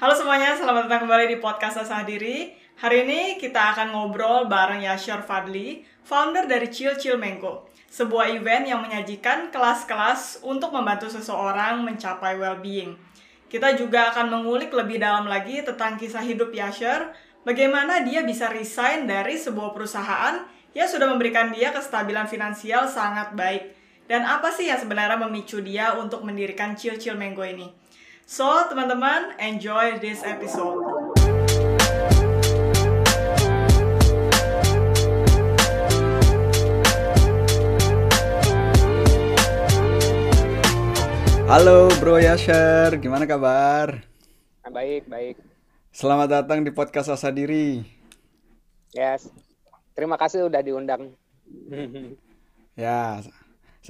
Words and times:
Halo 0.00 0.16
semuanya, 0.16 0.56
selamat 0.56 0.88
datang 0.88 1.04
kembali 1.04 1.28
di 1.28 1.36
podcast 1.44 1.84
Asah 1.84 2.08
Diri. 2.08 2.56
Hari 2.80 3.04
ini 3.04 3.20
kita 3.36 3.76
akan 3.76 3.92
ngobrol 3.92 4.48
bareng 4.48 4.80
Yashar 4.80 5.20
Fadli, 5.20 5.84
founder 6.08 6.48
dari 6.48 6.72
Chill 6.72 6.96
Chill 6.96 7.20
Mango, 7.20 7.68
sebuah 7.92 8.32
event 8.32 8.64
yang 8.64 8.80
menyajikan 8.80 9.52
kelas-kelas 9.52 10.40
untuk 10.40 10.72
membantu 10.72 11.12
seseorang 11.12 11.84
mencapai 11.84 12.32
well-being. 12.40 12.96
Kita 13.52 13.76
juga 13.76 14.08
akan 14.08 14.40
mengulik 14.40 14.72
lebih 14.72 14.96
dalam 14.96 15.28
lagi 15.28 15.60
tentang 15.60 16.00
kisah 16.00 16.24
hidup 16.24 16.48
Yashar, 16.48 17.12
bagaimana 17.44 18.00
dia 18.00 18.24
bisa 18.24 18.48
resign 18.48 19.04
dari 19.04 19.36
sebuah 19.36 19.76
perusahaan 19.76 20.48
yang 20.72 20.88
sudah 20.88 21.12
memberikan 21.12 21.52
dia 21.52 21.76
kestabilan 21.76 22.24
finansial 22.24 22.88
sangat 22.88 23.36
baik. 23.36 23.76
Dan 24.08 24.24
apa 24.24 24.48
sih 24.48 24.64
yang 24.64 24.80
sebenarnya 24.80 25.20
memicu 25.20 25.60
dia 25.60 25.92
untuk 25.92 26.24
mendirikan 26.24 26.72
Chill 26.72 26.96
Chill 26.96 27.20
Mango 27.20 27.44
ini? 27.44 27.89
So, 28.30 28.46
teman-teman, 28.46 29.34
enjoy 29.42 29.98
this 29.98 30.22
episode. 30.22 30.86
Halo 41.50 41.90
Bro 41.98 42.22
Yasher, 42.22 43.02
gimana 43.02 43.26
kabar? 43.26 44.06
Baik, 44.62 45.10
baik. 45.10 45.34
Selamat 45.90 46.30
datang 46.30 46.62
di 46.62 46.70
podcast 46.70 47.10
Asa 47.10 47.34
Diri. 47.34 47.82
Yes. 48.94 49.26
Terima 49.98 50.14
kasih 50.14 50.46
udah 50.46 50.62
diundang. 50.62 51.10
Ya, 52.78 53.18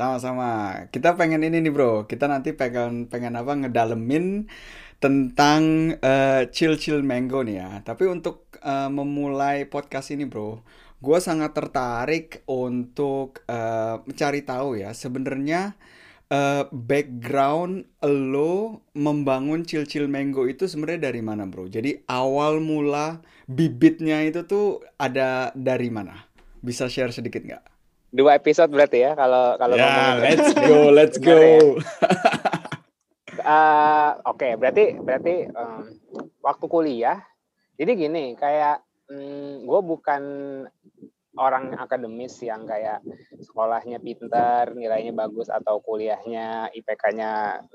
sama-sama. 0.08 0.50
Kita 0.88 1.18
pengen 1.18 1.44
ini 1.44 1.60
nih 1.60 1.72
bro. 1.72 2.08
Kita 2.08 2.24
nanti 2.24 2.56
pengen 2.56 3.12
pengen 3.12 3.36
apa 3.36 3.52
ngedalemin 3.52 4.48
tentang 5.00 5.92
uh, 6.00 6.48
chill 6.52 6.80
chill 6.80 7.04
mango 7.04 7.44
nih 7.44 7.56
ya. 7.60 7.70
Tapi 7.84 8.08
untuk 8.08 8.48
uh, 8.64 8.88
memulai 8.88 9.68
podcast 9.68 10.12
ini 10.12 10.24
bro, 10.24 10.60
gue 11.00 11.18
sangat 11.20 11.56
tertarik 11.56 12.44
untuk 12.48 13.44
uh, 13.48 14.04
mencari 14.04 14.44
tahu 14.44 14.76
ya 14.76 14.92
sebenarnya 14.92 15.74
uh, 16.28 16.68
background 16.68 17.88
lo 18.04 18.84
membangun 18.92 19.64
chill 19.64 19.88
chill 19.88 20.06
mango 20.06 20.44
itu 20.44 20.68
sebenarnya 20.68 21.10
dari 21.10 21.20
mana 21.24 21.48
bro? 21.48 21.66
Jadi 21.66 22.04
awal 22.06 22.60
mula 22.60 23.24
bibitnya 23.48 24.20
itu 24.22 24.46
tuh 24.46 24.84
ada 25.00 25.50
dari 25.56 25.88
mana? 25.88 26.28
Bisa 26.60 26.86
share 26.92 27.10
sedikit 27.10 27.40
nggak? 27.40 27.79
Dua 28.10 28.34
episode 28.34 28.68
berarti 28.68 28.98
ya 29.00 29.14
kalau 29.14 29.54
kalau 29.54 29.74
Ya, 29.74 29.86
ngomongin. 29.86 30.22
let's 30.26 30.50
go, 30.52 30.78
let's 30.90 31.16
Benar 31.16 31.30
ya? 31.30 31.58
go. 31.58 31.66
Eh, 33.40 34.10
Oke, 34.26 34.52
berarti 34.54 35.00
berarti 35.00 35.48
em, 35.48 35.80
waktu 36.38 36.66
kuliah. 36.66 37.18
Jadi 37.80 37.96
gini, 37.96 38.24
kayak 38.36 38.84
gue 39.60 39.80
bukan 39.80 40.22
orang 41.34 41.72
akademis 41.74 42.36
yang 42.44 42.68
kayak 42.68 43.00
sekolahnya 43.40 43.96
pintar, 43.98 44.76
nilainya 44.76 45.16
bagus 45.16 45.48
atau 45.48 45.80
kuliahnya 45.80 46.68
IPK-nya 46.70 47.30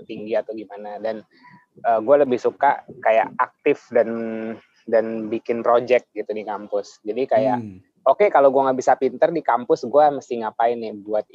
tinggi 0.06 0.38
atau 0.38 0.54
gimana. 0.54 1.02
Dan 1.02 1.26
gue 1.82 2.16
lebih 2.20 2.38
suka 2.38 2.86
kayak 3.02 3.34
aktif 3.36 3.90
dan 3.90 4.10
dan 4.86 5.28
bikin 5.28 5.60
project 5.60 6.14
gitu 6.14 6.30
di 6.30 6.46
kampus. 6.46 7.02
Jadi 7.02 7.26
kayak 7.26 7.58
Hmm. 7.58 7.80
Oke 8.06 8.26
kalau 8.30 8.54
gue 8.54 8.62
nggak 8.62 8.78
bisa 8.78 8.94
pinter 8.96 9.30
di 9.34 9.42
kampus 9.42 9.84
gue 9.90 10.06
mesti 10.14 10.46
ngapain 10.46 10.78
nih 10.78 10.94
buat 10.94 11.26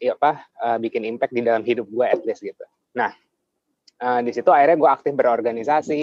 ya 0.00 0.16
apa 0.16 0.32
eh, 0.40 0.78
bikin 0.80 1.04
impact 1.04 1.36
di 1.36 1.42
dalam 1.44 1.62
hidup 1.62 1.86
gue 1.92 2.06
at 2.08 2.20
least 2.24 2.40
gitu. 2.40 2.64
Nah 2.96 3.12
eh, 4.00 4.20
di 4.24 4.32
situ 4.32 4.48
akhirnya 4.48 4.80
gue 4.80 4.90
aktif 4.90 5.12
berorganisasi 5.12 6.00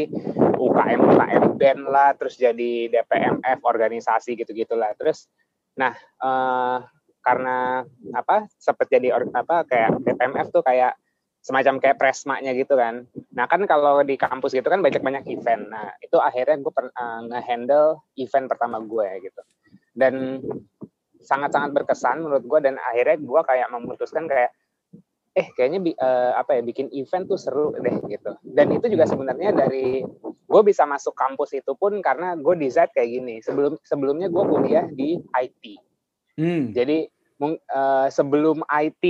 UKM 0.60 1.00
UKM 1.02 1.44
band 1.58 1.82
lah 1.90 2.14
terus 2.16 2.38
jadi 2.38 2.88
DPMF 2.94 3.60
organisasi 3.66 4.38
gitu 4.38 4.54
gitulah 4.54 4.94
terus 4.96 5.26
nah 5.74 5.96
eh, 5.98 6.78
karena 7.20 7.84
apa 8.16 8.48
sempat 8.56 8.88
jadi 8.88 9.12
apa 9.16 9.68
kayak 9.68 10.02
DPMF 10.08 10.48
tuh 10.56 10.64
kayak 10.64 10.96
semacam 11.40 11.80
kayak 11.80 11.98
presmaknya 11.98 12.52
gitu 12.52 12.76
kan 12.76 13.08
Nah 13.40 13.48
kan 13.48 13.64
kalau 13.64 14.04
di 14.04 14.20
kampus 14.20 14.52
gitu 14.52 14.68
kan 14.68 14.84
banyak-banyak 14.84 15.24
event. 15.32 15.72
Nah 15.72 15.96
itu 16.04 16.20
akhirnya 16.20 16.60
gue 16.60 16.74
uh, 16.76 17.22
nge-handle 17.32 18.04
event 18.20 18.46
pertama 18.52 18.84
gue 18.84 19.08
gitu. 19.32 19.42
Dan 19.96 20.44
sangat-sangat 21.24 21.72
berkesan 21.72 22.20
menurut 22.20 22.44
gue 22.44 22.60
dan 22.68 22.76
akhirnya 22.84 23.16
gue 23.16 23.42
kayak 23.48 23.68
memutuskan 23.72 24.28
kayak 24.28 24.52
eh 25.38 25.48
kayaknya 25.56 25.94
eh, 25.94 26.32
apa 26.36 26.60
ya 26.60 26.62
bikin 26.66 26.92
event 26.92 27.32
tuh 27.32 27.40
seru 27.40 27.72
deh 27.80 27.96
gitu. 28.12 28.36
Dan 28.44 28.76
itu 28.76 28.92
juga 28.92 29.08
sebenarnya 29.08 29.56
dari 29.56 30.04
gue 30.28 30.62
bisa 30.68 30.84
masuk 30.84 31.16
kampus 31.16 31.56
itu 31.56 31.72
pun 31.80 31.96
karena 32.04 32.36
gue 32.36 32.60
decide 32.60 32.92
kayak 32.92 33.08
gini. 33.08 33.36
Sebelum 33.40 33.80
sebelumnya 33.88 34.28
gue 34.28 34.44
kuliah 34.44 34.84
di 34.92 35.16
IT. 35.16 35.64
Hmm. 36.36 36.76
Jadi 36.76 37.08
eh, 37.42 38.08
sebelum 38.12 38.60
IT 38.68 39.04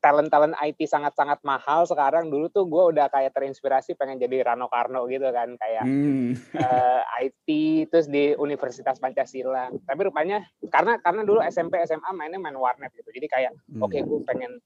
talent-talent 0.00 0.56
IT 0.58 0.80
sangat-sangat 0.82 1.38
mahal 1.44 1.86
sekarang 1.86 2.26
dulu 2.26 2.50
tuh 2.50 2.66
gue 2.66 2.96
udah 2.96 3.06
kayak 3.06 3.30
terinspirasi 3.30 3.94
pengen 3.94 4.18
jadi 4.18 4.42
Rano 4.42 4.66
Karno 4.66 5.06
gitu 5.06 5.28
kan 5.30 5.54
kayak 5.54 5.84
Hmm. 5.86 6.34
eh, 6.34 7.00
IT 7.22 7.46
terus 7.88 8.10
di 8.10 8.34
Universitas 8.34 8.98
Pancasila. 8.98 9.70
Tapi 9.70 10.00
rupanya 10.02 10.42
karena 10.66 10.98
karena 10.98 11.22
dulu 11.22 11.38
SMP 11.44 11.78
SMA 11.84 12.10
mainnya 12.10 12.42
main 12.42 12.56
warnet 12.56 12.90
gitu. 12.96 13.12
Jadi 13.12 13.26
kayak 13.28 13.52
Hmm. 13.70 13.86
oke 13.86 13.98
gue 13.98 14.20
pengen 14.26 14.58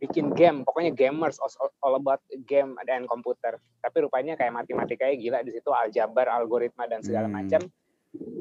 bikin 0.00 0.32
game, 0.32 0.64
pokoknya 0.64 0.92
gamers 0.92 1.36
all, 1.40 1.52
all 1.80 1.94
about 1.96 2.20
game 2.44 2.76
dan 2.84 3.04
komputer. 3.04 3.56
Tapi 3.80 3.96
rupanya 4.00 4.36
kayak 4.36 4.52
matematikanya 4.52 5.16
gila 5.16 5.38
di 5.40 5.52
situ 5.52 5.68
aljabar, 5.70 6.28
algoritma 6.28 6.84
dan 6.84 7.00
segala 7.00 7.28
Hmm. 7.28 7.36
macam 7.36 7.62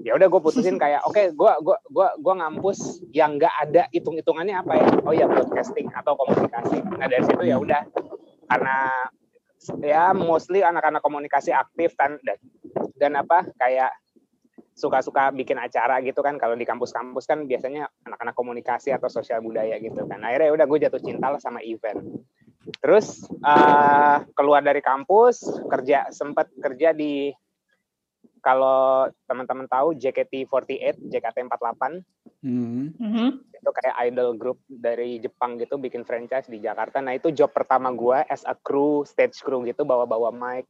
ya 0.03 0.15
udah 0.15 0.27
gue 0.27 0.41
putusin 0.41 0.77
kayak 0.83 1.03
oke 1.05 1.33
gua 1.35 1.59
gua 1.59 1.77
gua 1.91 2.07
gua 2.19 2.33
ngampus 2.45 3.03
yang 3.11 3.35
nggak 3.35 3.53
ada 3.67 3.83
hitung 3.91 4.15
hitungannya 4.15 4.55
apa 4.59 4.73
ya? 4.75 4.87
Oh 5.03 5.13
ya 5.13 5.25
broadcasting 5.27 5.91
atau 5.91 6.15
komunikasi. 6.15 6.79
Nah 6.83 7.07
dari 7.07 7.23
situ 7.25 7.43
ya 7.43 7.57
udah. 7.59 7.83
Karena 8.49 8.77
ya 9.83 10.15
mostly 10.15 10.63
anak-anak 10.63 11.03
komunikasi 11.03 11.51
aktif 11.51 11.93
dan 11.99 12.17
dan, 12.23 12.37
dan 12.95 13.11
apa 13.19 13.45
kayak 13.59 13.91
suka-suka 14.79 15.35
bikin 15.35 15.59
acara 15.59 15.99
gitu 15.99 16.23
kan. 16.23 16.39
Kalau 16.39 16.55
di 16.55 16.63
kampus-kampus 16.63 17.27
kan 17.27 17.43
biasanya 17.43 17.91
anak-anak 18.07 18.35
komunikasi 18.35 18.95
atau 18.95 19.11
sosial 19.11 19.43
budaya 19.43 19.75
gitu 19.83 20.07
kan. 20.07 20.23
Akhirnya 20.23 20.49
ya 20.49 20.53
udah 20.55 20.65
gue 20.65 20.79
jatuh 20.87 21.01
cinta 21.03 21.27
lah 21.27 21.41
sama 21.43 21.59
event. 21.59 21.99
Terus 22.79 23.27
eh, 23.27 24.17
keluar 24.31 24.63
dari 24.63 24.79
kampus 24.79 25.43
kerja 25.67 26.07
sempat 26.15 26.47
kerja 26.55 26.95
di 26.95 27.35
kalau 28.39 29.07
teman-teman 29.27 29.67
tahu 29.67 29.95
JKT48, 29.95 30.97
JKT48 31.07 32.03
Hmm. 32.39 32.95
Mhm. 32.95 33.51
itu 33.59 33.71
kayak 33.75 33.95
idol 34.07 34.39
group 34.39 34.63
dari 34.71 35.19
Jepang 35.19 35.59
gitu 35.59 35.75
bikin 35.75 36.07
franchise 36.07 36.47
di 36.47 36.63
Jakarta. 36.63 37.03
Nah, 37.03 37.11
itu 37.11 37.35
job 37.35 37.51
pertama 37.51 37.91
gua 37.91 38.23
as 38.31 38.47
a 38.47 38.55
crew, 38.55 39.03
stage 39.03 39.43
crew 39.43 39.67
gitu 39.67 39.83
bawa-bawa 39.83 40.31
mic. 40.31 40.63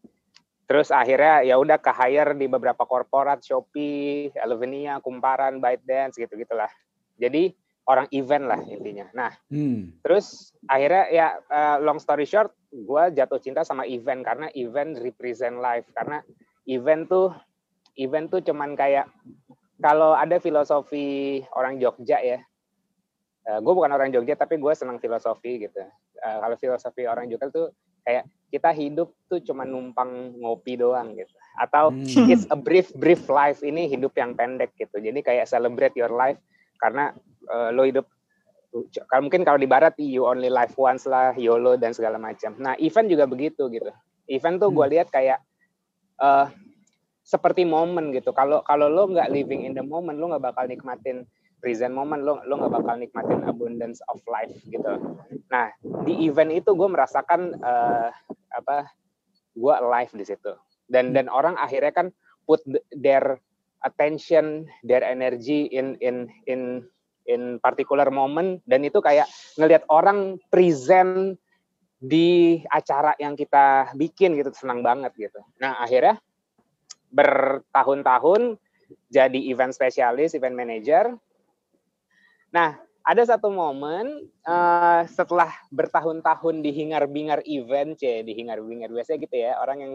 Terus 0.66 0.90
akhirnya 0.90 1.46
ya 1.46 1.62
udah 1.62 1.78
ke 1.78 1.94
hire 1.94 2.34
di 2.34 2.50
beberapa 2.50 2.86
korporat, 2.90 3.46
Shopee, 3.46 4.34
Elevenia, 4.34 4.98
Kumparan, 5.02 5.62
ByteDance 5.62 6.18
gitu-gitulah. 6.18 6.70
Jadi 7.22 7.54
orang 7.90 8.06
event 8.14 8.46
lah 8.46 8.62
intinya. 8.66 9.10
Nah, 9.18 9.34
Hmm. 9.50 9.98
Terus 10.06 10.54
akhirnya 10.70 11.06
ya 11.10 11.28
eh, 11.42 11.78
long 11.82 11.98
story 11.98 12.26
short, 12.26 12.54
gue 12.70 13.04
jatuh 13.18 13.42
cinta 13.42 13.66
sama 13.66 13.86
event 13.90 14.22
karena 14.22 14.48
event 14.54 14.98
represent 15.02 15.58
life. 15.58 15.90
Karena 15.94 16.22
event 16.70 17.10
tuh 17.10 17.34
event 17.96 18.30
tuh 18.30 18.42
cuman 18.42 18.76
kayak 18.76 19.10
kalau 19.80 20.12
ada 20.12 20.38
filosofi 20.38 21.40
orang 21.56 21.80
Jogja 21.80 22.20
ya. 22.20 22.40
gue 23.50 23.74
bukan 23.74 23.90
orang 23.90 24.14
Jogja 24.14 24.38
tapi 24.38 24.62
gue 24.62 24.74
senang 24.78 25.02
filosofi 25.02 25.58
gitu. 25.58 25.82
Eh, 26.22 26.38
kalau 26.38 26.54
filosofi 26.54 27.10
orang 27.10 27.26
Jogja 27.26 27.50
tuh 27.50 27.74
kayak 28.06 28.30
kita 28.54 28.70
hidup 28.70 29.10
tuh 29.26 29.42
cuma 29.42 29.66
numpang 29.66 30.38
ngopi 30.38 30.78
doang 30.78 31.18
gitu. 31.18 31.34
Atau 31.58 31.90
Hmm. 31.90 32.30
it's 32.30 32.46
a 32.50 32.58
brief 32.60 32.94
brief 32.94 33.26
life 33.26 33.66
ini 33.66 33.90
hidup 33.90 34.14
yang 34.14 34.38
pendek 34.38 34.78
gitu. 34.78 35.02
Jadi 35.02 35.26
kayak 35.26 35.50
celebrate 35.50 35.98
your 35.98 36.14
life 36.14 36.38
karena 36.78 37.10
eh, 37.50 37.70
lo 37.74 37.90
hidup 37.90 38.06
kalau 39.10 39.26
mungkin 39.26 39.42
kalau 39.42 39.58
di 39.58 39.66
barat 39.66 39.98
you 39.98 40.30
only 40.30 40.46
live 40.54 40.78
once 40.78 41.10
lah 41.10 41.34
YOLO 41.34 41.74
dan 41.74 41.90
segala 41.90 42.22
macam. 42.22 42.54
Nah 42.62 42.78
event 42.78 43.10
juga 43.10 43.26
begitu 43.26 43.66
gitu. 43.74 43.90
Event 44.30 44.62
tuh 44.62 44.70
gue 44.70 44.86
Hmm. 44.86 44.94
lihat 44.94 45.10
kayak 45.10 45.42
eh 46.22 46.46
seperti 47.30 47.62
momen 47.62 48.10
gitu. 48.10 48.34
Kalau 48.34 48.66
kalau 48.66 48.90
lo 48.90 49.06
nggak 49.14 49.30
living 49.30 49.62
in 49.70 49.78
the 49.78 49.86
moment, 49.86 50.18
lo 50.18 50.34
nggak 50.34 50.50
bakal 50.50 50.66
nikmatin 50.66 51.30
present 51.62 51.94
moment. 51.94 52.26
Lo 52.26 52.42
lo 52.42 52.58
nggak 52.58 52.74
bakal 52.74 52.98
nikmatin 52.98 53.46
abundance 53.46 54.02
of 54.10 54.18
life 54.26 54.58
gitu. 54.66 54.98
Nah 55.54 55.70
di 56.10 56.26
event 56.26 56.50
itu 56.50 56.74
gue 56.74 56.90
merasakan 56.90 57.54
eh, 57.54 58.10
apa? 58.58 58.90
Gue 59.54 59.74
alive 59.78 60.18
di 60.18 60.26
situ. 60.26 60.58
Dan 60.90 61.14
dan 61.14 61.30
orang 61.30 61.54
akhirnya 61.62 61.94
kan 61.94 62.08
put 62.50 62.66
the- 62.66 62.82
their 62.98 63.38
attention, 63.86 64.66
their 64.82 65.06
energy 65.06 65.70
in 65.70 66.02
in 66.02 66.26
in 66.50 66.82
in 67.30 67.62
particular 67.62 68.10
moment 68.10 68.58
dan 68.66 68.82
itu 68.82 68.98
kayak 69.06 69.30
ngelihat 69.54 69.86
orang 69.94 70.42
present 70.50 71.38
di 72.02 72.58
acara 72.74 73.14
yang 73.22 73.38
kita 73.38 73.94
bikin 73.94 74.34
gitu 74.34 74.50
senang 74.56 74.82
banget 74.82 75.14
gitu. 75.14 75.38
Nah 75.62 75.78
akhirnya 75.78 76.18
bertahun-tahun 77.10 78.58
jadi 79.10 79.40
event 79.54 79.74
spesialis, 79.74 80.34
event 80.34 80.58
manager. 80.58 81.14
Nah 82.54 82.78
ada 83.06 83.24
satu 83.26 83.50
momen 83.50 84.30
uh, 84.46 85.02
setelah 85.10 85.50
bertahun-tahun 85.74 86.62
di 86.62 86.72
hingar-bingar 86.74 87.42
event, 87.50 87.98
c 87.98 88.22
di 88.22 88.38
hingar-bingar 88.38 88.94
biasa 88.94 89.18
gitu 89.18 89.34
ya 89.34 89.58
orang 89.58 89.78
yang 89.82 89.94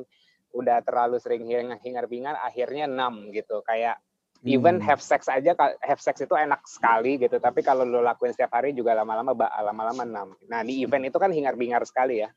udah 0.55 0.81
terlalu 0.87 1.19
sering 1.19 1.44
hingar-bingar 1.82 2.38
akhirnya 2.38 2.87
enam 2.87 3.34
gitu 3.34 3.61
kayak 3.66 3.99
hmm. 4.43 4.55
even 4.55 4.78
have 4.78 5.02
sex 5.02 5.26
aja 5.26 5.52
have 5.82 5.99
sex 5.99 6.22
itu 6.22 6.31
enak 6.38 6.62
sekali 6.64 7.19
gitu 7.19 7.43
tapi 7.43 7.61
kalau 7.66 7.82
lo 7.82 8.00
lakuin 8.00 8.31
setiap 8.31 8.55
hari 8.55 8.70
juga 8.70 8.94
lama-lama 8.94 9.34
lama-lama 9.34 10.02
enam 10.06 10.28
nah 10.46 10.62
di 10.62 10.87
event 10.87 11.11
itu 11.11 11.19
kan 11.19 11.34
hingar-bingar 11.34 11.82
sekali 11.82 12.22
ya 12.22 12.31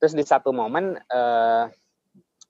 terus 0.00 0.16
di 0.16 0.24
satu 0.24 0.56
momen 0.56 0.96
uh, 1.12 1.68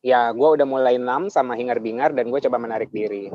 ya 0.05 0.37
gue 0.37 0.49
udah 0.61 0.69
mulai 0.69 1.01
enam 1.01 1.33
sama 1.33 1.56
hingar-bingar 1.56 2.12
dan 2.12 2.29
gue 2.29 2.41
coba 2.45 2.61
menarik 2.61 2.93
diri. 2.93 3.33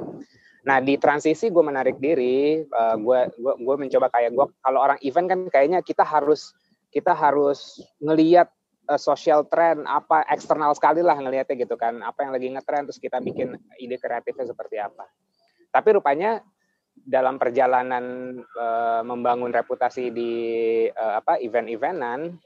Nah 0.70 0.78
di 0.78 1.02
transisi 1.02 1.50
gue 1.50 1.66
menarik 1.66 1.98
diri, 1.98 2.62
uh, 2.62 2.94
gue 2.94 3.20
gue 3.34 3.54
gue 3.58 3.76
mencoba 3.76 4.14
kayak 4.14 4.38
gue 4.38 4.46
kalau 4.62 4.80
orang 4.86 5.02
event 5.02 5.26
kan 5.26 5.40
kayaknya 5.50 5.82
kita 5.82 6.06
harus 6.06 6.54
kita 6.94 7.10
harus 7.18 7.82
ngeliat 7.98 8.54
uh, 8.86 9.02
social 9.02 9.50
trend 9.50 9.90
apa 9.90 10.22
eksternal 10.30 10.70
sekali 10.78 11.02
lah 11.02 11.18
ngelihatnya 11.18 11.58
gitu 11.58 11.74
kan. 11.74 12.06
Apa 12.06 12.30
yang 12.30 12.38
lagi 12.38 12.48
ngetrend 12.54 12.86
terus 12.86 13.02
kita 13.02 13.18
bikin 13.18 13.58
ide 13.82 13.98
kreatifnya 13.98 14.46
seperti 14.46 14.78
apa. 14.78 15.10
Tapi 15.74 15.90
rupanya 15.98 16.38
dalam 16.94 17.42
perjalanan 17.42 18.38
uh, 18.38 19.02
membangun 19.02 19.50
reputasi 19.50 20.14
di 20.14 20.34
uh, 20.86 21.18
apa 21.18 21.42
event-eventan, 21.42 22.38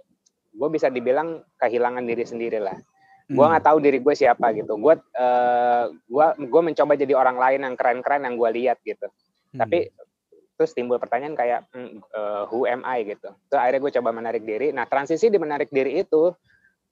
gue 0.56 0.70
bisa 0.72 0.88
dibilang 0.88 1.44
kehilangan 1.60 2.08
diri 2.08 2.24
sendiri 2.24 2.64
lah 2.64 2.93
gue 3.34 3.42
hmm. 3.42 3.52
nggak 3.58 3.66
tahu 3.66 3.78
diri 3.82 4.00
gue 4.00 4.16
siapa 4.16 4.54
gitu. 4.54 4.78
Gue 4.78 4.96
uh, 4.96 5.86
gue 5.90 6.28
gue 6.46 6.62
mencoba 6.62 6.94
jadi 6.94 7.14
orang 7.18 7.38
lain 7.42 7.60
yang 7.66 7.76
keren-keren 7.76 8.22
yang 8.30 8.36
gue 8.38 8.50
lihat 8.54 8.78
gitu. 8.86 9.10
Hmm. 9.54 9.70
tapi 9.70 9.94
terus 10.58 10.74
timbul 10.74 10.98
pertanyaan 10.98 11.38
kayak 11.38 11.70
uh, 12.14 12.50
who 12.50 12.70
am 12.70 12.86
I? 12.86 13.06
gitu. 13.06 13.34
Terus 13.50 13.60
akhirnya 13.60 13.82
gue 13.82 13.94
coba 14.02 14.10
menarik 14.14 14.44
diri. 14.46 14.70
Nah 14.70 14.86
transisi 14.86 15.30
di 15.30 15.38
menarik 15.42 15.74
diri 15.74 16.02
itu 16.02 16.30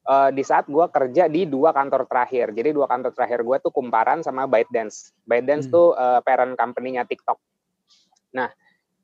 uh, 0.09 0.29
di 0.33 0.41
saat 0.41 0.65
gue 0.65 0.85
kerja 0.89 1.29
di 1.29 1.45
dua 1.45 1.73
kantor 1.73 2.09
terakhir. 2.09 2.53
Jadi 2.53 2.69
dua 2.73 2.89
kantor 2.89 3.13
terakhir 3.13 3.45
gue 3.45 3.57
tuh 3.61 3.73
kumparan 3.73 4.25
sama 4.25 4.49
ByteDance. 4.49 5.13
ByteDance 5.25 5.69
hmm. 5.69 5.73
tuh 5.73 5.93
uh, 5.93 6.19
parent 6.25 6.57
company-nya 6.57 7.05
TikTok. 7.05 7.37
Nah 8.33 8.49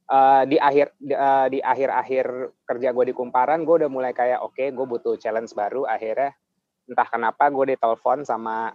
uh, 0.10 0.44
di 0.48 0.58
akhir 0.58 0.96
di, 0.98 1.14
uh, 1.14 1.48
di 1.52 1.60
akhir-akhir 1.62 2.26
kerja 2.66 2.90
gue 2.92 3.06
di 3.10 3.14
kumparan 3.14 3.64
gue 3.64 3.76
udah 3.86 3.92
mulai 3.92 4.12
kayak 4.16 4.42
oke 4.42 4.58
okay, 4.58 4.74
gue 4.74 4.86
butuh 4.86 5.16
challenge 5.20 5.54
baru. 5.54 5.86
Akhirnya 5.86 6.34
entah 6.88 7.08
kenapa 7.08 7.52
gue 7.52 7.76
ditelepon 7.76 8.24
sama 8.24 8.74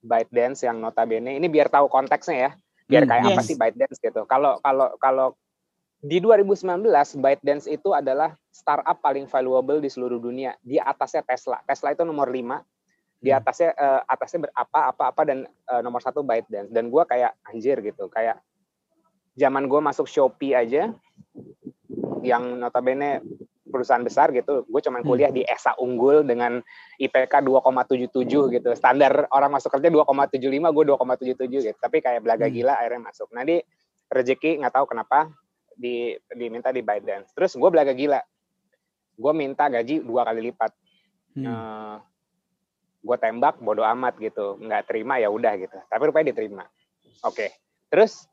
ByteDance 0.00 0.64
yang 0.64 0.80
notabene 0.80 1.36
ini 1.36 1.46
biar 1.46 1.68
tahu 1.68 1.92
konteksnya 1.92 2.36
ya 2.36 2.50
biar 2.90 3.06
hmm, 3.06 3.10
kayak 3.14 3.22
yes. 3.22 3.30
apa 3.30 3.42
sih 3.46 3.56
ByteDance 3.56 3.98
gitu. 4.02 4.22
Kalau 4.26 4.58
kalau 4.58 4.90
kalau 4.98 5.26
di 6.02 6.18
2019 6.18 6.82
ByteDance 7.22 7.70
itu 7.70 7.94
adalah 7.94 8.34
startup 8.50 8.98
paling 8.98 9.30
valuable 9.30 9.78
di 9.78 9.86
seluruh 9.86 10.18
dunia. 10.18 10.58
Di 10.58 10.82
atasnya 10.82 11.22
Tesla. 11.22 11.62
Tesla 11.62 11.94
itu 11.94 12.02
nomor 12.02 12.26
5 12.26 12.58
di 13.22 13.30
hmm. 13.30 13.38
atasnya 13.38 13.70
uh, 13.78 14.00
atasnya 14.10 14.48
berapa 14.48 14.80
apa 14.90 15.02
apa 15.14 15.22
dan 15.22 15.38
uh, 15.70 15.80
nomor 15.86 16.02
satu 16.02 16.26
ByteDance. 16.26 16.74
Dan 16.74 16.90
gue 16.90 17.02
kayak 17.06 17.38
anjir 17.46 17.78
gitu 17.78 18.10
kayak 18.10 18.42
zaman 19.38 19.70
gue 19.70 19.78
masuk 19.78 20.10
Shopee 20.10 20.58
aja 20.58 20.90
yang 22.26 22.58
notabene 22.58 23.22
perusahaan 23.70 24.02
besar 24.02 24.34
gitu, 24.34 24.66
gue 24.66 24.80
cuman 24.82 25.00
hmm. 25.00 25.08
kuliah 25.08 25.30
di 25.30 25.46
ESA 25.46 25.78
unggul 25.78 26.26
dengan 26.26 26.58
IPK 26.98 27.40
2,77 27.46 28.26
gitu. 28.28 28.70
Standar 28.74 29.30
orang 29.30 29.54
masuk 29.54 29.72
kerja 29.78 29.88
2,75, 29.88 30.42
gue 30.74 30.84
2,77 30.90 31.66
gitu. 31.70 31.78
Tapi 31.78 31.98
kayak 32.02 32.20
belaga 32.26 32.50
hmm. 32.50 32.54
gila 32.54 32.74
akhirnya 32.76 33.02
masuk. 33.06 33.28
Nah 33.32 33.42
di 33.46 33.62
rezeki 34.10 34.60
nggak 34.60 34.74
tahu 34.74 34.86
kenapa 34.90 35.30
di 35.78 36.18
diminta 36.34 36.74
di 36.74 36.82
Biden. 36.82 37.24
Terus 37.32 37.56
gue 37.56 37.70
belaga 37.70 37.94
gila. 37.94 38.20
Gue 39.16 39.32
minta 39.32 39.70
gaji 39.70 40.02
dua 40.02 40.26
kali 40.26 40.52
lipat. 40.52 40.72
Hmm. 41.38 41.46
Uh, 41.46 41.96
gue 43.00 43.16
tembak 43.16 43.62
bodoh 43.62 43.86
amat 43.86 44.18
gitu. 44.20 44.60
Nggak 44.60 44.90
terima 44.90 45.16
ya 45.16 45.32
udah 45.32 45.56
gitu. 45.56 45.78
Tapi 45.88 46.02
rupanya 46.04 46.34
diterima. 46.34 46.66
Oke. 47.24 47.48
Okay. 47.48 47.50
Terus 47.90 48.28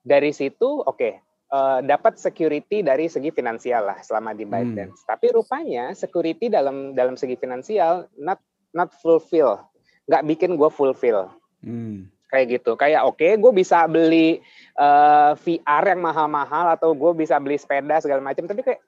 dari 0.00 0.32
situ 0.32 0.80
oke 0.80 0.96
okay, 0.96 1.12
uh, 1.50 1.80
dapat 1.84 2.16
security 2.16 2.80
dari 2.80 3.10
segi 3.10 3.34
finansial 3.34 3.90
lah 3.90 3.98
selama 4.00 4.32
di 4.32 4.46
ByteDance. 4.46 5.04
Hmm. 5.04 5.08
Tapi 5.14 5.26
rupanya 5.34 5.92
security 5.92 6.48
dalam 6.48 6.94
dalam 6.94 7.18
segi 7.18 7.34
finansial 7.36 8.06
not 8.16 8.38
not 8.70 8.94
fulfill, 9.02 9.58
nggak 10.06 10.24
bikin 10.34 10.54
gue 10.54 10.70
fulfill. 10.70 11.30
Hmm. 11.60 12.08
Kayak 12.30 12.62
gitu, 12.62 12.78
kayak 12.78 13.02
oke, 13.02 13.18
okay, 13.18 13.34
gue 13.34 13.50
bisa 13.50 13.90
beli 13.90 14.38
uh, 14.78 15.34
eh, 15.34 15.58
VR 15.58 15.98
yang 15.98 15.98
mahal-mahal 15.98 16.78
atau 16.78 16.94
gue 16.94 17.10
bisa 17.18 17.42
beli 17.42 17.58
sepeda 17.58 17.98
segala 17.98 18.22
macam, 18.22 18.46
tapi 18.46 18.62
kayak 18.62 18.78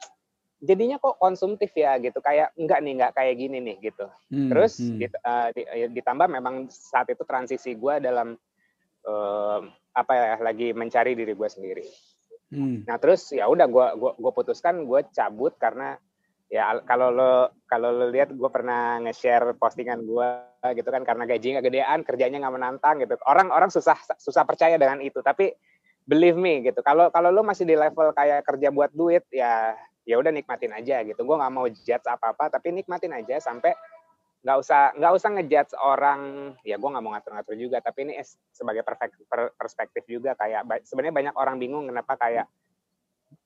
jadinya 0.63 0.95
kok 1.03 1.19
konsumtif 1.19 1.75
ya 1.75 1.99
gitu 1.99 2.23
kayak 2.23 2.55
enggak 2.55 2.79
nih 2.79 2.93
enggak 2.95 3.13
kayak 3.19 3.35
gini 3.35 3.59
nih 3.59 3.77
gitu 3.83 4.07
hmm, 4.31 4.47
terus 4.47 4.79
hmm. 4.79 4.95
Dit, 5.03 5.13
uh, 5.19 5.51
ditambah 5.91 6.31
memang 6.31 6.71
saat 6.71 7.11
itu 7.11 7.27
transisi 7.27 7.75
gue 7.75 7.99
dalam 7.99 8.39
uh, 9.11 9.59
apa 9.91 10.13
ya 10.15 10.39
lagi 10.39 10.71
mencari 10.71 11.19
diri 11.19 11.35
gue 11.35 11.49
sendiri 11.51 11.83
Hmm. 12.53 12.85
Nah 12.85 13.01
terus 13.01 13.33
ya 13.33 13.49
udah 13.49 13.65
gue 13.65 13.87
gua 13.97 14.13
gua 14.13 14.33
putuskan 14.37 14.85
gue 14.85 15.01
cabut 15.17 15.57
karena 15.57 15.97
ya 16.53 16.85
kalau 16.85 17.09
lo 17.09 17.49
kalau 17.65 17.89
lo 17.89 18.13
lihat 18.13 18.29
gue 18.29 18.51
pernah 18.53 19.01
nge-share 19.01 19.57
postingan 19.57 20.05
gue 20.05 20.29
gitu 20.77 20.85
kan 20.93 21.01
karena 21.01 21.25
gaji 21.25 21.57
nggak 21.57 21.65
gedean 21.65 22.01
kerjanya 22.05 22.45
nggak 22.45 22.55
menantang 22.61 23.01
gitu. 23.01 23.17
Orang 23.25 23.49
orang 23.49 23.73
susah 23.73 23.97
susah 24.21 24.45
percaya 24.45 24.77
dengan 24.77 25.01
itu. 25.01 25.25
Tapi 25.25 25.49
believe 26.05 26.37
me 26.37 26.61
gitu 26.61 26.85
kalau 26.85 27.09
kalau 27.09 27.33
lo 27.33 27.41
masih 27.41 27.65
di 27.65 27.73
level 27.73 28.13
kayak 28.13 28.45
kerja 28.45 28.69
buat 28.69 28.93
duit 28.93 29.25
ya 29.33 29.73
ya 30.05 30.21
udah 30.21 30.29
nikmatin 30.29 30.77
aja 30.77 31.01
gitu. 31.09 31.25
Gue 31.25 31.37
nggak 31.41 31.53
mau 31.57 31.65
judge 31.73 32.05
apa 32.05 32.37
apa 32.37 32.53
tapi 32.53 32.69
nikmatin 32.69 33.17
aja 33.17 33.41
sampai 33.41 33.73
nggak 34.43 34.59
usah 34.59 34.91
nggak 34.99 35.13
usah 35.15 35.29
ngejudge 35.39 35.73
orang. 35.79 36.53
Ya 36.67 36.77
gue 36.77 36.89
nggak 36.91 37.03
mau 37.03 37.15
ngatur-ngatur 37.15 37.55
juga 37.55 37.79
tapi 37.79 38.11
ini 38.11 38.15
sebagai 38.51 38.83
perspektif 39.55 40.03
juga 40.11 40.35
kayak 40.35 40.67
sebenarnya 40.83 41.15
banyak 41.15 41.35
orang 41.39 41.57
bingung 41.63 41.87
kenapa 41.87 42.19
kayak 42.19 42.47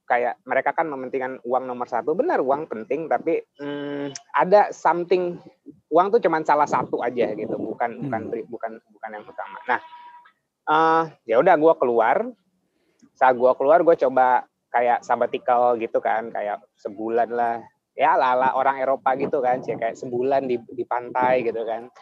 kayak 0.06 0.38
mereka 0.46 0.70
kan 0.72 0.88
mementingkan 0.88 1.36
uang 1.44 1.64
nomor 1.68 1.84
satu. 1.84 2.16
Benar 2.16 2.40
uang 2.40 2.66
penting 2.66 3.12
tapi 3.12 3.44
hmm, 3.60 4.16
ada 4.32 4.72
something 4.72 5.36
uang 5.92 6.16
tuh 6.16 6.20
cuma 6.24 6.40
salah 6.42 6.66
satu 6.66 7.04
aja 7.04 7.28
gitu 7.36 7.54
bukan 7.60 8.08
bukan 8.08 8.20
hmm. 8.32 8.48
bukan 8.48 8.72
bukan 8.96 9.10
yang 9.12 9.24
utama. 9.28 9.58
Nah 9.68 9.80
uh, 10.66 11.04
ya 11.28 11.36
udah 11.38 11.54
gue 11.60 11.74
keluar. 11.76 12.16
Saat 13.16 13.36
gue 13.36 13.52
keluar 13.56 13.84
gue 13.84 13.96
coba 13.96 14.48
kayak 14.72 15.00
sabbatical 15.04 15.76
gitu 15.80 16.00
kan 16.04 16.28
kayak 16.28 16.60
sebulan 16.76 17.32
lah 17.32 17.64
ya 17.96 18.14
lala 18.14 18.52
orang 18.52 18.76
Eropa 18.78 19.16
gitu 19.16 19.40
kan 19.40 19.64
sih 19.64 19.74
kayak 19.74 19.96
sebulan 19.96 20.44
di 20.44 20.60
di 20.70 20.84
pantai 20.84 21.42
gitu 21.42 21.64
kan. 21.64 21.88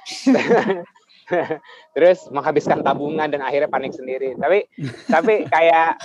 Terus 1.96 2.28
menghabiskan 2.28 2.84
tabungan 2.84 3.30
dan 3.30 3.40
akhirnya 3.40 3.70
panik 3.70 3.94
sendiri. 3.94 4.36
Tapi 4.36 4.66
tapi 5.08 5.46
kayak 5.48 5.96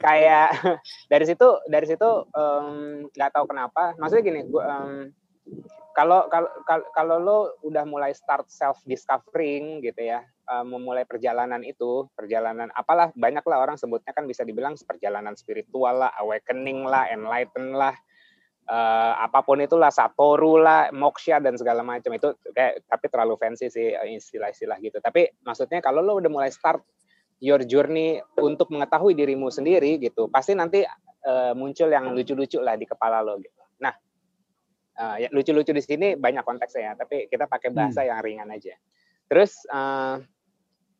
kayak 0.00 0.48
dari 1.12 1.24
situ 1.28 1.48
dari 1.68 1.86
situ 1.86 2.08
nggak 3.12 3.30
um, 3.30 3.34
tahu 3.36 3.44
kenapa. 3.46 3.92
Maksudnya 4.00 4.24
gini 4.24 4.40
gua 4.48 4.64
um, 4.66 5.12
kalau 5.96 6.28
kalau 6.28 6.50
kalau 6.92 7.16
lo 7.16 7.38
udah 7.64 7.88
mulai 7.88 8.12
start 8.12 8.52
self 8.52 8.84
discovering 8.84 9.80
gitu 9.80 10.12
ya 10.12 10.20
um, 10.50 10.76
memulai 10.76 11.08
perjalanan 11.08 11.64
itu 11.64 12.04
perjalanan 12.12 12.68
apalah 12.76 13.08
banyak 13.16 13.40
lah 13.48 13.64
orang 13.64 13.80
sebutnya 13.80 14.12
kan 14.12 14.28
bisa 14.28 14.44
dibilang 14.44 14.76
perjalanan 14.76 15.32
spiritual 15.40 16.04
lah 16.04 16.12
awakening 16.20 16.84
lah 16.84 17.08
enlighten 17.08 17.72
lah 17.72 17.96
uh, 18.66 19.12
apa 19.22 19.42
pun 19.46 19.62
itulah 19.62 19.90
satoru 19.90 20.58
lah 20.60 20.90
moksha 20.90 21.38
dan 21.38 21.54
segala 21.54 21.86
macam 21.86 22.12
itu 22.14 22.34
kayak 22.52 22.86
tapi 22.86 23.06
terlalu 23.10 23.34
fancy 23.38 23.70
sih 23.70 23.94
eh, 23.94 24.18
istilah-istilah 24.18 24.78
gitu 24.82 24.98
tapi 24.98 25.30
maksudnya 25.46 25.78
kalau 25.82 26.02
lo 26.02 26.18
udah 26.18 26.30
mulai 26.30 26.50
start 26.50 26.82
your 27.38 27.62
journey 27.62 28.18
untuk 28.40 28.72
mengetahui 28.72 29.14
dirimu 29.14 29.52
sendiri 29.52 30.00
gitu 30.02 30.26
pasti 30.32 30.56
nanti 30.56 30.82
uh, 31.26 31.52
muncul 31.52 31.88
yang 31.88 32.10
lucu-lucu 32.12 32.58
lah 32.60 32.74
di 32.74 32.88
kepala 32.88 33.22
lo 33.22 33.38
gitu 33.38 33.62
nah 33.78 33.94
uh, 34.98 35.16
ya, 35.20 35.28
lucu-lucu 35.30 35.70
di 35.70 35.82
sini 35.82 36.08
banyak 36.16 36.42
konteksnya 36.42 36.82
ya 36.82 36.92
tapi 36.96 37.28
kita 37.30 37.46
pakai 37.46 37.70
hmm. 37.70 37.76
bahasa 37.76 38.00
hmm. 38.02 38.08
yang 38.08 38.18
ringan 38.24 38.48
aja 38.50 38.74
terus 39.26 39.62
uh, 39.68 40.22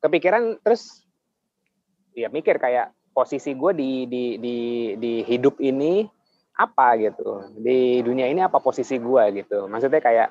kepikiran 0.03 0.61
terus 0.61 1.07
ya 2.13 2.29
mikir 2.29 2.61
kayak 2.61 2.93
posisi 3.17 3.57
gue 3.57 3.73
di 3.73 3.91
di 4.05 4.25
di 4.37 4.57
di 5.01 5.13
hidup 5.25 5.57
ini 5.65 6.05
apa 6.57 6.97
gitu 6.97 7.53
di 7.61 8.01
dunia 8.01 8.27
ini 8.27 8.41
apa 8.41 8.59
posisi 8.65 8.97
gue 8.97 9.25
gitu 9.45 9.69
maksudnya 9.69 10.01
kayak 10.01 10.29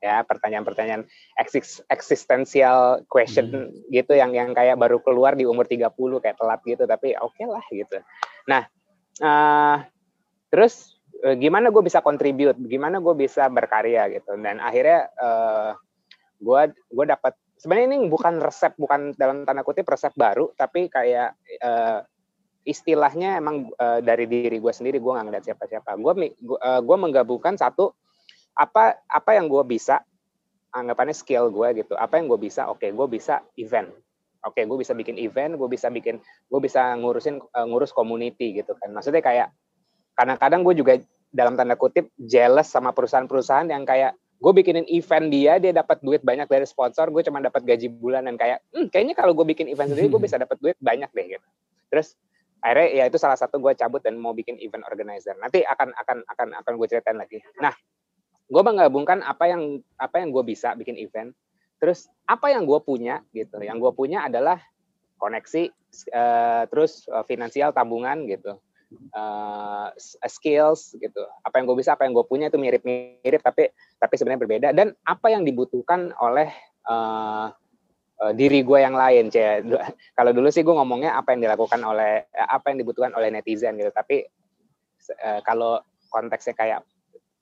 ya 0.00 0.24
pertanyaan-pertanyaan 0.24 1.04
eksistensial 1.92 3.04
question 3.06 3.46
hmm. 3.52 3.92
gitu 3.92 4.16
yang 4.16 4.32
yang 4.32 4.56
kayak 4.56 4.80
baru 4.80 4.98
keluar 5.04 5.36
di 5.36 5.44
umur 5.44 5.68
30 5.68 5.92
kayak 5.94 6.40
telat 6.40 6.60
gitu 6.64 6.88
tapi 6.88 7.12
oke 7.20 7.36
okay 7.36 7.44
lah 7.44 7.64
gitu 7.68 8.00
nah 8.48 8.64
uh, 9.20 9.84
terus 10.50 10.98
uh, 11.24 11.36
gimana 11.36 11.68
gue 11.68 11.82
bisa 11.84 12.00
contribute, 12.00 12.58
gimana 12.66 12.98
gue 12.98 13.14
bisa 13.14 13.46
berkarya 13.52 14.08
gitu. 14.10 14.34
Dan 14.40 14.58
akhirnya 14.58 15.08
uh, 15.20 15.70
gue 16.40 16.62
gue 16.72 17.06
dapat 17.06 17.36
sebenarnya 17.60 17.86
ini 17.92 17.98
bukan 18.08 18.40
resep, 18.40 18.72
bukan 18.80 19.12
dalam 19.14 19.44
tanda 19.44 19.62
kutip 19.62 19.86
resep 19.86 20.12
baru, 20.16 20.50
tapi 20.56 20.88
kayak 20.88 21.36
uh, 21.60 22.00
istilahnya 22.64 23.40
emang 23.40 23.72
uh, 23.80 24.04
dari 24.04 24.28
diri 24.28 24.60
gue 24.60 24.72
sendiri 24.72 25.00
gue 25.00 25.12
nggak 25.12 25.26
ngeliat 25.26 25.44
siapa-siapa. 25.44 25.96
Gue 25.96 26.12
uh, 26.60 26.80
gue 26.84 26.96
menggabungkan 26.96 27.56
satu 27.56 27.96
apa 28.52 29.00
apa 29.08 29.30
yang 29.32 29.48
gue 29.48 29.64
bisa 29.64 30.04
anggapannya 30.70 31.16
skill 31.16 31.48
gue 31.48 31.84
gitu. 31.84 31.96
Apa 31.96 32.20
yang 32.20 32.28
gue 32.28 32.40
bisa 32.40 32.68
oke 32.68 32.84
okay, 32.84 32.90
gue 32.92 33.06
bisa 33.08 33.40
event. 33.56 33.88
Oke 34.40 34.60
okay, 34.60 34.64
gue 34.64 34.78
bisa 34.80 34.92
bikin 34.96 35.16
event 35.20 35.56
gue 35.56 35.68
bisa 35.68 35.88
bikin 35.88 36.20
gue 36.20 36.60
bisa 36.60 36.96
ngurusin 36.96 37.40
uh, 37.40 37.66
ngurus 37.66 37.92
community 37.96 38.60
gitu 38.60 38.76
kan. 38.76 38.92
Maksudnya 38.92 39.24
kayak 39.24 39.48
kadang-kadang 40.16 40.60
gue 40.64 40.74
juga 40.76 40.92
dalam 41.30 41.54
tanda 41.54 41.78
kutip 41.78 42.10
jealous 42.18 42.68
sama 42.68 42.90
perusahaan-perusahaan 42.90 43.70
yang 43.70 43.86
kayak 43.86 44.18
gue 44.40 44.52
bikinin 44.56 44.88
event 44.88 45.28
dia 45.28 45.60
dia 45.60 45.72
dapat 45.76 46.00
duit 46.00 46.24
banyak 46.24 46.48
dari 46.48 46.64
sponsor 46.64 47.12
gue 47.12 47.20
cuma 47.24 47.40
dapat 47.40 47.64
gaji 47.64 47.88
bulanan. 47.88 48.36
Kayak 48.36 48.60
hmm, 48.72 48.92
kayaknya 48.92 49.14
kalau 49.16 49.32
gue 49.32 49.46
bikin 49.48 49.68
event 49.72 49.88
sendiri 49.92 50.12
gue 50.12 50.20
bisa 50.28 50.36
dapat 50.36 50.56
duit 50.60 50.76
banyak 50.80 51.08
deh 51.12 51.26
gitu. 51.36 51.48
Terus 51.90 52.16
akhirnya 52.60 52.88
ya 52.92 53.04
itu 53.08 53.16
salah 53.16 53.36
satu 53.36 53.56
gue 53.56 53.72
cabut 53.76 54.04
dan 54.04 54.20
mau 54.20 54.36
bikin 54.36 54.60
event 54.60 54.84
organizer. 54.88 55.36
Nanti 55.40 55.64
akan 55.64 55.96
akan 55.96 56.18
akan 56.28 56.48
akan 56.60 56.72
gue 56.76 56.86
ceritain 56.88 57.16
lagi. 57.16 57.40
Nah 57.60 57.72
gue 58.50 58.62
menggabungkan 58.62 59.24
apa 59.24 59.48
yang 59.48 59.80
apa 59.96 60.20
yang 60.20 60.30
gue 60.32 60.44
bisa 60.44 60.76
bikin 60.76 61.00
event. 61.00 61.32
Terus 61.80 62.12
apa 62.28 62.52
yang 62.52 62.68
gue 62.68 62.76
punya 62.84 63.24
gitu. 63.32 63.56
Yang 63.64 63.88
gue 63.88 63.92
punya 63.96 64.28
adalah 64.28 64.60
koneksi 65.16 65.72
uh, 66.12 66.64
terus 66.68 67.08
uh, 67.08 67.24
finansial 67.24 67.72
tabungan 67.72 68.28
gitu. 68.28 68.60
Uh, 69.14 69.88
skills 70.26 70.98
gitu. 70.98 71.22
Apa 71.46 71.62
yang 71.62 71.70
gue 71.70 71.78
bisa 71.78 71.96
apa 71.96 72.04
yang 72.04 72.12
gue 72.12 72.26
punya 72.26 72.50
itu 72.52 72.58
mirip-mirip 72.60 73.40
tapi 73.40 73.72
tapi 73.96 74.14
sebenarnya 74.20 74.40
berbeda. 74.44 74.68
Dan 74.76 74.92
apa 75.08 75.32
yang 75.32 75.48
dibutuhkan 75.48 76.12
oleh 76.20 76.52
uh, 76.84 77.48
uh, 78.20 78.32
diri 78.36 78.60
gue 78.62 78.78
yang 78.78 78.94
lain 78.94 79.32
cie. 79.32 79.64
Kalau 80.16 80.30
dulu 80.30 80.48
sih 80.52 80.62
gue 80.62 80.74
ngomongnya 80.74 81.16
apa 81.16 81.32
yang 81.34 81.48
dilakukan 81.48 81.80
oleh 81.80 82.28
apa 82.32 82.72
yang 82.72 82.78
dibutuhkan 82.84 83.12
oleh 83.16 83.32
netizen 83.32 83.80
gitu. 83.80 83.90
Tapi 83.90 84.24
uh, 85.24 85.40
kalau 85.42 85.80
konteksnya 86.12 86.54
kayak 86.54 86.80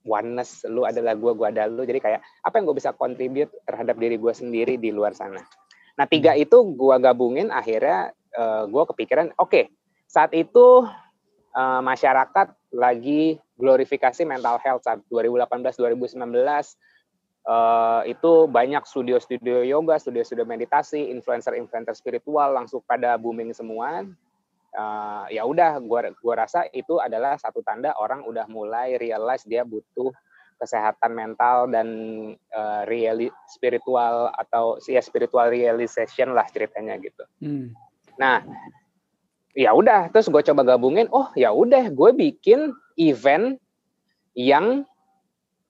oneness 0.08 0.64
lu 0.64 0.88
adalah 0.88 1.12
gue 1.18 1.32
gue 1.36 1.46
ada 1.48 1.68
lu 1.68 1.84
jadi 1.84 2.00
kayak 2.00 2.20
apa 2.44 2.54
yang 2.56 2.64
gue 2.70 2.76
bisa 2.78 2.96
contribute 2.96 3.52
terhadap 3.68 4.00
diri 4.00 4.16
gue 4.16 4.32
sendiri 4.32 4.80
di 4.80 4.94
luar 4.94 5.12
sana. 5.12 5.42
Nah 5.98 6.06
tiga 6.06 6.32
hmm. 6.32 6.44
itu 6.48 6.56
gue 6.78 6.96
gabungin 7.02 7.52
akhirnya 7.52 8.14
uh, 8.38 8.62
eh, 8.62 8.64
gue 8.70 8.82
kepikiran 8.94 9.34
oke 9.36 9.50
okay, 9.50 9.64
saat 10.08 10.32
itu 10.32 10.86
uh, 11.52 11.80
masyarakat 11.82 12.54
lagi 12.72 13.36
glorifikasi 13.58 14.22
mental 14.24 14.60
health 14.62 14.86
saat 14.86 15.02
2018 15.10 15.76
2019 15.76 16.22
uh, 17.48 18.04
itu 18.04 18.44
banyak 18.46 18.84
studio-studio 18.84 19.64
yoga 19.64 19.96
studio-studio 19.96 20.44
meditasi 20.44 21.08
influencer-influencer 21.08 21.96
spiritual 21.96 22.52
langsung 22.52 22.84
pada 22.84 23.16
booming 23.16 23.56
semua 23.56 24.04
uh, 24.76 25.24
ya 25.32 25.48
udah 25.48 25.80
gua 25.80 26.12
gua 26.20 26.44
rasa 26.44 26.68
itu 26.76 27.00
adalah 27.00 27.40
satu 27.40 27.64
tanda 27.64 27.96
orang 27.96 28.22
udah 28.28 28.44
mulai 28.52 29.00
realize 29.00 29.48
dia 29.48 29.64
butuh 29.64 30.12
kesehatan 30.58 31.14
mental 31.14 31.70
dan 31.70 31.88
uh, 32.50 32.82
reali 32.90 33.30
spiritual 33.46 34.34
atau 34.34 34.76
ya 34.90 34.98
spiritual 34.98 35.48
realization 35.48 36.34
lah 36.34 36.44
ceritanya 36.50 36.98
gitu. 36.98 37.24
Hmm. 37.38 37.78
Nah, 38.18 38.42
ya 39.54 39.70
udah 39.70 40.10
terus 40.10 40.26
gue 40.26 40.42
coba 40.42 40.74
gabungin, 40.74 41.06
oh 41.14 41.30
ya 41.38 41.54
udah 41.54 41.94
gue 41.94 42.10
bikin 42.10 42.74
event 42.98 43.62
yang 44.34 44.82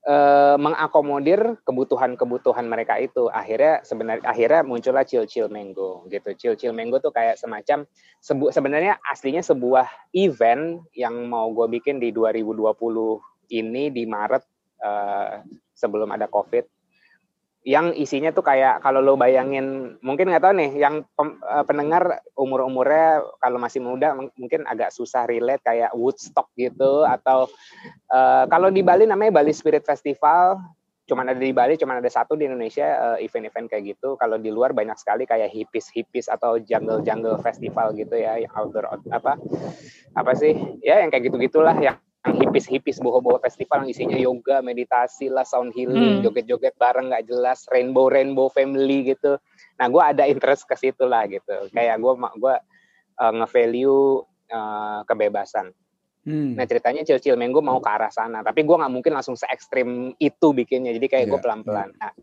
uh, 0.09 0.57
mengakomodir 0.57 1.61
kebutuhan-kebutuhan 1.61 2.65
mereka 2.65 2.97
itu. 2.97 3.29
Akhirnya 3.29 3.85
sebenarnya 3.85 4.25
akhirnya 4.25 4.61
muncullah 4.65 5.05
Chill 5.05 5.29
Chill 5.29 5.47
Mango 5.47 6.09
gitu. 6.09 6.33
Chill 6.33 6.55
Chill 6.57 6.73
Mango 6.73 6.97
tuh 6.97 7.13
kayak 7.13 7.37
semacam 7.37 7.85
sebu 8.17 8.49
sebenarnya 8.49 8.97
aslinya 9.05 9.45
sebuah 9.45 9.85
event 10.17 10.81
yang 10.97 11.29
mau 11.29 11.53
gue 11.53 11.79
bikin 11.79 12.01
di 12.01 12.09
2020 12.09 12.73
ini 13.53 13.93
di 13.93 14.03
Maret 14.09 14.43
uh, 14.81 15.45
sebelum 15.77 16.09
ada 16.09 16.25
Covid 16.25 16.78
yang 17.67 17.91
isinya 17.91 18.31
tuh 18.31 18.39
kayak 18.39 18.79
kalau 18.79 19.03
lo 19.03 19.19
bayangin 19.19 19.99
mungkin 19.99 20.31
nggak 20.31 20.43
tahu 20.47 20.53
nih 20.55 20.71
yang 20.79 21.03
eh, 21.03 21.63
pendengar 21.67 22.23
umur 22.39 22.63
umurnya 22.63 23.19
kalau 23.43 23.59
masih 23.59 23.83
muda 23.83 24.15
mungkin 24.15 24.63
agak 24.63 24.95
susah 24.95 25.27
relate 25.27 25.59
kayak 25.67 25.91
Woodstock 25.91 26.47
gitu 26.55 27.03
atau 27.03 27.51
uh, 28.15 28.47
kalau 28.47 28.71
di 28.71 28.79
Bali 28.79 29.03
namanya 29.03 29.43
Bali 29.43 29.51
Spirit 29.51 29.83
Festival 29.83 30.55
cuman 31.09 31.33
ada 31.33 31.41
di 31.41 31.49
Bali 31.49 31.73
cuman 31.73 31.99
ada 31.99 32.07
satu 32.07 32.37
di 32.37 32.45
Indonesia 32.45 33.17
event 33.17 33.49
event-event 33.49 33.65
kayak 33.65 33.97
gitu. 33.97 34.13
Kalau 34.13 34.37
di 34.37 34.53
luar 34.53 34.77
banyak 34.77 34.93
sekali 34.93 35.25
kayak 35.25 35.49
hippies 35.49 35.89
hippies 35.89 36.29
atau 36.29 36.61
jungle 36.61 37.01
jungle 37.01 37.41
festival 37.41 37.97
gitu 37.97 38.13
ya 38.13 38.37
yang 38.37 38.53
outdoor 38.53 38.85
apa 39.09 39.41
apa 40.13 40.31
sih 40.37 40.53
ya 40.85 41.01
yang 41.01 41.09
kayak 41.09 41.33
gitu 41.33 41.41
gitulah 41.41 41.73
yang 41.81 41.97
yang 42.27 42.35
hipis-hipis 42.35 42.99
boho-boho 42.99 43.39
festival 43.39 43.87
yang 43.87 43.91
isinya 43.95 44.17
yoga, 44.19 44.59
meditasi 44.59 45.31
lah, 45.31 45.47
sound 45.47 45.71
healing, 45.71 46.19
hmm. 46.19 46.23
joget-joget 46.27 46.75
bareng 46.75 47.07
nggak 47.07 47.31
jelas, 47.31 47.63
rainbow-rainbow 47.71 48.51
family 48.51 49.15
gitu. 49.15 49.39
Nah, 49.79 49.87
gue 49.87 50.03
ada 50.03 50.27
interest 50.27 50.67
ke 50.67 50.75
situ 50.75 51.07
lah 51.07 51.23
gitu. 51.31 51.71
Kayak 51.71 52.03
gue 52.03 52.13
gue 52.19 52.55
uh, 53.23 53.33
nge-value 53.39 54.27
uh, 54.51 55.01
kebebasan. 55.07 55.71
Hmm. 56.27 56.59
Nah 56.59 56.67
ceritanya 56.67 57.07
Cil-Cil 57.07 57.39
Menggo 57.39 57.63
mau 57.63 57.79
ke 57.79 57.87
arah 57.87 58.11
sana, 58.11 58.43
tapi 58.43 58.67
gue 58.67 58.75
nggak 58.75 58.91
mungkin 58.91 59.15
langsung 59.15 59.39
se 59.39 59.47
ekstrim 59.47 60.11
itu 60.19 60.47
bikinnya. 60.51 60.91
Jadi 60.91 61.07
kayak 61.07 61.25
yeah. 61.25 61.31
gue 61.31 61.39
pelan-pelan. 61.39 61.91
Nah, 61.95 62.13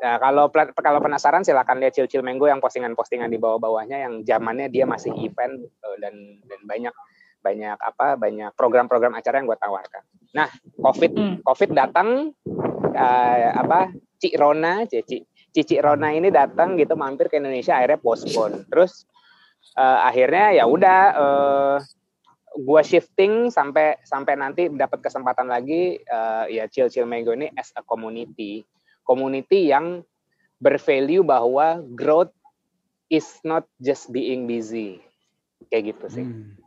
Nah, 0.00 0.16
kalau 0.16 0.48
kalau 0.72 1.00
penasaran 1.04 1.44
silakan 1.44 1.84
lihat 1.84 1.92
Cil-Cil 1.92 2.24
Menggo 2.24 2.48
yang 2.48 2.64
postingan-postingan 2.64 3.28
di 3.28 3.36
bawah-bawahnya 3.36 4.08
yang 4.08 4.14
zamannya 4.24 4.72
dia 4.72 4.88
masih 4.88 5.12
event 5.20 5.68
uh, 5.84 5.96
dan 6.00 6.40
dan 6.48 6.60
banyak 6.64 6.94
banyak 7.40 7.76
apa 7.80 8.14
banyak 8.20 8.52
program-program 8.54 9.16
acara 9.16 9.40
yang 9.40 9.48
gue 9.48 9.58
tawarkan. 9.58 10.02
Nah, 10.36 10.48
COVID 10.78 11.12
hmm. 11.16 11.34
COVID 11.42 11.70
datang 11.74 12.30
uh, 12.94 13.50
apa 13.56 13.90
Cik 14.20 14.36
Rona, 14.36 14.84
Cici 14.86 15.24
Cici 15.50 15.82
Rona 15.82 16.14
ini 16.14 16.30
datang 16.30 16.78
gitu 16.78 16.94
mampir 16.94 17.26
ke 17.26 17.42
Indonesia 17.42 17.74
akhirnya 17.74 17.98
postpone. 17.98 18.70
Terus 18.70 19.08
uh, 19.74 20.06
akhirnya 20.06 20.54
ya 20.54 20.64
udah 20.68 21.00
uh, 21.16 21.76
gua 22.62 22.82
shifting 22.86 23.50
sampai 23.50 23.98
sampai 24.06 24.38
nanti 24.38 24.70
dapat 24.70 25.02
kesempatan 25.02 25.50
lagi 25.50 25.98
uh, 26.06 26.46
ya 26.46 26.70
Chill 26.70 26.86
Chill 26.86 27.08
Mango 27.08 27.34
ini 27.34 27.50
as 27.58 27.74
a 27.74 27.82
community. 27.82 28.62
Community 29.02 29.74
yang 29.74 30.06
bervalue 30.62 31.26
bahwa 31.26 31.82
growth 31.98 32.30
is 33.10 33.26
not 33.42 33.66
just 33.82 34.06
being 34.14 34.46
busy. 34.46 35.02
Kayak 35.66 35.96
gitu 35.98 36.06
sih. 36.14 36.26
Hmm. 36.30 36.59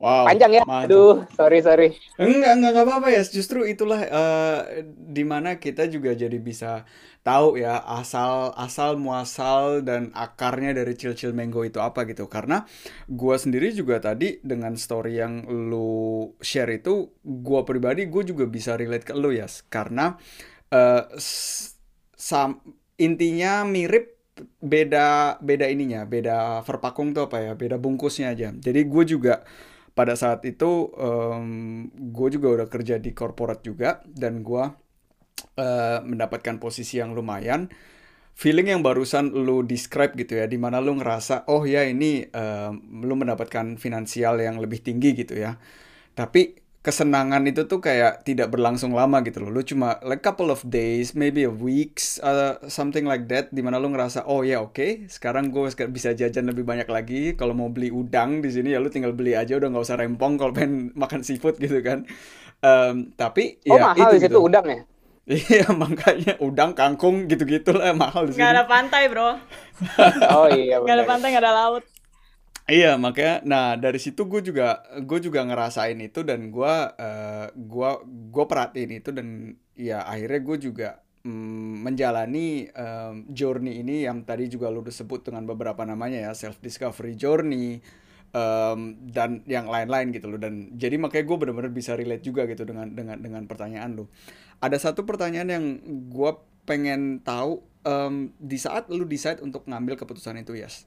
Wow, 0.00 0.32
panjang 0.32 0.56
ya. 0.56 0.62
Mantap. 0.64 0.88
Aduh, 0.88 1.14
sorry 1.36 1.60
sorry. 1.60 1.88
Enggak 2.16 2.56
enggak 2.56 2.70
enggak 2.72 2.86
apa-apa 2.88 3.08
ya. 3.12 3.20
Justru 3.20 3.68
itulah 3.68 4.00
uh, 4.08 4.60
di 4.88 5.28
mana 5.28 5.60
kita 5.60 5.92
juga 5.92 6.16
jadi 6.16 6.40
bisa 6.40 6.88
tahu 7.20 7.60
ya 7.60 7.84
asal 7.84 8.56
asal 8.56 8.96
muasal 8.96 9.84
dan 9.84 10.08
akarnya 10.16 10.72
dari 10.72 10.96
Chill 10.96 11.12
Chill 11.12 11.36
Mango 11.36 11.68
itu 11.68 11.84
apa 11.84 12.08
gitu. 12.08 12.32
Karena 12.32 12.64
gua 13.12 13.36
sendiri 13.36 13.76
juga 13.76 14.00
tadi 14.00 14.40
dengan 14.40 14.72
story 14.72 15.20
yang 15.20 15.44
lu 15.44 16.32
share 16.40 16.80
itu, 16.80 17.12
gua 17.20 17.68
pribadi 17.68 18.08
gue 18.08 18.24
juga 18.24 18.48
bisa 18.48 18.80
relate 18.80 19.04
ke 19.04 19.12
lu 19.12 19.36
ya. 19.36 19.52
Karena 19.68 20.16
uh, 20.72 21.12
sam 22.16 22.56
intinya 22.96 23.68
mirip 23.68 24.16
beda 24.64 25.36
beda 25.44 25.68
ininya, 25.68 26.08
beda 26.08 26.64
verpakung 26.64 27.12
tuh 27.12 27.28
apa 27.28 27.44
ya, 27.44 27.52
beda 27.52 27.76
bungkusnya 27.76 28.32
aja. 28.32 28.48
Jadi 28.56 28.80
gue 28.88 29.04
juga 29.04 29.44
pada 30.00 30.16
saat 30.16 30.40
itu 30.48 30.88
um, 30.96 31.84
gue 31.92 32.28
juga 32.32 32.48
udah 32.56 32.68
kerja 32.72 32.96
di 32.96 33.12
corporate 33.12 33.60
juga 33.68 34.00
dan 34.08 34.40
gue 34.40 34.64
uh, 35.60 35.98
mendapatkan 36.00 36.56
posisi 36.56 36.96
yang 36.96 37.12
lumayan. 37.12 37.68
Feeling 38.32 38.72
yang 38.72 38.80
barusan 38.80 39.36
lu 39.36 39.60
describe 39.60 40.16
gitu 40.16 40.40
ya 40.40 40.48
di 40.48 40.56
mana 40.56 40.80
lu 40.80 40.96
ngerasa 40.96 41.44
oh 41.52 41.68
ya 41.68 41.84
ini 41.84 42.24
uh, 42.32 42.72
lu 43.04 43.12
mendapatkan 43.12 43.76
finansial 43.76 44.40
yang 44.40 44.56
lebih 44.56 44.80
tinggi 44.80 45.12
gitu 45.12 45.36
ya. 45.36 45.60
Tapi 46.16 46.59
kesenangan 46.80 47.44
itu 47.44 47.68
tuh 47.68 47.84
kayak 47.84 48.24
tidak 48.24 48.48
berlangsung 48.48 48.96
lama 48.96 49.20
gitu 49.20 49.44
loh. 49.44 49.52
Lu 49.52 49.60
cuma 49.60 50.00
like 50.00 50.24
couple 50.24 50.48
of 50.48 50.64
days, 50.64 51.12
maybe 51.12 51.44
a 51.44 51.52
weeks, 51.52 52.16
uh, 52.24 52.56
something 52.72 53.04
like 53.04 53.28
that. 53.28 53.52
Di 53.52 53.60
mana 53.60 53.76
lu 53.76 53.92
ngerasa 53.92 54.24
oh 54.24 54.40
ya 54.40 54.64
oke, 54.64 54.80
okay, 54.80 54.90
sekarang 55.12 55.52
gue 55.52 55.68
bisa 55.92 56.16
jajan 56.16 56.48
lebih 56.48 56.64
banyak 56.64 56.88
lagi. 56.88 57.36
Kalau 57.36 57.52
mau 57.52 57.68
beli 57.68 57.92
udang 57.92 58.40
di 58.40 58.48
sini 58.48 58.72
ya 58.72 58.80
lu 58.80 58.88
tinggal 58.88 59.12
beli 59.12 59.36
aja, 59.36 59.60
udah 59.60 59.68
nggak 59.68 59.84
usah 59.84 60.00
rempong 60.00 60.40
kalau 60.40 60.56
pengen 60.56 60.88
makan 61.02 61.20
seafood 61.20 61.60
gitu 61.60 61.84
kan. 61.84 62.08
Um, 62.60 63.12
tapi 63.16 63.60
oh, 63.68 63.76
ya 63.76 63.92
mahal 63.92 64.16
itu 64.16 64.28
gitu. 64.28 64.40
udang 64.40 64.66
ya. 64.68 64.80
Iya 65.30 65.70
makanya 65.70 66.34
udang, 66.42 66.74
kangkung 66.74 67.30
gitu-gitu 67.30 67.70
lah 67.70 67.94
mahal 67.94 68.26
di 68.26 68.34
sini. 68.34 68.42
Gak 68.42 68.50
ada 68.50 68.64
pantai 68.66 69.06
bro. 69.06 69.38
oh 70.34 70.48
iya. 70.50 70.82
Gak 70.82 70.96
ada 70.96 71.06
pantai, 71.06 71.28
gak 71.30 71.44
ada 71.44 71.54
laut. 71.54 71.84
Iya 72.70 72.94
makanya, 73.02 73.42
nah 73.42 73.74
dari 73.74 73.98
situ 73.98 74.30
gue 74.30 74.46
juga 74.46 74.78
gue 75.02 75.18
juga 75.18 75.42
ngerasain 75.42 75.98
itu 75.98 76.22
dan 76.22 76.54
gue 76.54 76.74
uh, 76.86 77.46
gue 77.50 77.90
gue 78.30 78.44
perhatiin 78.46 78.92
itu 78.94 79.10
dan 79.10 79.58
ya 79.74 80.06
akhirnya 80.06 80.38
gue 80.38 80.56
juga 80.70 80.88
mm, 81.26 81.82
menjalani 81.82 82.70
um, 82.70 83.26
journey 83.26 83.82
ini 83.82 84.06
yang 84.06 84.22
tadi 84.22 84.46
juga 84.46 84.70
lu 84.70 84.86
disebut 84.86 85.26
dengan 85.26 85.50
beberapa 85.50 85.82
namanya 85.82 86.30
ya 86.30 86.32
self 86.38 86.62
discovery 86.62 87.18
journey 87.18 87.82
um, 88.30 88.94
dan 89.02 89.42
yang 89.50 89.66
lain-lain 89.66 90.14
gitu 90.14 90.30
loh 90.30 90.38
dan 90.38 90.70
jadi 90.78 90.94
makanya 90.94 91.26
gue 91.26 91.36
benar-benar 91.42 91.74
bisa 91.74 91.98
relate 91.98 92.22
juga 92.22 92.46
gitu 92.46 92.62
dengan 92.62 92.94
dengan 92.94 93.18
dengan 93.18 93.42
pertanyaan 93.50 93.98
lu. 93.98 94.06
Ada 94.62 94.78
satu 94.78 95.02
pertanyaan 95.02 95.50
yang 95.50 95.64
gue 96.06 96.32
pengen 96.70 97.18
tahu 97.26 97.66
um, 97.82 98.30
di 98.38 98.62
saat 98.62 98.86
lu 98.94 99.02
decide 99.10 99.42
untuk 99.42 99.66
ngambil 99.66 99.98
keputusan 99.98 100.38
itu 100.38 100.54
yes. 100.54 100.86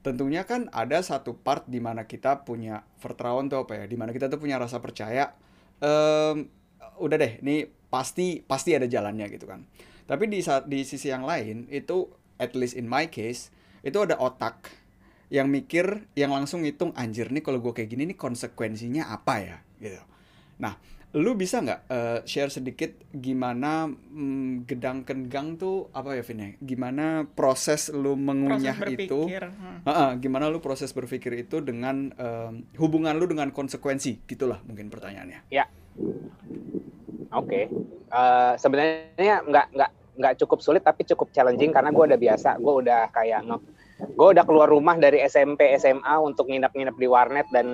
Tentunya 0.00 0.48
kan 0.48 0.72
ada 0.72 1.04
satu 1.04 1.36
part 1.36 1.68
di 1.68 1.78
mana 1.78 2.08
kita 2.08 2.48
punya 2.48 2.88
vertrauen 3.04 3.52
tuh 3.52 3.68
apa 3.68 3.80
ya, 3.80 3.84
di 3.84 3.96
mana 4.00 4.16
kita 4.16 4.32
tuh 4.32 4.40
punya 4.40 4.56
rasa 4.56 4.80
percaya. 4.80 5.36
Um, 5.80 6.48
udah 7.00 7.16
deh, 7.20 7.32
ini 7.44 7.68
pasti 7.92 8.40
pasti 8.40 8.72
ada 8.72 8.88
jalannya 8.88 9.28
gitu 9.28 9.44
kan. 9.44 9.68
Tapi 10.08 10.26
di 10.26 10.40
di 10.44 10.80
sisi 10.82 11.12
yang 11.12 11.28
lain 11.28 11.68
itu 11.68 12.08
at 12.40 12.56
least 12.56 12.74
in 12.74 12.88
my 12.88 13.04
case 13.12 13.52
itu 13.84 14.00
ada 14.00 14.16
otak 14.16 14.72
yang 15.30 15.46
mikir 15.46 16.10
yang 16.18 16.34
langsung 16.34 16.66
ngitung 16.66 16.90
anjir 16.98 17.30
nih 17.30 17.44
kalau 17.44 17.62
gue 17.62 17.70
kayak 17.70 17.92
gini 17.92 18.10
nih 18.10 18.18
konsekuensinya 18.18 19.14
apa 19.14 19.34
ya 19.38 19.56
gitu 19.78 20.02
nah 20.58 20.74
lu 21.10 21.34
bisa 21.34 21.58
nggak 21.58 21.80
uh, 21.90 22.18
share 22.22 22.54
sedikit 22.54 22.94
gimana 23.10 23.90
mm, 23.90 24.62
gedang 24.62 25.02
kenggang 25.02 25.58
tuh 25.58 25.90
apa 25.90 26.14
ya 26.14 26.22
Vin 26.22 26.38
ya? 26.38 26.48
gimana 26.62 27.26
proses 27.26 27.90
lu 27.90 28.14
mengunyah 28.14 28.78
proses 28.78 29.10
itu 29.10 29.20
hmm. 29.26 29.82
uh, 29.82 29.90
uh, 29.90 30.10
gimana 30.22 30.46
lu 30.46 30.62
proses 30.62 30.94
berpikir 30.94 31.34
itu 31.34 31.58
dengan 31.58 32.14
uh, 32.14 32.54
hubungan 32.78 33.18
lu 33.18 33.26
dengan 33.26 33.50
konsekuensi 33.50 34.22
gitulah 34.30 34.62
mungkin 34.62 34.86
pertanyaannya 34.86 35.50
ya 35.50 35.66
oke 37.34 37.42
okay. 37.42 37.66
uh, 38.14 38.54
sebenarnya 38.54 39.42
nggak 39.50 39.66
nggak 39.74 39.90
nggak 40.14 40.34
cukup 40.46 40.62
sulit 40.62 40.86
tapi 40.86 41.02
cukup 41.10 41.34
challenging 41.34 41.74
karena 41.74 41.90
gue 41.90 42.04
udah 42.06 42.20
biasa 42.22 42.54
gue 42.62 42.74
udah 42.86 43.10
kayak 43.10 43.50
nge 43.50 43.58
gue 44.00 44.28
udah 44.30 44.44
keluar 44.46 44.70
rumah 44.70 44.94
dari 44.94 45.26
SMP 45.26 45.74
SMA 45.74 46.14
untuk 46.22 46.46
nginep-nginep 46.48 46.96
di 46.96 47.08
warnet 47.10 47.50
dan 47.50 47.66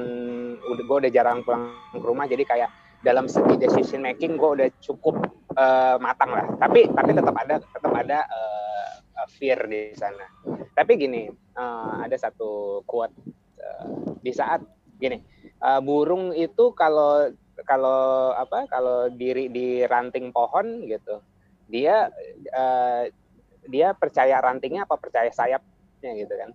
udah 0.57 0.85
gue 0.89 0.97
udah 1.05 1.11
jarang 1.13 1.45
pulang 1.45 1.71
ke 1.93 2.01
rumah 2.01 2.25
jadi 2.25 2.43
kayak 2.49 2.71
dalam 3.05 3.27
segi 3.29 3.57
decision 3.61 4.05
making 4.05 4.37
gue 4.37 4.51
udah 4.63 4.69
cukup 4.81 5.17
uh, 5.57 5.97
matang 6.01 6.33
lah. 6.33 6.47
Tapi 6.61 6.89
tapi 6.93 7.11
tetap 7.13 7.37
ada 7.37 7.55
tetap 7.61 7.93
ada 7.93 8.19
uh, 8.29 9.27
fear 9.33 9.59
di 9.67 9.93
sana. 9.97 10.27
Tapi 10.77 10.93
gini 11.01 11.29
uh, 11.57 12.05
ada 12.05 12.17
satu 12.17 12.83
quote 12.85 13.15
uh, 13.61 14.17
di 14.21 14.33
saat 14.33 14.63
gini 14.97 15.21
uh, 15.61 15.81
burung 15.81 16.33
itu 16.33 16.73
kalau 16.73 17.29
kalau 17.65 18.33
apa 18.37 18.69
kalau 18.69 19.09
diri 19.09 19.49
di 19.49 19.85
ranting 19.89 20.29
pohon 20.33 20.85
gitu 20.85 21.21
dia 21.67 22.13
uh, 22.53 23.03
dia 23.67 23.97
percaya 23.97 24.39
rantingnya 24.39 24.85
apa 24.87 24.97
percaya 25.01 25.33
sayap 25.33 25.65
rantingnya 25.65 26.13
gitu 26.25 26.35
kan 26.37 26.51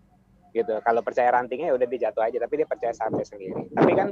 gitu. 0.52 0.80
Kalau 0.84 1.02
percaya 1.02 1.32
rantingnya 1.32 1.72
ya 1.72 1.76
udah 1.76 1.88
dia 1.88 2.00
jatuh 2.08 2.24
aja 2.28 2.38
tapi 2.44 2.54
dia 2.60 2.68
percaya 2.68 2.92
sayapnya 2.92 3.26
sendiri. 3.26 3.68
Tapi 3.72 3.92
kan 3.96 4.08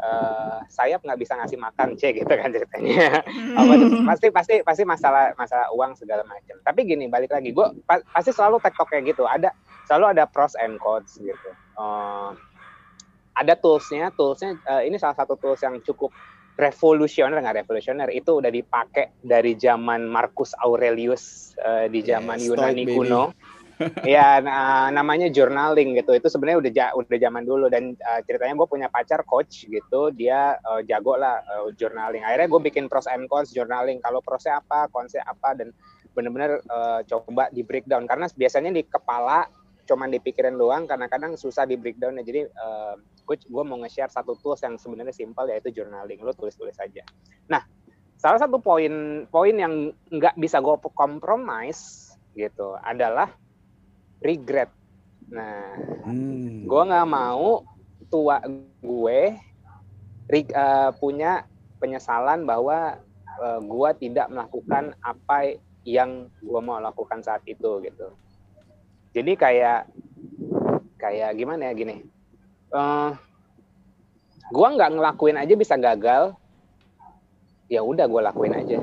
uh, 0.00 0.58
sayap 0.68 1.04
nggak 1.04 1.20
bisa 1.20 1.36
ngasih 1.36 1.58
makan 1.60 1.88
c 2.00 2.02
gitu 2.18 2.32
kan 2.32 2.48
ceritanya. 2.50 3.20
Apa 3.56 3.72
pasti 4.12 4.26
pasti 4.32 4.54
pasti 4.64 4.82
masalah 4.88 5.36
masalah 5.36 5.68
uang 5.76 5.94
segala 5.96 6.24
macam. 6.24 6.56
Tapi 6.64 6.80
gini 6.88 7.06
balik 7.06 7.30
lagi 7.32 7.52
gue 7.52 7.66
pa 7.84 8.00
pasti 8.12 8.32
selalu 8.32 8.58
tektok 8.64 8.88
kayak 8.88 9.12
gitu. 9.12 9.28
Ada 9.28 9.52
selalu 9.86 10.18
ada 10.18 10.24
pros 10.26 10.56
and 10.58 10.80
cons 10.80 11.20
gitu. 11.20 11.50
Uh, 11.76 12.34
ada 13.32 13.56
toolsnya 13.56 14.12
toolsnya 14.12 14.60
uh, 14.68 14.84
ini 14.84 15.00
salah 15.00 15.16
satu 15.16 15.40
tools 15.40 15.64
yang 15.64 15.80
cukup 15.80 16.12
revolusioner 16.56 17.40
nggak 17.40 17.64
revolusioner. 17.64 18.08
Itu 18.12 18.40
udah 18.40 18.52
dipakai 18.52 19.16
dari 19.24 19.56
zaman 19.56 20.04
Marcus 20.04 20.52
Aurelius 20.60 21.56
uh, 21.60 21.88
di 21.88 22.04
zaman 22.04 22.36
yeah, 22.40 22.48
Yunani 22.52 22.84
kuno 22.92 23.32
ya 24.04 24.38
nah, 24.42 24.88
namanya 24.92 25.28
journaling 25.28 25.96
gitu. 25.98 26.12
Itu 26.16 26.28
sebenarnya 26.28 26.58
udah 26.62 26.72
ja, 26.72 26.86
udah 26.94 27.18
zaman 27.18 27.42
dulu. 27.46 27.66
Dan 27.72 27.94
uh, 27.98 28.20
ceritanya 28.24 28.54
gue 28.58 28.68
punya 28.68 28.88
pacar 28.92 29.24
coach 29.26 29.66
gitu. 29.66 30.12
Dia 30.14 30.56
uh, 30.62 30.80
jago 30.84 31.16
lah 31.16 31.42
uh, 31.44 31.68
journaling. 31.74 32.22
Akhirnya 32.22 32.48
gue 32.50 32.60
bikin 32.72 32.86
pros 32.86 33.08
and 33.08 33.26
cons 33.26 33.50
journaling. 33.50 33.98
Kalau 34.00 34.20
prosnya 34.20 34.60
apa 34.60 34.88
konsep 34.92 35.22
apa 35.24 35.56
dan 35.56 35.70
bener-bener 36.12 36.60
uh, 36.68 37.00
coba 37.06 37.48
di 37.50 37.64
breakdown. 37.64 38.04
Karena 38.04 38.28
biasanya 38.30 38.70
di 38.74 38.82
kepala 38.84 39.48
cuman 39.86 40.08
dipikirin 40.14 40.54
doang. 40.54 40.86
Kadang-kadang 40.86 41.34
susah 41.34 41.66
di 41.66 41.74
breakdown 41.74 42.20
jadi 42.22 42.46
uh, 42.46 42.94
gue 43.26 43.64
mau 43.64 43.78
nge-share 43.80 44.12
satu 44.12 44.36
tools 44.42 44.60
yang 44.60 44.76
sebenarnya 44.76 45.14
simpel 45.14 45.48
yaitu 45.48 45.72
journaling. 45.72 46.20
Lo 46.20 46.36
tulis-tulis 46.36 46.76
aja. 46.78 47.02
Nah 47.48 47.64
salah 48.22 48.38
satu 48.38 48.62
poin 48.62 49.26
poin 49.26 49.50
yang 49.50 49.90
nggak 50.14 50.38
bisa 50.38 50.62
gue 50.62 50.78
compromise 50.94 52.14
gitu 52.38 52.78
adalah 52.78 53.34
regret. 54.22 54.70
Nah, 55.28 55.76
hmm. 56.06 56.64
gue 56.64 56.82
nggak 56.88 57.08
mau 57.10 57.66
tua 58.08 58.40
gue 58.82 59.20
uh, 60.54 60.90
punya 60.96 61.44
penyesalan 61.82 62.46
bahwa 62.46 63.02
uh, 63.42 63.60
gue 63.60 63.90
tidak 64.08 64.30
melakukan 64.30 64.94
apa 65.02 65.58
yang 65.82 66.30
gue 66.38 66.60
mau 66.62 66.78
lakukan 66.78 67.20
saat 67.20 67.42
itu 67.44 67.82
gitu. 67.82 68.08
Jadi 69.12 69.32
kayak 69.34 69.90
kayak 70.96 71.34
gimana 71.34 71.68
ya 71.68 71.72
gini, 71.74 72.06
uh, 72.70 72.78
eh, 72.78 73.10
gue 74.54 74.68
nggak 74.78 74.92
ngelakuin 74.94 75.36
aja 75.36 75.54
bisa 75.58 75.74
gagal, 75.74 76.32
ya 77.66 77.82
udah 77.82 78.06
gue 78.06 78.22
lakuin 78.22 78.54
aja 78.54 78.78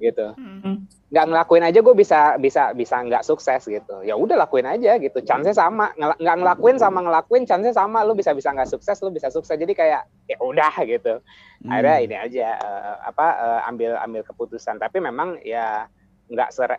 gitu. 0.00 0.26
Hmm 0.34 0.88
nggak 1.10 1.26
ngelakuin 1.26 1.66
aja 1.66 1.78
gue 1.82 1.94
bisa 1.98 2.38
bisa 2.38 2.70
bisa 2.70 3.02
nggak 3.02 3.26
sukses 3.26 3.66
gitu. 3.66 4.06
Ya 4.06 4.14
udah 4.14 4.46
lakuin 4.46 4.62
aja 4.62 4.94
gitu. 5.02 5.18
Chance 5.26 5.58
sama. 5.58 5.90
Nggak 5.98 6.36
ngelakuin 6.38 6.78
sama 6.78 7.02
ngelakuin 7.02 7.50
chance 7.50 7.74
sama. 7.74 8.06
Lu 8.06 8.14
bisa 8.14 8.30
bisa 8.30 8.54
nggak 8.54 8.70
sukses 8.70 8.94
lu 9.02 9.10
bisa 9.10 9.26
sukses. 9.26 9.58
Jadi 9.58 9.74
kayak 9.74 10.06
ya 10.30 10.38
udah 10.38 10.74
gitu. 10.86 11.18
Hmm. 11.60 11.76
akhirnya 11.76 11.98
ini 12.00 12.16
aja 12.16 12.48
uh, 12.62 12.94
apa 13.10 13.26
uh, 13.36 13.60
ambil 13.66 13.98
ambil 13.98 14.22
keputusan. 14.22 14.78
Tapi 14.78 15.02
memang 15.02 15.42
ya 15.42 15.90
nggak 16.30 16.50
ser 16.54 16.78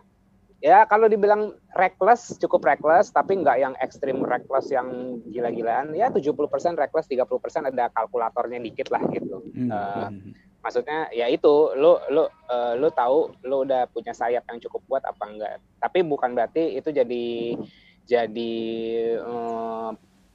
ya 0.64 0.88
kalau 0.88 1.12
dibilang 1.12 1.52
reckless 1.76 2.38
cukup 2.40 2.64
reckless 2.64 3.12
tapi 3.12 3.36
nggak 3.36 3.60
yang 3.60 3.74
ekstrim 3.84 4.24
reckless 4.24 4.70
yang 4.72 5.20
gila-gilaan 5.28 5.92
ya 5.92 6.08
70% 6.08 6.38
reckless 6.78 7.10
30% 7.10 7.68
ada 7.68 7.92
kalkulatornya 7.92 8.64
dikit 8.64 8.88
lah 8.88 9.04
gitu. 9.12 9.44
Hmm. 9.52 9.68
uh, 9.68 10.08
maksudnya 10.62 11.10
ya 11.10 11.26
itu 11.26 11.74
lo 11.74 11.98
lo 12.08 12.30
uh, 12.48 12.78
lo 12.78 12.88
tahu 12.94 13.34
lo 13.44 13.66
udah 13.66 13.90
punya 13.90 14.14
sayap 14.14 14.46
yang 14.46 14.62
cukup 14.62 14.80
kuat 14.86 15.02
apa 15.04 15.22
enggak. 15.26 15.58
Tapi 15.82 15.98
bukan 16.06 16.32
berarti 16.38 16.78
itu 16.78 16.88
jadi 16.94 17.58
jadi 18.06 18.54
uh, 19.20 19.90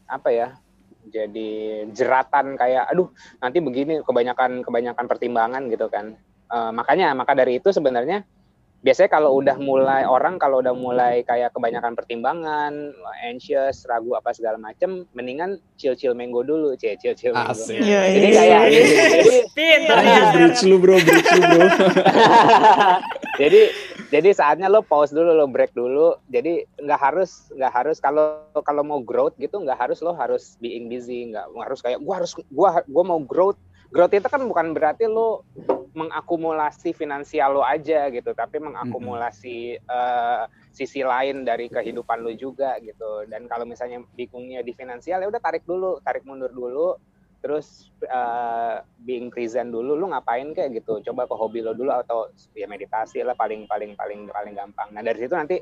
apa 0.08 0.30
ya 0.32 0.48
jadi 1.08 1.88
jeratan 1.96 2.60
kayak 2.60 2.92
aduh 2.92 3.08
nanti 3.40 3.64
begini 3.64 4.04
kebanyakan 4.04 4.62
kebanyakan 4.68 5.06
pertimbangan 5.08 5.64
gitu 5.72 5.88
kan. 5.88 6.20
Uh, 6.48 6.72
makanya 6.76 7.12
maka 7.16 7.36
dari 7.36 7.60
itu 7.60 7.72
sebenarnya 7.72 8.24
biasanya 8.86 9.10
kalau 9.10 9.34
udah 9.42 9.58
mulai 9.58 10.06
orang 10.06 10.38
kalau 10.38 10.62
udah 10.62 10.74
mulai 10.74 11.26
kayak 11.26 11.50
kebanyakan 11.54 11.98
pertimbangan, 11.98 12.94
anxious, 13.26 13.84
ragu 13.90 14.14
apa 14.14 14.32
segala 14.38 14.62
macem, 14.62 15.10
mendingan 15.18 15.58
chill 15.82 15.98
chill 15.98 16.14
mango 16.14 16.46
dulu, 16.46 16.78
chill 16.78 16.94
chill 17.02 17.18
chill 17.18 17.34
mango. 17.34 17.58
Asik. 17.58 17.82
Ya, 17.82 18.06
jadi 18.06 18.28
kayak 18.34 18.60
gitu. 18.70 18.94
jadi 18.94 19.38
pintar 19.58 19.98
ya. 20.06 20.24
Bridge 20.34 20.62
lu 20.70 20.78
bro, 20.78 20.98
bridge 21.02 21.30
lu 21.34 21.42
bro. 21.42 21.66
jadi 23.42 23.62
jadi 24.08 24.30
saatnya 24.32 24.72
lo 24.72 24.86
pause 24.86 25.12
dulu, 25.12 25.36
lo 25.36 25.46
break 25.52 25.76
dulu. 25.76 26.16
Jadi 26.32 26.64
nggak 26.80 27.02
harus 27.02 27.52
nggak 27.52 27.74
harus 27.74 27.98
kalau 28.00 28.46
kalau 28.64 28.86
mau 28.86 29.02
growth 29.04 29.36
gitu 29.42 29.60
nggak 29.60 29.76
harus 29.76 30.00
lo 30.00 30.16
harus 30.16 30.56
being 30.64 30.88
busy, 30.88 31.34
nggak 31.34 31.50
harus 31.60 31.80
kayak 31.84 32.00
gua 32.00 32.24
harus 32.24 32.32
gua 32.54 32.80
gua 32.88 33.04
mau 33.04 33.20
growth 33.20 33.60
growth 33.92 34.16
itu 34.16 34.28
kan 34.28 34.44
bukan 34.44 34.76
berarti 34.76 35.08
lo 35.08 35.48
mengakumulasi 35.98 36.94
finansial 36.94 37.58
lo 37.58 37.66
aja 37.66 38.06
gitu, 38.14 38.30
tapi 38.38 38.62
mengakumulasi 38.62 39.82
uh, 39.90 40.46
sisi 40.70 41.02
lain 41.02 41.42
dari 41.42 41.66
kehidupan 41.74 42.22
lo 42.22 42.30
juga 42.38 42.78
gitu. 42.86 43.26
Dan 43.26 43.50
kalau 43.50 43.66
misalnya 43.66 44.06
bingungnya 44.14 44.62
di 44.62 44.78
finansial 44.78 45.26
ya 45.26 45.28
udah 45.28 45.42
tarik 45.42 45.66
dulu, 45.66 45.98
tarik 46.06 46.22
mundur 46.22 46.54
dulu, 46.54 47.02
terus 47.42 47.90
uh, 48.14 48.86
being 49.02 49.34
present 49.34 49.74
dulu, 49.74 49.98
lo 49.98 50.14
ngapain 50.14 50.54
kayak 50.54 50.78
gitu. 50.78 51.02
Coba 51.02 51.26
ke 51.26 51.34
hobi 51.34 51.66
lo 51.66 51.74
dulu 51.74 51.90
atau 51.90 52.30
ya 52.54 52.70
meditasi 52.70 53.26
lah 53.26 53.34
paling 53.34 53.66
paling 53.66 53.98
paling 53.98 54.30
paling 54.30 54.54
gampang. 54.54 54.94
Nah 54.94 55.02
dari 55.02 55.18
situ 55.18 55.34
nanti 55.34 55.58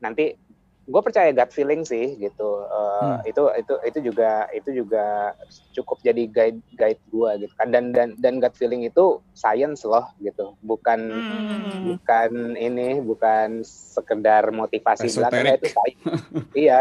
nanti 0.00 0.32
gue 0.86 1.02
percaya 1.02 1.34
gut 1.34 1.50
feeling 1.50 1.82
sih 1.82 2.14
gitu. 2.16 2.62
Uh, 2.70 3.18
hmm. 3.18 3.30
itu 3.30 3.42
itu 3.58 3.74
itu 3.82 3.98
juga 4.12 4.46
itu 4.54 4.70
juga 4.70 5.34
cukup 5.74 5.98
jadi 6.06 6.22
guide 6.30 6.60
guide 6.78 7.02
gue 7.10 7.30
gitu 7.42 7.54
kan. 7.58 7.74
Dan 7.74 7.90
dan 7.90 8.14
dan 8.22 8.38
gut 8.38 8.54
feeling 8.54 8.86
itu 8.86 9.18
science 9.34 9.82
loh 9.82 10.06
gitu. 10.22 10.54
Bukan 10.62 11.00
hmm. 11.10 11.90
bukan 11.90 12.30
ini 12.54 13.02
bukan 13.02 13.66
sekedar 13.66 14.46
motivasi. 14.54 15.10
Belaka 15.18 15.42
itu 15.42 15.68
science. 15.74 16.04
Iya 16.66 16.80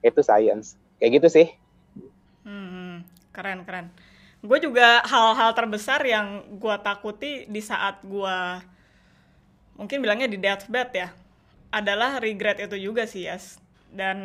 itu 0.00 0.20
science. 0.24 0.80
Kayak 0.96 1.20
gitu 1.20 1.28
sih. 1.28 1.46
Keren 3.36 3.68
keren. 3.68 3.92
Gue 4.40 4.56
juga 4.64 5.04
hal-hal 5.04 5.52
terbesar 5.52 6.00
yang 6.08 6.56
gue 6.56 6.76
takuti 6.80 7.44
di 7.44 7.60
saat 7.60 8.00
gue 8.00 8.38
mungkin 9.76 10.00
bilangnya 10.00 10.24
di 10.24 10.40
deathbed 10.40 10.88
ya 10.96 11.08
adalah 11.74 12.22
regret 12.22 12.62
itu 12.62 12.78
juga 12.78 13.08
sih 13.08 13.26
yes 13.26 13.58
dan 13.92 14.18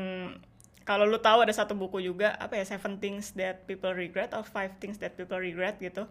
kalau 0.81 1.05
lu 1.05 1.21
tahu 1.21 1.45
ada 1.45 1.53
satu 1.53 1.77
buku 1.77 2.01
juga 2.01 2.33
apa 2.41 2.57
ya 2.57 2.65
seven 2.65 2.97
things 2.97 3.31
that 3.37 3.63
people 3.69 3.93
regret 3.93 4.33
or 4.33 4.41
five 4.41 4.73
things 4.81 4.97
that 4.97 5.13
people 5.13 5.37
regret 5.37 5.77
gitu. 5.77 6.09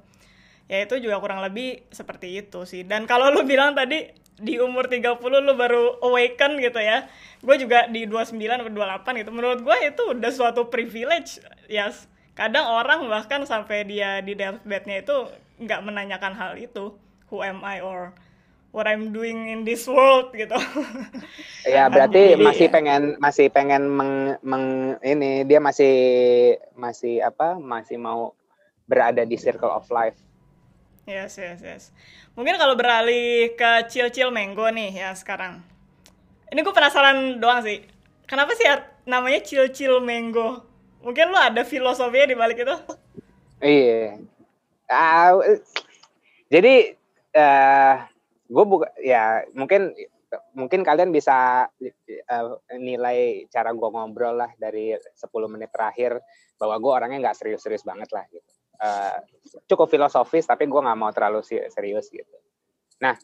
Ya 0.70 0.86
itu 0.86 1.02
juga 1.02 1.18
kurang 1.18 1.42
lebih 1.42 1.82
seperti 1.90 2.46
itu 2.46 2.62
sih. 2.62 2.86
Dan 2.86 3.10
kalau 3.10 3.34
lu 3.34 3.42
bilang 3.42 3.74
tadi 3.74 4.14
di 4.40 4.56
umur 4.56 4.88
30 4.88 5.20
lu 5.20 5.52
baru 5.58 5.98
awaken 6.00 6.62
gitu 6.62 6.78
ya. 6.78 7.10
Gue 7.42 7.58
juga 7.58 7.90
di 7.90 8.06
29 8.06 8.38
atau 8.38 8.70
28 8.70 9.20
gitu. 9.26 9.30
Menurut 9.34 9.60
gue 9.66 9.76
itu 9.82 10.02
udah 10.14 10.30
suatu 10.30 10.70
privilege 10.70 11.42
yes 11.66 12.06
kadang 12.38 12.64
orang 12.70 13.04
bahkan 13.10 13.42
sampai 13.44 13.84
dia 13.84 14.22
di 14.22 14.38
deathbednya 14.38 15.02
itu 15.02 15.28
nggak 15.60 15.80
menanyakan 15.82 16.32
hal 16.38 16.52
itu. 16.56 16.94
Who 17.28 17.42
am 17.42 17.66
I 17.66 17.82
or 17.82 18.14
what 18.70 18.86
I'm 18.86 19.10
doing 19.10 19.50
in 19.50 19.66
this 19.66 19.86
world 19.86 20.30
gitu. 20.34 20.56
Ya 21.66 21.90
berarti 21.90 22.34
Jadi, 22.38 22.42
masih 22.42 22.66
pengen 22.70 23.02
masih 23.20 23.46
pengen 23.52 23.90
meng, 23.90 24.38
meng 24.40 24.96
ini 25.02 25.44
dia 25.46 25.58
masih 25.60 25.94
masih 26.74 27.20
apa 27.20 27.58
masih 27.58 27.98
mau 27.98 28.32
berada 28.86 29.22
di 29.26 29.36
circle 29.38 29.70
of 29.70 29.86
life. 29.90 30.16
Yes 31.06 31.38
yes 31.38 31.60
yes. 31.62 31.82
Mungkin 32.38 32.56
kalau 32.56 32.78
beralih 32.78 33.54
ke 33.58 33.90
chill 33.90 34.10
chill 34.14 34.30
mango 34.30 34.66
nih 34.70 34.94
ya 34.94 35.10
sekarang. 35.14 35.62
Ini 36.50 36.66
gue 36.66 36.74
penasaran 36.74 37.38
doang 37.38 37.62
sih. 37.62 37.86
Kenapa 38.26 38.54
sih 38.58 38.66
namanya 39.06 39.42
chill 39.42 39.70
chill 39.70 40.02
mango? 40.02 40.66
Mungkin 41.02 41.32
lo 41.32 41.38
ada 41.38 41.62
filosofinya 41.62 42.26
di 42.30 42.36
balik 42.38 42.62
itu? 42.62 42.76
Iya. 43.62 44.18
Uh, 44.90 45.58
jadi 46.50 46.98
uh, 47.38 48.09
gue 48.50 48.64
buka 48.66 48.90
ya 48.98 49.46
mungkin 49.54 49.94
mungkin 50.54 50.86
kalian 50.86 51.10
bisa 51.10 51.66
uh, 51.70 52.46
nilai 52.78 53.46
cara 53.50 53.74
gue 53.74 53.88
ngobrol 53.90 54.38
lah 54.38 54.50
dari 54.58 54.94
10 54.94 55.26
menit 55.50 55.70
terakhir 55.74 56.18
bahwa 56.58 56.78
gue 56.78 56.92
orangnya 56.92 57.18
nggak 57.30 57.38
serius-serius 57.38 57.82
banget 57.82 58.10
lah 58.14 58.24
gitu. 58.30 58.50
Uh, 58.80 59.18
cukup 59.68 59.92
filosofis 59.92 60.48
tapi 60.48 60.64
gue 60.64 60.80
nggak 60.80 60.98
mau 60.98 61.10
terlalu 61.10 61.42
serius 61.46 62.10
gitu. 62.10 62.36
Nah 63.02 63.14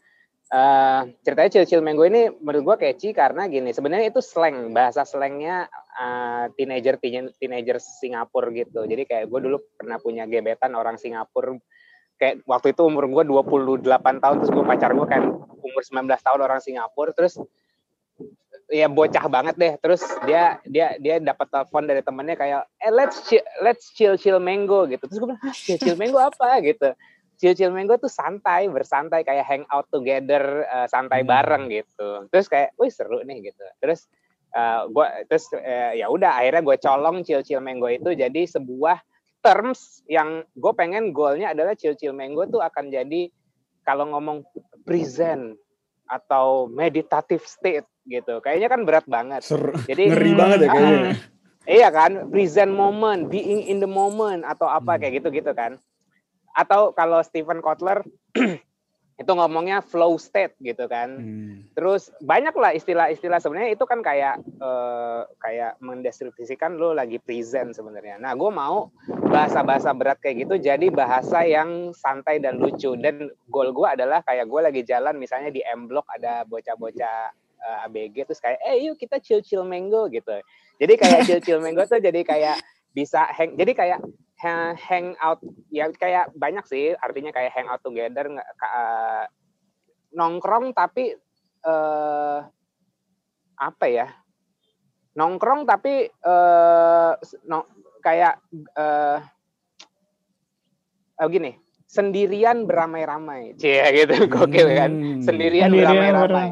uh, 0.50 1.02
ceritanya 1.22 1.50
cil-cil 1.50 1.82
minggu 1.82 2.02
ini 2.06 2.22
menurut 2.42 2.74
gue 2.74 2.76
catchy 2.86 3.10
karena 3.14 3.46
gini 3.46 3.70
sebenarnya 3.70 4.10
itu 4.10 4.20
slang 4.22 4.74
bahasa 4.74 5.06
slangnya 5.06 5.70
uh, 5.96 6.50
teenager 6.58 6.98
teenager 7.38 7.78
Singapura 7.78 8.50
gitu. 8.54 8.82
Jadi 8.82 9.06
kayak 9.06 9.26
gue 9.30 9.40
dulu 9.46 9.58
pernah 9.78 9.98
punya 10.02 10.26
gebetan 10.26 10.74
orang 10.74 10.98
Singapura 10.98 11.54
kayak 12.16 12.42
waktu 12.48 12.72
itu 12.72 12.82
umur 12.84 13.04
gue 13.08 13.24
28 13.28 13.84
tahun 14.22 14.34
terus 14.40 14.52
gue 14.52 14.64
pacar 14.64 14.90
gue 14.96 15.06
kan 15.08 15.22
umur 15.60 15.82
19 15.84 16.08
tahun 16.08 16.40
orang 16.40 16.60
Singapura 16.64 17.12
terus 17.12 17.36
ya 18.70 18.86
bocah 18.90 19.24
banget 19.30 19.54
deh. 19.58 19.74
Terus 19.78 20.02
dia 20.26 20.58
dia 20.66 20.98
dia 20.98 21.22
dapat 21.22 21.46
telepon 21.50 21.86
dari 21.86 22.02
temennya 22.02 22.36
kayak 22.38 22.62
eh 22.82 22.92
let's 22.92 23.22
chill, 23.26 23.44
let's 23.62 23.94
chill 23.94 24.14
chill 24.18 24.38
mango 24.42 24.86
gitu. 24.90 25.02
Terus 25.06 25.18
gue 25.22 25.28
bilang 25.30 25.42
chill 25.54 25.78
chill 25.78 25.98
mango 25.98 26.18
apa? 26.18 26.58
gitu. 26.62 26.90
Chill 27.36 27.54
chill 27.54 27.72
mango 27.74 28.00
tuh 28.00 28.10
santai 28.10 28.66
bersantai 28.66 29.22
kayak 29.22 29.44
hang 29.46 29.64
out 29.70 29.86
together 29.92 30.66
uh, 30.72 30.86
santai 30.90 31.22
hmm. 31.22 31.30
bareng 31.30 31.64
gitu. 31.70 32.26
Terus 32.32 32.46
kayak 32.50 32.74
wih 32.80 32.90
seru 32.90 33.22
nih 33.22 33.52
gitu. 33.52 33.64
Terus 33.78 34.08
uh, 34.56 34.58
eh, 34.58 34.82
gue 34.90 35.06
terus 35.30 35.44
uh, 35.54 35.92
ya 35.94 36.06
udah 36.10 36.42
akhirnya 36.42 36.62
gue 36.64 36.76
colong 36.80 37.16
chill 37.22 37.42
chill 37.46 37.62
mango 37.62 37.86
itu 37.92 38.16
jadi 38.16 38.42
sebuah 38.48 38.98
terms 39.46 40.02
yang 40.10 40.42
gue 40.58 40.72
pengen 40.74 41.14
goalnya 41.14 41.54
adalah 41.54 41.78
chill 41.78 41.94
mango 42.10 42.42
tuh 42.50 42.58
akan 42.58 42.90
jadi 42.90 43.30
kalau 43.86 44.10
ngomong 44.10 44.42
present 44.82 45.54
atau 46.10 46.66
meditative 46.66 47.46
state 47.46 47.86
gitu. 48.10 48.42
Kayaknya 48.42 48.68
kan 48.70 48.80
berat 48.82 49.06
banget. 49.06 49.46
Ser 49.46 49.62
jadi 49.86 50.10
ngeri 50.10 50.32
banget 50.34 50.58
ya 50.66 50.68
kayaknya. 50.70 50.98
uh, 50.98 51.14
iya 51.66 51.88
kan? 51.94 52.12
Present 52.34 52.74
moment 52.74 53.30
being 53.30 53.62
in 53.70 53.78
the 53.78 53.90
moment 53.90 54.42
atau 54.42 54.66
apa 54.66 54.98
hmm. 54.98 55.00
kayak 55.02 55.12
gitu 55.22 55.28
gitu 55.30 55.52
kan. 55.54 55.78
Atau 56.58 56.90
kalau 56.98 57.22
Stephen 57.22 57.62
Kotler 57.62 58.02
itu 59.16 59.32
ngomongnya 59.32 59.80
flow 59.80 60.20
state 60.20 60.52
gitu 60.60 60.84
kan. 60.92 61.08
Hmm. 61.16 61.64
Terus 61.72 62.12
banyak 62.20 62.52
lah 62.52 62.76
istilah-istilah 62.76 63.40
sebenarnya 63.40 63.72
itu 63.72 63.84
kan 63.88 64.04
kayak 64.04 64.44
uh, 64.60 65.24
kayak 65.40 65.80
mendeskripsikan 65.80 66.76
lo 66.76 66.92
lagi 66.92 67.16
present 67.16 67.72
sebenarnya. 67.72 68.20
Nah, 68.20 68.36
gue 68.36 68.50
mau 68.52 68.92
bahasa-bahasa 69.32 69.96
berat 69.96 70.20
kayak 70.20 70.44
gitu 70.44 70.60
jadi 70.60 70.92
bahasa 70.92 71.48
yang 71.48 71.96
santai 71.96 72.44
dan 72.44 72.60
lucu. 72.60 72.92
Dan 73.00 73.32
goal 73.48 73.72
gue 73.72 73.88
adalah 73.88 74.20
kayak 74.20 74.52
gue 74.52 74.60
lagi 74.60 74.82
jalan 74.84 75.16
misalnya 75.16 75.48
di 75.48 75.64
M 75.64 75.88
Block 75.88 76.04
ada 76.12 76.44
bocah-bocah 76.44 77.32
uh, 77.56 77.68
eh, 77.72 77.86
ABG 77.88 78.28
terus 78.28 78.40
kayak 78.44 78.60
eh 78.68 78.84
yuk 78.84 79.00
kita 79.00 79.16
chill-chill 79.16 79.64
mango 79.64 80.12
gitu. 80.12 80.44
Jadi 80.76 80.92
kayak 81.00 81.24
chill-chill 81.24 81.64
mango 81.64 81.88
tuh 81.88 82.04
jadi 82.04 82.20
kayak 82.20 82.60
bisa 82.92 83.28
hang 83.32 83.56
jadi 83.56 83.72
kayak 83.72 84.00
hang 84.76 85.16
out 85.20 85.40
ya 85.72 85.88
kayak 85.96 86.28
banyak 86.36 86.64
sih 86.68 86.92
artinya 87.00 87.32
kayak 87.32 87.56
hang 87.56 87.68
out 87.72 87.80
together 87.80 88.28
uh, 88.60 89.24
nongkrong 90.12 90.76
tapi 90.76 91.16
uh, 91.64 92.44
apa 93.56 93.86
ya 93.88 94.06
nongkrong 95.16 95.64
tapi 95.64 96.04
uh, 96.04 97.16
no, 97.48 97.64
kayak 98.04 98.36
uh, 98.76 99.18
uh, 101.16 101.28
gini 101.32 101.56
sendirian 101.86 102.66
beramai-ramai. 102.66 103.56
Cie 103.56 103.80
gitu 103.94 104.26
gokil 104.34 104.68
kan? 104.74 104.90
Hmm. 104.92 105.22
sendirian, 105.22 105.70
beramai-ramai. 105.72 106.48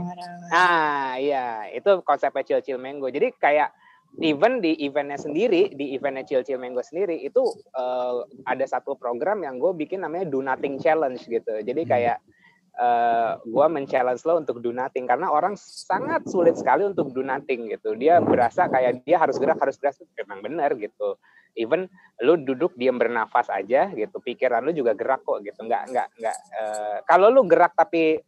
nah 0.48 1.18
iya 1.18 1.68
itu 1.74 2.00
konsepnya 2.06 2.46
chill 2.46 2.62
chill 2.64 2.80
mango. 2.80 3.10
Jadi 3.10 3.34
kayak 3.36 3.74
even 4.22 4.62
di 4.62 4.78
eventnya 4.84 5.18
sendiri, 5.18 5.74
di 5.74 5.94
eventnya 5.96 6.22
Chill 6.22 6.44
Chill 6.46 6.60
Mango 6.60 6.84
sendiri 6.84 7.18
itu 7.18 7.42
uh, 7.74 8.22
ada 8.46 8.64
satu 8.68 8.94
program 8.94 9.42
yang 9.42 9.58
gue 9.58 9.74
bikin 9.74 10.06
namanya 10.06 10.30
Do 10.30 10.44
Nothing 10.44 10.78
Challenge 10.78 11.18
gitu. 11.18 11.54
Jadi 11.64 11.82
hmm. 11.82 11.90
kayak 11.90 12.18
uh, 12.78 13.38
gue 13.42 13.66
men-challenge 13.70 14.22
lo 14.26 14.42
untuk 14.42 14.58
do 14.58 14.74
nothing 14.74 15.06
karena 15.06 15.30
orang 15.30 15.54
sangat 15.58 16.26
sulit 16.26 16.58
sekali 16.58 16.86
untuk 16.86 17.14
do 17.14 17.22
nothing 17.22 17.70
gitu. 17.70 17.94
Dia 17.94 18.18
berasa 18.22 18.66
kayak 18.66 19.06
dia 19.06 19.18
harus 19.18 19.38
gerak 19.38 19.58
harus 19.58 19.78
gerak 19.78 19.98
memang 20.26 20.42
benar 20.42 20.70
gitu. 20.78 21.18
Even 21.54 21.86
lu 22.18 22.34
duduk 22.34 22.74
diam 22.74 22.98
bernafas 22.98 23.46
aja 23.46 23.86
gitu, 23.94 24.18
pikiran 24.18 24.66
lu 24.66 24.74
juga 24.74 24.98
gerak 24.98 25.22
kok 25.22 25.38
gitu. 25.46 25.62
Nggak 25.62 25.82
nggak 25.94 26.08
nggak. 26.18 26.38
Uh, 26.50 26.96
kalau 27.06 27.30
lu 27.30 27.46
gerak 27.46 27.78
tapi 27.78 28.18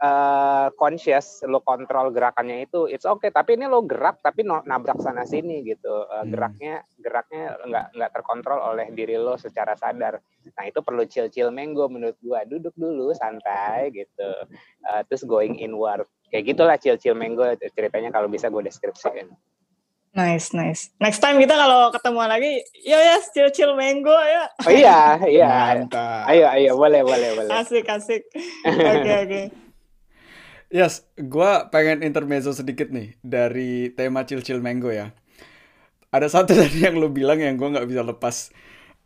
uh, 0.00 0.68
conscious 0.76 1.44
lo 1.48 1.60
kontrol 1.64 2.12
gerakannya 2.12 2.68
itu 2.68 2.88
it's 2.90 3.08
okay 3.08 3.32
tapi 3.32 3.56
ini 3.56 3.68
lo 3.68 3.84
gerak 3.84 4.20
tapi 4.20 4.44
no, 4.44 4.60
nabrak 4.64 5.00
sana 5.00 5.24
sini 5.24 5.64
gitu 5.64 6.04
uh, 6.06 6.22
hmm. 6.24 6.30
geraknya 6.32 6.74
geraknya 7.00 7.44
nggak 7.64 7.86
nggak 7.96 8.10
terkontrol 8.12 8.60
oleh 8.60 8.92
diri 8.92 9.16
lo 9.16 9.40
secara 9.40 9.76
sadar 9.76 10.20
nah 10.54 10.64
itu 10.64 10.80
perlu 10.84 11.04
chill 11.08 11.28
chill 11.32 11.50
menggo 11.50 11.88
menurut 11.88 12.16
gua 12.22 12.44
duduk 12.44 12.72
dulu 12.76 13.12
santai 13.16 13.90
gitu 13.92 14.30
uh, 14.86 15.02
terus 15.08 15.24
going 15.24 15.56
inward 15.58 16.06
kayak 16.28 16.52
gitulah 16.52 16.76
chill 16.76 17.00
chill 17.00 17.16
menggo 17.16 17.46
ceritanya 17.72 18.12
kalau 18.12 18.28
bisa 18.28 18.52
gue 18.52 18.62
deskripsikan 18.64 19.32
Nice, 20.16 20.56
nice. 20.56 20.88
Next 20.96 21.20
time 21.20 21.36
kita 21.36 21.52
kalau 21.52 21.92
ketemu 21.92 22.24
lagi, 22.24 22.64
yo 22.88 22.96
ya, 22.96 23.20
chill 23.36 23.52
chill 23.52 23.76
mango 23.76 24.16
ya. 24.16 24.48
Oh 24.64 24.72
iya, 24.72 25.20
iya. 25.28 25.76
Mantap. 25.76 26.32
Ayo, 26.32 26.48
ayo, 26.56 26.72
boleh, 26.72 27.04
boleh, 27.04 27.36
boleh. 27.36 27.52
Asik, 27.52 27.84
asik. 27.84 28.24
Oke, 28.64 28.80
okay, 28.80 28.96
oke. 28.96 29.12
Okay. 29.28 29.44
Yes, 30.66 31.06
gue 31.14 31.52
pengen 31.70 32.02
intermezzo 32.02 32.50
sedikit 32.50 32.90
nih 32.90 33.14
dari 33.22 33.94
tema 33.94 34.26
Chill 34.26 34.58
Mango 34.58 34.90
ya. 34.90 35.14
Ada 36.10 36.26
satu 36.26 36.56
tadi 36.58 36.82
yang 36.82 36.98
lo 36.98 37.06
bilang 37.06 37.38
yang 37.38 37.54
gue 37.54 37.68
nggak 37.70 37.86
bisa 37.86 38.02
lepas. 38.02 38.50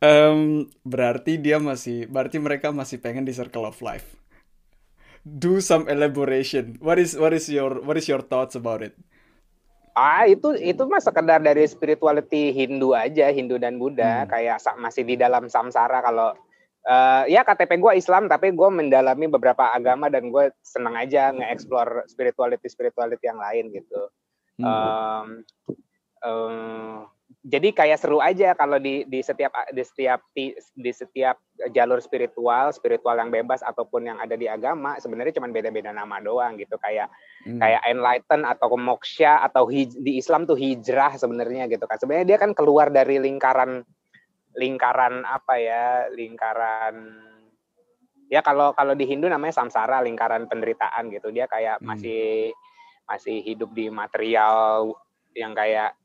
Um, 0.00 0.72
berarti 0.80 1.36
dia 1.36 1.60
masih, 1.60 2.08
berarti 2.08 2.40
mereka 2.40 2.72
masih 2.72 2.96
pengen 3.04 3.28
di 3.28 3.36
circle 3.36 3.68
of 3.68 3.76
life. 3.84 4.16
Do 5.20 5.60
some 5.60 5.84
elaboration. 5.84 6.80
What 6.80 6.96
is 6.96 7.12
what 7.12 7.36
is 7.36 7.44
your 7.52 7.84
what 7.84 8.00
is 8.00 8.08
your 8.08 8.24
thoughts 8.24 8.56
about 8.56 8.80
it? 8.80 8.96
Ah 9.92 10.24
itu 10.24 10.56
itu 10.56 10.80
mah 10.88 11.04
sekedar 11.04 11.44
dari 11.44 11.68
spirituality 11.68 12.56
Hindu 12.56 12.96
aja 12.96 13.28
Hindu 13.28 13.60
dan 13.60 13.76
Buddha 13.76 14.24
hmm. 14.24 14.28
kayak 14.32 14.56
masih 14.80 15.04
di 15.04 15.20
dalam 15.20 15.44
samsara 15.52 16.00
kalau 16.00 16.32
uh, 16.86 17.24
ya 17.28 17.44
KTP 17.44 17.80
gue 17.80 17.92
Islam 17.98 18.30
tapi 18.30 18.54
gue 18.54 18.68
mendalami 18.70 19.26
beberapa 19.28 19.74
agama 19.74 20.08
dan 20.08 20.32
gue 20.32 20.54
seneng 20.64 20.96
aja 20.96 21.34
nge-explore 21.34 22.08
spirituality 22.08 22.68
spirituality 22.70 23.24
yang 23.26 23.40
lain 23.40 23.74
gitu. 23.74 24.02
Hmm. 24.60 24.64
Um, 24.64 25.26
um, 26.24 26.56
jadi 27.40 27.72
kayak 27.72 28.02
seru 28.04 28.20
aja 28.20 28.52
kalau 28.52 28.76
di 28.76 29.08
di 29.08 29.24
setiap 29.24 29.54
di 29.72 29.80
setiap 29.80 30.20
di, 30.36 30.52
di 30.76 30.92
setiap 30.92 31.40
jalur 31.72 32.02
spiritual 32.04 32.68
spiritual 32.74 33.16
yang 33.16 33.32
bebas 33.32 33.64
ataupun 33.64 34.12
yang 34.12 34.18
ada 34.20 34.36
di 34.36 34.44
agama 34.44 35.00
sebenarnya 35.00 35.40
cuma 35.40 35.48
beda-beda 35.48 35.88
nama 35.88 36.20
doang 36.20 36.60
gitu 36.60 36.76
kayak 36.76 37.08
hmm. 37.48 37.56
kayak 37.56 37.80
enlighten 37.88 38.44
atau 38.44 38.76
moksha 38.76 39.40
atau 39.46 39.64
hij, 39.72 39.88
di 39.88 40.20
Islam 40.20 40.44
tuh 40.44 40.58
hijrah 40.58 41.16
sebenarnya 41.16 41.64
gitu 41.72 41.88
kan 41.88 41.96
sebenarnya 41.96 42.36
dia 42.36 42.38
kan 42.38 42.52
keluar 42.52 42.92
dari 42.92 43.16
lingkaran 43.16 43.88
lingkaran 44.58 45.22
apa 45.22 45.54
ya 45.60 45.84
lingkaran 46.10 46.94
ya 48.30 48.40
kalau 48.42 48.70
kalau 48.74 48.94
di 48.94 49.06
Hindu 49.06 49.26
namanya 49.26 49.54
samsara 49.54 50.02
lingkaran 50.02 50.46
penderitaan 50.46 51.10
gitu 51.10 51.34
dia 51.34 51.50
kayak 51.50 51.82
hmm. 51.82 51.86
masih 51.86 52.54
masih 53.10 53.42
hidup 53.42 53.74
di 53.74 53.90
material 53.90 54.94
yang 55.34 55.54
kayak 55.54 55.98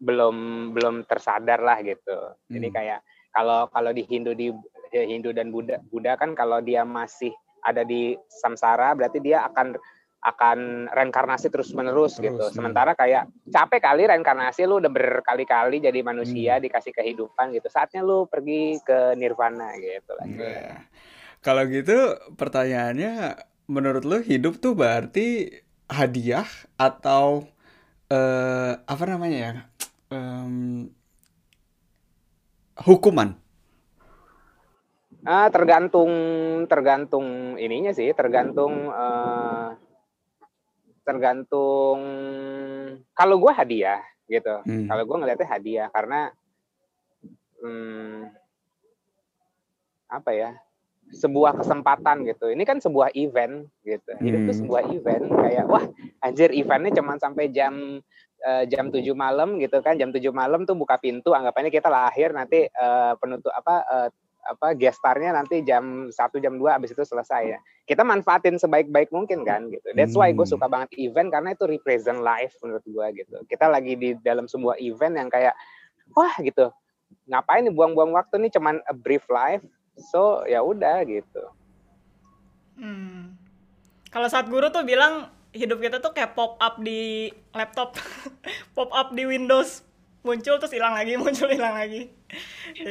belum 0.00 0.70
belum 0.76 1.08
tersadar 1.08 1.60
lah 1.60 1.80
gitu 1.84 2.12
hmm. 2.12 2.52
jadi 2.52 2.68
kayak 2.72 3.00
kalau 3.32 3.68
kalau 3.68 3.92
di 3.92 4.04
Hindu 4.08 4.32
di 4.32 4.48
Hindu 4.92 5.36
dan 5.36 5.52
Buddha 5.52 5.80
Buddha 5.92 6.16
kan 6.16 6.32
kalau 6.32 6.64
dia 6.64 6.84
masih 6.84 7.32
ada 7.60 7.84
di 7.84 8.16
samsara 8.28 8.96
berarti 8.96 9.20
dia 9.20 9.44
akan 9.44 9.76
akan 10.26 10.90
reinkarnasi 10.90 11.54
terus 11.54 11.70
menerus 11.70 12.18
gitu. 12.18 12.50
Hmm. 12.50 12.50
Sementara 12.50 12.98
kayak 12.98 13.30
capek 13.46 13.78
kali 13.78 14.10
reinkarnasi 14.10 14.66
lu 14.66 14.82
udah 14.82 14.90
berkali-kali 14.90 15.78
jadi 15.78 16.02
manusia 16.02 16.58
hmm. 16.58 16.66
dikasih 16.66 16.90
kehidupan 16.90 17.54
gitu. 17.54 17.70
Saatnya 17.70 18.02
lu 18.02 18.26
pergi 18.26 18.82
ke 18.82 19.14
nirvana 19.14 19.70
gitu 19.78 20.18
lah. 20.18 20.26
Yeah. 20.26 20.82
Kalau 21.46 21.62
gitu 21.70 22.18
pertanyaannya 22.34 23.38
menurut 23.70 24.02
lu 24.02 24.18
hidup 24.18 24.58
tuh 24.58 24.74
berarti 24.74 25.62
hadiah 25.86 26.46
atau 26.74 27.46
uh, 28.10 28.72
apa 28.82 29.04
namanya 29.06 29.38
ya? 29.38 29.52
Um, 30.10 30.90
hukuman? 32.82 33.38
Ah, 35.26 35.50
tergantung 35.50 36.10
tergantung 36.70 37.58
ininya 37.58 37.90
sih, 37.90 38.14
tergantung 38.14 38.94
uh, 38.94 39.65
tergantung 41.06 42.00
kalau 43.14 43.38
gue 43.38 43.52
hadiah 43.54 44.02
gitu. 44.26 44.58
Hmm. 44.66 44.90
Kalau 44.90 45.02
gue 45.06 45.16
ngeliatnya 45.22 45.48
hadiah 45.48 45.88
karena 45.94 46.34
hmm, 47.62 48.34
apa 50.10 50.32
ya? 50.34 50.50
sebuah 51.06 51.54
kesempatan 51.62 52.26
gitu. 52.26 52.50
Ini 52.50 52.66
kan 52.66 52.82
sebuah 52.82 53.14
event 53.14 53.70
gitu. 53.86 54.10
Hmm. 54.18 54.26
Itu 54.26 54.52
sebuah 54.58 54.90
event 54.90 55.30
kayak 55.30 55.64
wah 55.70 55.86
anjir 56.18 56.50
eventnya 56.50 56.98
cuma 56.98 57.14
sampai 57.14 57.46
jam 57.54 58.02
uh, 58.42 58.64
jam 58.66 58.90
7 58.90 59.06
malam 59.14 59.54
gitu 59.62 59.78
kan. 59.86 59.94
Jam 59.94 60.10
7 60.10 60.18
malam 60.34 60.66
tuh 60.66 60.74
buka 60.74 60.98
pintu 60.98 61.30
anggapannya 61.30 61.70
kita 61.70 61.86
lahir 61.86 62.34
nanti 62.34 62.66
uh, 62.74 63.14
penutup 63.22 63.54
apa 63.54 63.74
uh, 63.86 64.08
apa 64.46 64.78
gestarnya 64.78 65.34
nanti 65.34 65.60
jam 65.66 66.08
1 66.08 66.14
jam 66.42 66.54
2 66.54 66.76
abis 66.78 66.94
itu 66.94 67.02
selesai 67.02 67.42
ya. 67.56 67.58
Kita 67.86 68.02
manfaatin 68.02 68.58
sebaik-baik 68.58 69.10
mungkin 69.10 69.42
kan 69.46 69.70
gitu. 69.70 69.94
That's 69.94 70.14
why 70.14 70.30
gue 70.30 70.46
hmm. 70.46 70.54
suka 70.54 70.66
banget 70.66 70.90
event 70.98 71.30
karena 71.30 71.54
itu 71.54 71.66
represent 71.66 72.22
life 72.22 72.54
menurut 72.62 72.84
gue 72.86 73.06
gitu. 73.22 73.36
Kita 73.46 73.70
lagi 73.70 73.94
di 73.94 74.14
dalam 74.22 74.50
sebuah 74.50 74.78
event 74.82 75.14
yang 75.18 75.28
kayak 75.30 75.54
wah 76.14 76.34
gitu. 76.42 76.70
Ngapain 77.30 77.66
nih 77.66 77.74
buang-buang 77.74 78.14
waktu 78.14 78.42
nih 78.42 78.50
cuman 78.54 78.82
a 78.86 78.94
brief 78.94 79.26
life 79.30 79.62
so 79.96 80.44
ya 80.44 80.60
udah 80.60 81.02
gitu 81.08 81.42
hmm. 82.76 83.32
kalau 84.12 84.28
saat 84.28 84.46
guru 84.46 84.68
tuh 84.68 84.84
bilang 84.84 85.32
hidup 85.56 85.80
kita 85.80 85.96
tuh 86.04 86.12
kayak 86.12 86.36
pop 86.36 86.60
up 86.60 86.76
di 86.84 87.32
laptop 87.56 87.96
pop 88.76 88.92
up 88.92 89.16
di 89.16 89.24
Windows 89.24 89.80
muncul 90.20 90.60
terus 90.60 90.76
hilang 90.76 90.92
lagi 90.92 91.16
muncul 91.20 91.48
hilang 91.48 91.74
lagi 91.74 92.12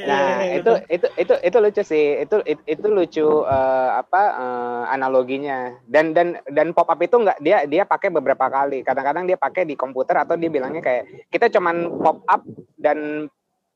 nah 0.08 0.42
yeah, 0.42 0.58
itu, 0.64 0.72
itu 0.88 1.08
itu 1.20 1.34
itu 1.44 1.58
lucu 1.60 1.82
sih. 1.84 2.06
Itu 2.24 2.40
itu, 2.48 2.62
itu 2.66 2.88
lucu 2.88 3.28
uh, 3.44 4.00
apa 4.00 4.22
uh, 4.36 4.84
analoginya. 4.90 5.76
Dan 5.86 6.16
dan 6.16 6.40
dan 6.50 6.72
pop 6.72 6.88
up 6.88 7.00
itu 7.04 7.20
enggak 7.20 7.38
dia 7.44 7.68
dia 7.68 7.84
pakai 7.84 8.10
beberapa 8.10 8.48
kali. 8.48 8.82
Kadang-kadang 8.82 9.28
dia 9.28 9.36
pakai 9.36 9.68
di 9.68 9.76
komputer 9.76 10.24
atau 10.24 10.40
dia 10.40 10.48
bilangnya 10.48 10.80
kayak 10.80 11.30
kita 11.30 11.52
cuman 11.52 12.00
pop 12.00 12.24
up 12.26 12.42
dan 12.80 13.30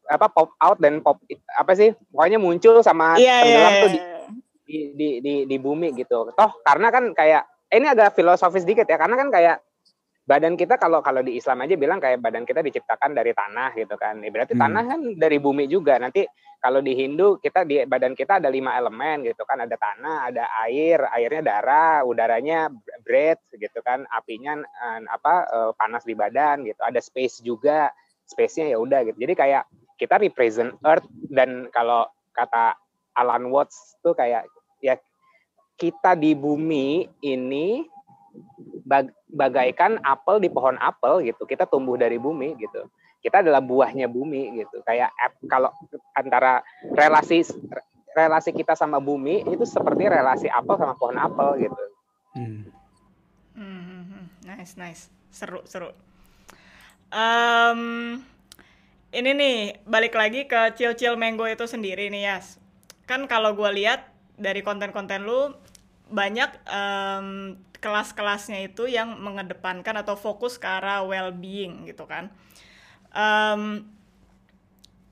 apa 0.10 0.26
pop 0.32 0.56
out 0.58 0.82
dan 0.82 1.06
pop 1.06 1.22
apa 1.54 1.72
sih 1.78 1.94
pokoknya 2.10 2.42
muncul 2.42 2.82
sama 2.82 3.14
yeah, 3.22 3.46
tenggelam 3.46 3.70
yeah, 3.70 3.82
tuh 3.86 3.90
di, 3.94 4.00
iya. 4.00 4.18
di, 4.66 4.80
di 4.98 5.10
di 5.22 5.34
di 5.46 5.58
bumi 5.62 5.94
gitu. 5.94 6.34
Toh 6.34 6.52
karena 6.66 6.90
kan 6.90 7.14
kayak 7.14 7.46
eh, 7.70 7.78
ini 7.78 7.88
agak 7.94 8.18
filosofis 8.18 8.66
dikit 8.66 8.90
ya. 8.90 8.98
Karena 8.98 9.14
kan 9.20 9.30
kayak 9.30 9.62
badan 10.30 10.54
kita 10.54 10.78
kalau 10.78 11.02
kalau 11.02 11.26
di 11.26 11.42
Islam 11.42 11.66
aja 11.66 11.74
bilang 11.74 11.98
kayak 11.98 12.22
badan 12.22 12.46
kita 12.46 12.62
diciptakan 12.62 13.18
dari 13.18 13.34
tanah 13.34 13.74
gitu 13.74 13.98
kan. 13.98 14.22
Ya, 14.22 14.30
berarti 14.30 14.54
hmm. 14.54 14.62
tanah 14.62 14.84
kan 14.86 15.00
dari 15.18 15.42
bumi 15.42 15.66
juga. 15.66 15.98
Nanti 15.98 16.22
kalau 16.62 16.86
di 16.86 16.94
Hindu 16.94 17.42
kita 17.42 17.66
di 17.66 17.82
badan 17.90 18.14
kita 18.14 18.38
ada 18.38 18.46
lima 18.46 18.78
elemen 18.78 19.26
gitu 19.26 19.42
kan. 19.50 19.58
Ada 19.66 19.74
tanah 19.74 20.30
ada 20.30 20.46
air 20.70 21.02
airnya 21.18 21.42
darah 21.42 22.06
udaranya 22.06 22.70
breath 23.02 23.42
gitu 23.58 23.82
kan. 23.82 24.06
Apinya 24.14 24.62
eh, 24.62 25.02
apa 25.10 25.50
eh, 25.50 25.72
panas 25.74 26.06
di 26.06 26.14
badan 26.14 26.62
gitu. 26.62 26.86
Ada 26.86 27.02
space 27.02 27.42
juga 27.42 27.90
space-nya 28.30 28.70
ya 28.70 28.78
udah 28.78 29.10
gitu. 29.10 29.18
Jadi 29.18 29.34
kayak 29.34 29.66
kita 29.98 30.22
represent 30.22 30.78
Earth 30.86 31.10
dan 31.34 31.74
kalau 31.74 32.06
kata 32.38 32.78
Alan 33.18 33.50
Watts 33.50 33.98
tuh 34.06 34.14
kayak 34.14 34.46
ya 34.86 34.94
kita 35.82 36.14
di 36.14 36.38
bumi 36.38 37.10
ini 37.26 37.82
bag, 38.86 39.14
bagaikan 39.30 40.02
apel 40.02 40.42
di 40.42 40.50
pohon 40.50 40.76
apel 40.82 41.26
gitu. 41.28 41.46
Kita 41.46 41.70
tumbuh 41.70 41.96
dari 41.96 42.18
bumi 42.18 42.58
gitu. 42.58 42.90
Kita 43.20 43.44
adalah 43.44 43.60
buahnya 43.60 44.08
bumi 44.08 44.64
gitu. 44.64 44.80
Kayak 44.88 45.12
kalau 45.46 45.70
antara 46.16 46.64
relasi 46.96 47.44
relasi 48.16 48.52
kita 48.56 48.74
sama 48.74 48.98
bumi 48.98 49.46
itu 49.46 49.64
seperti 49.64 50.10
relasi 50.10 50.48
apel 50.50 50.76
sama 50.80 50.96
pohon 50.98 51.18
apel 51.20 51.70
gitu. 51.70 51.84
Hmm. 52.36 52.62
Hmm, 53.60 54.32
nice, 54.48 54.80
nice, 54.80 55.12
seru, 55.36 55.60
seru. 55.68 55.92
Um, 57.12 58.22
ini 59.12 59.30
nih 59.34 59.58
balik 59.84 60.14
lagi 60.14 60.46
ke 60.46 60.78
Chill 60.78 60.96
Chill 60.96 61.18
Mango 61.20 61.44
itu 61.44 61.66
sendiri 61.68 62.08
nih 62.08 62.30
Yas. 62.30 62.62
Kan 63.04 63.28
kalau 63.28 63.58
gue 63.58 63.68
lihat 63.74 64.08
dari 64.40 64.64
konten-konten 64.64 65.28
lu 65.28 65.52
banyak 66.08 66.50
um, 66.70 67.58
kelas-kelasnya 67.80 68.70
itu 68.70 68.88
yang 68.88 69.18
mengedepankan 69.20 70.00
atau 70.04 70.20
fokus 70.20 70.60
ke 70.60 70.68
arah 70.68 71.04
well-being 71.04 71.88
gitu 71.88 72.04
kan. 72.06 72.32
Um, 73.16 73.90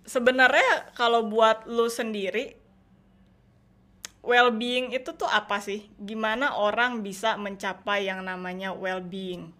Sebenarnya 0.07 0.95
kalau 0.95 1.27
buat 1.27 1.67
lu 1.67 1.91
sendiri 1.91 2.55
well-being 4.23 4.95
itu 4.95 5.11
tuh 5.11 5.27
apa 5.27 5.59
sih? 5.59 5.83
Gimana 5.99 6.55
orang 6.55 7.03
bisa 7.03 7.35
mencapai 7.35 8.07
yang 8.07 8.23
namanya 8.23 8.71
well-being? 8.71 9.51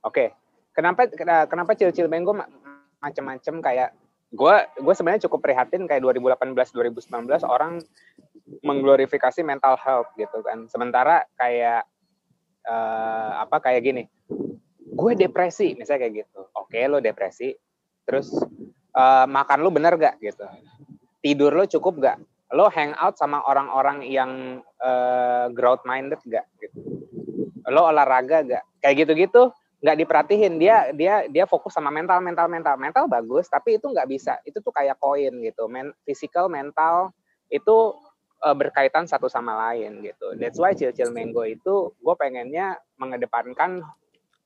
Oke, 0.00 0.32
kenapa 0.72 1.12
kenapa 1.44 1.76
cil-cil 1.76 2.08
mango 2.08 2.32
macam-macam 3.04 3.54
kayak 3.60 3.90
gue 4.34 4.56
gue 4.82 4.94
sebenarnya 4.94 5.30
cukup 5.30 5.46
prihatin 5.46 5.86
kayak 5.86 6.02
2018 6.02 6.50
2019 6.74 7.30
orang 7.46 7.78
mengglorifikasi 8.66 9.40
mental 9.46 9.78
health 9.78 10.10
gitu 10.18 10.42
kan. 10.42 10.66
Sementara 10.66 11.24
kayak 11.38 11.86
uh, 12.66 13.46
apa 13.46 13.62
kayak 13.62 13.82
gini. 13.86 14.04
Gue 14.94 15.14
depresi 15.14 15.78
misalnya 15.78 16.06
kayak 16.06 16.14
gitu. 16.26 16.40
Oke 16.58 16.82
lo 16.90 16.98
depresi 16.98 17.54
terus 18.04 18.34
uh, 18.94 19.26
makan 19.26 19.58
lo 19.62 19.70
bener 19.72 19.94
gak 19.96 20.20
gitu? 20.20 20.44
Tidur 21.24 21.54
lo 21.54 21.64
cukup 21.64 21.94
gak? 22.02 22.18
Lo 22.52 22.68
hangout 22.68 23.16
sama 23.16 23.42
orang-orang 23.48 24.04
yang 24.06 24.60
uh, 24.82 25.48
growth 25.54 25.82
minded 25.86 26.20
gak 26.28 26.44
gitu? 26.60 27.06
Lo 27.70 27.88
olahraga 27.88 28.44
gak? 28.44 28.64
Kayak 28.84 29.08
gitu-gitu 29.08 29.54
nggak 29.84 30.00
diperhatiin. 30.00 30.56
Dia 30.56 30.88
dia 30.96 31.28
dia 31.28 31.44
fokus 31.44 31.76
sama 31.76 31.92
mental 31.92 32.24
mental 32.24 32.48
mental. 32.48 32.80
Mental 32.80 33.04
bagus 33.04 33.52
tapi 33.52 33.76
itu 33.76 33.92
nggak 33.92 34.08
bisa. 34.08 34.40
Itu 34.48 34.64
tuh 34.64 34.72
kayak 34.72 34.96
koin 34.96 35.44
gitu. 35.44 35.68
Men 35.68 35.92
physical 36.08 36.48
mental 36.48 37.12
itu 37.52 37.92
uh, 38.40 38.56
berkaitan 38.56 39.04
satu 39.04 39.28
sama 39.28 39.52
lain 39.68 40.00
gitu. 40.00 40.32
That's 40.40 40.56
why 40.56 40.72
cil 40.72 40.96
cil 40.96 41.12
mango 41.12 41.44
itu 41.44 41.92
gue 42.00 42.14
pengennya 42.16 42.80
mengedepankan 42.96 43.84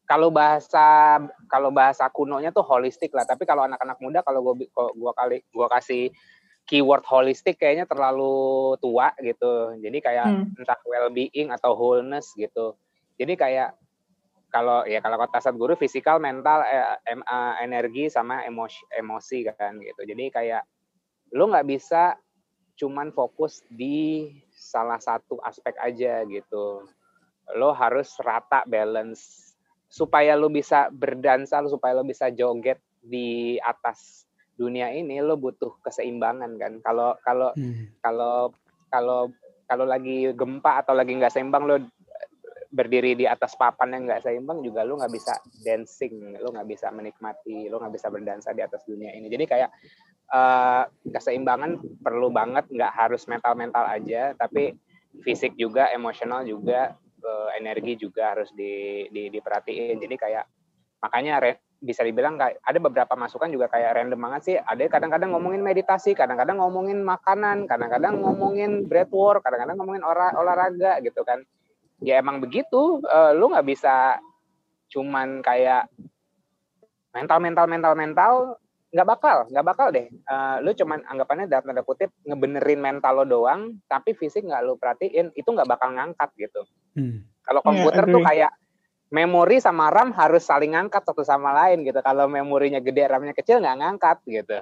kalau 0.09 0.33
bahasa 0.35 1.21
kalau 1.47 1.71
bahasa 1.71 2.11
kunonya 2.11 2.51
tuh 2.51 2.67
holistik 2.67 3.15
lah. 3.15 3.23
Tapi 3.23 3.47
kalau 3.47 3.63
anak-anak 3.71 4.03
muda 4.03 4.27
kalau 4.27 4.43
gue 4.43 4.67
gua 4.75 5.13
kali 5.15 5.45
gua 5.55 5.69
kasih 5.69 6.11
keyword 6.65 7.05
holistik 7.07 7.61
kayaknya 7.63 7.87
terlalu 7.87 8.75
tua 8.83 9.15
gitu. 9.23 9.79
Jadi 9.79 9.99
kayak 10.03 10.27
hmm. 10.27 10.59
entah 10.59 10.81
well 10.89 11.13
being 11.15 11.55
atau 11.55 11.79
wholeness 11.79 12.35
gitu. 12.35 12.75
Jadi 13.21 13.39
kayak 13.39 13.77
kalau 14.49 14.85
ya 14.89 15.05
kalau 15.05 15.21
kata 15.21 15.45
saat 15.45 15.57
guru 15.61 15.77
fisikal 15.77 16.17
mental 16.17 16.65
eh, 16.65 16.97
em, 17.13 17.21
uh, 17.21 17.55
energi 17.61 18.09
sama 18.09 18.45
emosi 18.49 18.81
emosi 18.97 19.45
kan 19.53 19.77
gitu. 19.77 20.09
Jadi 20.09 20.33
kayak 20.33 20.65
lu 21.37 21.53
nggak 21.53 21.69
bisa 21.69 22.17
cuman 22.79 23.13
fokus 23.13 23.61
di 23.69 24.31
salah 24.57 24.97
satu 24.97 25.37
aspek 25.45 25.77
aja 25.77 26.25
gitu. 26.25 26.89
Lo 27.57 27.77
harus 27.77 28.17
rata 28.25 28.65
balance. 28.65 29.53
Supaya 29.89 30.37
lo 30.37 30.53
bisa 30.53 30.93
berdansa 30.93 31.65
supaya 31.69 31.97
lo 31.97 32.05
bisa 32.05 32.29
joget 32.33 32.81
di 33.01 33.57
atas 33.61 34.29
dunia 34.57 34.93
ini 34.93 35.21
lo 35.21 35.37
butuh 35.37 35.77
keseimbangan 35.85 36.57
kan. 36.57 36.73
Kalau 36.81 37.17
kalau 37.21 37.53
hmm. 37.53 38.01
kalau 38.01 38.53
kalau 38.89 39.29
kalau 39.69 39.85
lagi 39.85 40.33
gempa 40.33 40.81
atau 40.81 40.97
lagi 40.97 41.13
nggak 41.13 41.33
seimbang 41.33 41.69
lo 41.69 41.77
berdiri 42.69 43.17
di 43.17 43.25
atas 43.25 43.57
papan 43.57 43.97
yang 43.97 44.03
nggak 44.05 44.29
seimbang 44.29 44.61
juga 44.61 44.85
lu 44.85 45.01
nggak 45.01 45.13
bisa 45.13 45.41
dancing, 45.65 46.37
lu 46.37 46.49
nggak 46.53 46.69
bisa 46.69 46.93
menikmati, 46.93 47.73
lu 47.73 47.81
nggak 47.81 47.95
bisa 47.97 48.13
berdansa 48.13 48.53
di 48.53 48.61
atas 48.61 48.85
dunia 48.85 49.09
ini. 49.17 49.33
Jadi 49.33 49.45
kayak 49.49 49.71
uh, 50.33 50.85
keseimbangan 51.09 51.81
perlu 52.05 52.29
banget 52.29 52.69
nggak 52.69 52.93
harus 52.93 53.25
mental-mental 53.25 53.89
aja 53.89 54.37
tapi 54.37 54.77
fisik 55.25 55.57
juga 55.57 55.89
emosional 55.97 56.45
juga 56.45 56.93
uh, 57.25 57.51
energi 57.57 57.97
juga 57.97 58.37
harus 58.37 58.53
di, 58.53 59.09
di 59.09 59.33
diperhatiin. 59.33 59.97
Jadi 59.97 60.15
kayak 60.21 60.45
makanya 61.01 61.35
re, 61.41 61.53
bisa 61.81 62.05
dibilang 62.05 62.37
kayak 62.37 62.61
ada 62.61 62.79
beberapa 62.83 63.15
masukan 63.17 63.49
juga 63.49 63.73
kayak 63.73 63.97
random 63.97 64.21
banget 64.21 64.43
sih. 64.45 64.57
Ada 64.61 64.93
kadang-kadang 64.93 65.33
ngomongin 65.33 65.65
meditasi 65.65 66.13
kadang-kadang 66.13 66.61
ngomongin 66.61 67.01
makanan 67.01 67.65
kadang-kadang 67.65 68.21
ngomongin 68.21 68.85
breathwork 68.85 69.41
kadang-kadang 69.41 69.81
ngomongin 69.81 70.05
olah, 70.05 70.37
olahraga 70.37 71.01
gitu 71.01 71.25
kan 71.25 71.41
ya 72.03 72.19
emang 72.19 72.43
begitu. 72.43 73.03
Uh, 73.05 73.35
lu 73.35 73.51
nggak 73.51 73.67
bisa 73.67 74.19
cuman 74.89 75.45
kayak 75.45 75.91
mental 77.13 77.39
mental 77.43 77.67
mental 77.69 77.95
mental 77.99 78.33
nggak 78.89 79.09
bakal 79.09 79.37
nggak 79.53 79.67
bakal 79.67 79.89
deh. 79.93 80.09
Uh, 80.25 80.65
lu 80.65 80.73
cuman 80.73 81.05
anggapannya 81.05 81.45
dalam 81.51 81.69
tanda 81.69 81.85
kutip 81.85 82.09
ngebenerin 82.25 82.81
mental 82.81 83.21
lo 83.21 83.25
doang 83.29 83.77
tapi 83.85 84.17
fisik 84.17 84.49
nggak 84.49 84.65
lu 84.65 84.81
perhatiin 84.81 85.35
itu 85.37 85.49
nggak 85.49 85.69
bakal 85.69 85.93
ngangkat 85.93 86.31
gitu. 86.39 86.63
Hmm. 86.99 87.23
kalau 87.47 87.65
iya, 87.65 87.69
komputer 87.71 88.05
yeah, 88.05 88.13
tuh 88.13 88.23
kayak 88.27 88.53
memori 89.09 89.57
sama 89.57 89.89
RAM 89.89 90.13
harus 90.13 90.45
saling 90.45 90.77
ngangkat 90.77 91.01
satu 91.05 91.25
sama 91.25 91.55
lain 91.65 91.81
gitu. 91.85 92.01
Kalau 92.05 92.29
memorinya 92.29 92.81
gede 92.81 93.09
RAM-nya 93.09 93.33
kecil 93.33 93.61
nggak 93.61 93.79
ngangkat 93.81 94.19
gitu. 94.29 94.59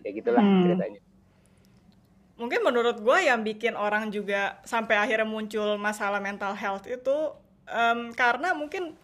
Ya 0.00 0.10
gitulah 0.16 0.40
hmm. 0.40 0.62
ceritanya 0.64 1.00
mungkin 2.42 2.66
menurut 2.66 2.98
gue 2.98 3.18
yang 3.22 3.46
bikin 3.46 3.78
orang 3.78 4.10
juga 4.10 4.58
sampai 4.66 4.98
akhirnya 4.98 5.22
muncul 5.22 5.78
masalah 5.78 6.18
mental 6.18 6.58
health 6.58 6.90
itu 6.90 7.30
um, 7.70 8.10
karena 8.10 8.50
mungkin 8.50 8.98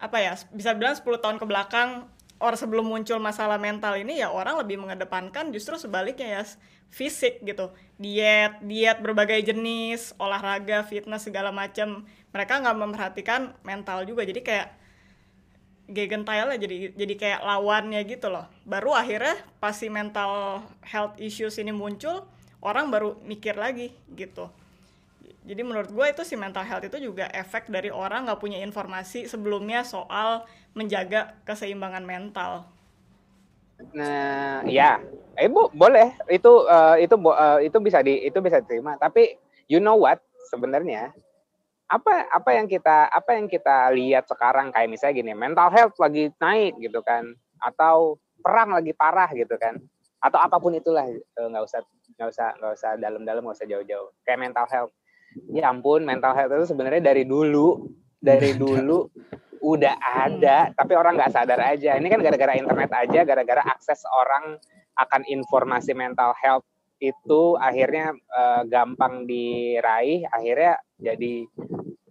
apa 0.00 0.16
ya 0.16 0.32
bisa 0.56 0.72
bilang 0.72 0.96
10 0.96 1.04
tahun 1.20 1.36
ke 1.36 1.44
belakang 1.44 2.08
orang 2.40 2.56
sebelum 2.56 2.88
muncul 2.88 3.20
masalah 3.20 3.60
mental 3.60 4.00
ini 4.00 4.24
ya 4.24 4.32
orang 4.32 4.56
lebih 4.56 4.80
mengedepankan 4.80 5.52
justru 5.52 5.76
sebaliknya 5.76 6.40
ya 6.40 6.42
fisik 6.88 7.44
gitu. 7.44 7.68
Diet 8.00 8.64
diet 8.64 8.98
berbagai 9.04 9.44
jenis 9.44 10.16
olahraga 10.16 10.80
fitness 10.88 11.28
segala 11.28 11.52
macam 11.52 12.08
mereka 12.32 12.64
nggak 12.64 12.76
memperhatikan 12.80 13.52
mental 13.60 14.08
juga 14.08 14.24
jadi 14.24 14.40
kayak 14.40 14.68
gegentail 15.90 16.48
lah 16.48 16.56
jadi 16.56 16.96
jadi 16.96 17.14
kayak 17.20 17.40
lawannya 17.44 18.00
gitu 18.08 18.32
loh. 18.32 18.48
Baru 18.64 18.96
akhirnya 18.96 19.36
pasti 19.60 19.92
mental 19.92 20.64
health 20.80 21.20
issues 21.20 21.60
ini 21.60 21.76
muncul 21.76 22.24
orang 22.60 22.92
baru 22.92 23.16
mikir 23.24 23.56
lagi 23.56 23.92
gitu. 24.12 24.48
Jadi 25.40 25.62
menurut 25.64 25.88
gue 25.88 26.06
itu 26.12 26.22
si 26.22 26.36
mental 26.36 26.68
health 26.68 26.84
itu 26.84 27.00
juga 27.00 27.26
efek 27.32 27.72
dari 27.72 27.88
orang 27.88 28.28
nggak 28.28 28.40
punya 28.40 28.60
informasi 28.60 29.24
sebelumnya 29.24 29.80
soal 29.82 30.44
menjaga 30.76 31.32
keseimbangan 31.48 32.04
mental. 32.04 32.68
Nah, 33.96 34.60
ya, 34.68 35.00
eh 35.40 35.48
boleh. 35.48 36.12
Itu 36.28 36.68
uh, 36.68 37.00
itu 37.00 37.16
uh, 37.16 37.58
itu 37.64 37.78
bisa 37.80 38.04
di 38.04 38.28
itu 38.28 38.36
bisa 38.44 38.60
diterima. 38.60 39.00
Tapi 39.00 39.40
you 39.72 39.80
know 39.80 39.96
what 39.96 40.20
sebenarnya 40.52 41.16
apa 41.90 42.28
apa 42.30 42.50
yang 42.54 42.68
kita 42.68 43.08
apa 43.08 43.30
yang 43.34 43.48
kita 43.48 43.90
lihat 43.96 44.28
sekarang 44.28 44.70
kayak 44.70 44.92
misalnya 44.92 45.16
gini 45.24 45.32
mental 45.32 45.72
health 45.72 45.96
lagi 45.96 46.28
naik 46.36 46.76
gitu 46.84 47.00
kan. 47.00 47.32
Atau 47.64 48.20
perang 48.44 48.76
lagi 48.76 48.92
parah 48.92 49.28
gitu 49.32 49.56
kan 49.56 49.80
atau 50.20 50.38
apa 50.38 50.56
pun 50.60 50.76
itulah 50.76 51.08
eh, 51.08 51.48
nggak 51.48 51.64
usah 51.64 51.80
nggak 52.16 52.28
usah 52.28 52.46
nggak 52.60 52.72
usah 52.76 52.90
dalam-dalam 53.00 53.40
nggak 53.42 53.56
usah 53.56 53.68
jauh-jauh. 53.68 54.08
Kayak 54.22 54.40
mental 54.44 54.66
health. 54.68 54.92
Ya 55.56 55.72
ampun 55.72 56.04
mental 56.04 56.36
health 56.36 56.52
itu 56.52 56.66
sebenarnya 56.76 57.00
dari 57.00 57.24
dulu 57.24 57.88
dari 58.20 58.52
dulu 58.62 59.08
udah 59.60 59.94
ada 60.00 60.72
tapi 60.76 60.92
orang 60.92 61.16
nggak 61.16 61.32
sadar 61.32 61.60
aja. 61.64 61.96
Ini 61.96 62.08
kan 62.12 62.20
gara-gara 62.20 62.52
internet 62.52 62.90
aja 62.92 63.20
gara-gara 63.24 63.62
akses 63.64 64.04
orang 64.12 64.60
akan 65.00 65.24
informasi 65.24 65.96
mental 65.96 66.36
health 66.36 66.68
itu 67.00 67.56
akhirnya 67.56 68.12
uh, 68.28 68.60
gampang 68.68 69.24
diraih 69.24 70.28
akhirnya 70.28 70.76
jadi 71.00 71.48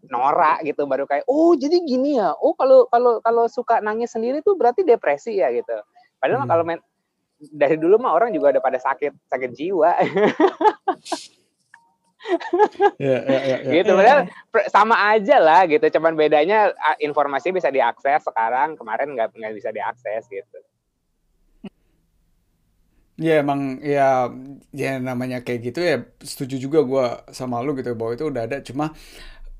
norak 0.10 0.66
gitu 0.66 0.90
baru 0.90 1.06
kayak 1.06 1.30
oh 1.30 1.54
jadi 1.54 1.78
gini 1.86 2.18
ya? 2.18 2.34
Oh 2.42 2.58
kalau 2.58 2.90
kalau 2.90 3.22
kalau 3.22 3.46
suka 3.46 3.78
nangis 3.86 4.10
sendiri 4.10 4.42
tuh 4.42 4.58
berarti 4.58 4.82
depresi 4.82 5.38
ya 5.38 5.54
gitu. 5.54 5.78
Padahal 6.18 6.44
hmm. 6.44 6.50
kalau 6.50 6.64
dari 7.40 7.80
dulu 7.80 7.96
mah 7.96 8.12
orang 8.12 8.36
juga 8.36 8.52
udah 8.52 8.64
pada 8.64 8.80
sakit 8.80 9.16
sakit 9.32 9.52
jiwa. 9.56 9.92
Ya, 13.00 13.24
ya, 13.24 13.40
ya, 13.48 13.58
ya. 13.64 13.72
gitu 13.80 13.96
padahal 13.96 14.28
sama 14.68 15.16
aja 15.16 15.40
lah 15.40 15.64
gitu. 15.72 15.88
Cuman 15.88 16.20
bedanya 16.20 16.76
informasi 17.00 17.56
bisa 17.56 17.72
diakses 17.72 18.28
sekarang. 18.28 18.76
Kemarin 18.76 19.16
nggak 19.16 19.40
nggak 19.40 19.56
bisa 19.56 19.72
diakses 19.72 20.28
gitu. 20.28 20.60
Ya 23.16 23.40
emang 23.40 23.80
ya 23.80 24.28
ya 24.76 25.00
namanya 25.00 25.44
kayak 25.44 25.60
gitu 25.72 25.80
ya 25.80 26.04
setuju 26.20 26.56
juga 26.60 26.80
gue 26.84 27.06
sama 27.32 27.64
lu 27.64 27.72
gitu 27.80 27.96
bahwa 27.96 28.12
itu 28.12 28.28
udah 28.28 28.44
ada. 28.52 28.58
Cuma 28.68 28.92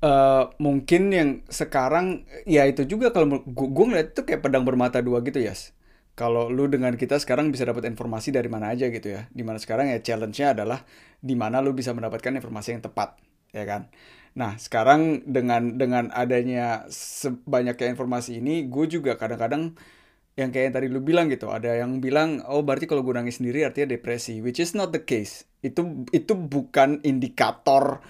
uh, 0.04 0.52
mungkin 0.60 1.02
yang 1.16 1.30
sekarang 1.48 2.28
ya 2.44 2.68
itu 2.68 2.84
juga 2.84 3.08
kalau 3.08 3.40
gue 3.40 3.84
ngeliat 3.88 4.12
itu 4.12 4.20
kayak 4.20 4.44
pedang 4.44 4.68
bermata 4.68 5.00
dua 5.00 5.24
gitu 5.24 5.40
ya. 5.40 5.56
Yes 5.56 5.72
kalau 6.20 6.52
lu 6.52 6.68
dengan 6.68 7.00
kita 7.00 7.16
sekarang 7.16 7.48
bisa 7.48 7.64
dapat 7.64 7.88
informasi 7.88 8.28
dari 8.28 8.52
mana 8.52 8.68
aja 8.68 8.92
gitu 8.92 9.08
ya. 9.08 9.24
Di 9.32 9.40
mana 9.40 9.56
sekarang 9.56 9.88
ya 9.88 10.04
challenge-nya 10.04 10.52
adalah 10.52 10.84
di 11.16 11.32
mana 11.32 11.64
lu 11.64 11.72
bisa 11.72 11.96
mendapatkan 11.96 12.36
informasi 12.36 12.76
yang 12.76 12.84
tepat, 12.84 13.16
ya 13.56 13.64
kan? 13.64 13.88
Nah, 14.36 14.60
sekarang 14.60 15.24
dengan 15.24 15.80
dengan 15.80 16.12
adanya 16.12 16.84
sebanyaknya 16.92 17.96
informasi 17.96 18.36
ini, 18.36 18.68
gue 18.68 18.84
juga 18.84 19.16
kadang-kadang 19.16 19.80
yang 20.36 20.52
kayak 20.52 20.64
yang 20.68 20.74
tadi 20.76 20.86
lu 20.92 21.00
bilang 21.00 21.32
gitu, 21.32 21.48
ada 21.48 21.72
yang 21.72 22.04
bilang, 22.04 22.44
oh 22.44 22.60
berarti 22.60 22.84
kalau 22.84 23.00
gue 23.00 23.16
nangis 23.16 23.40
sendiri 23.40 23.64
artinya 23.64 23.96
depresi, 23.96 24.44
which 24.44 24.60
is 24.60 24.76
not 24.76 24.92
the 24.92 25.00
case. 25.00 25.48
Itu 25.64 26.04
itu 26.12 26.36
bukan 26.36 27.00
indikator 27.00 28.04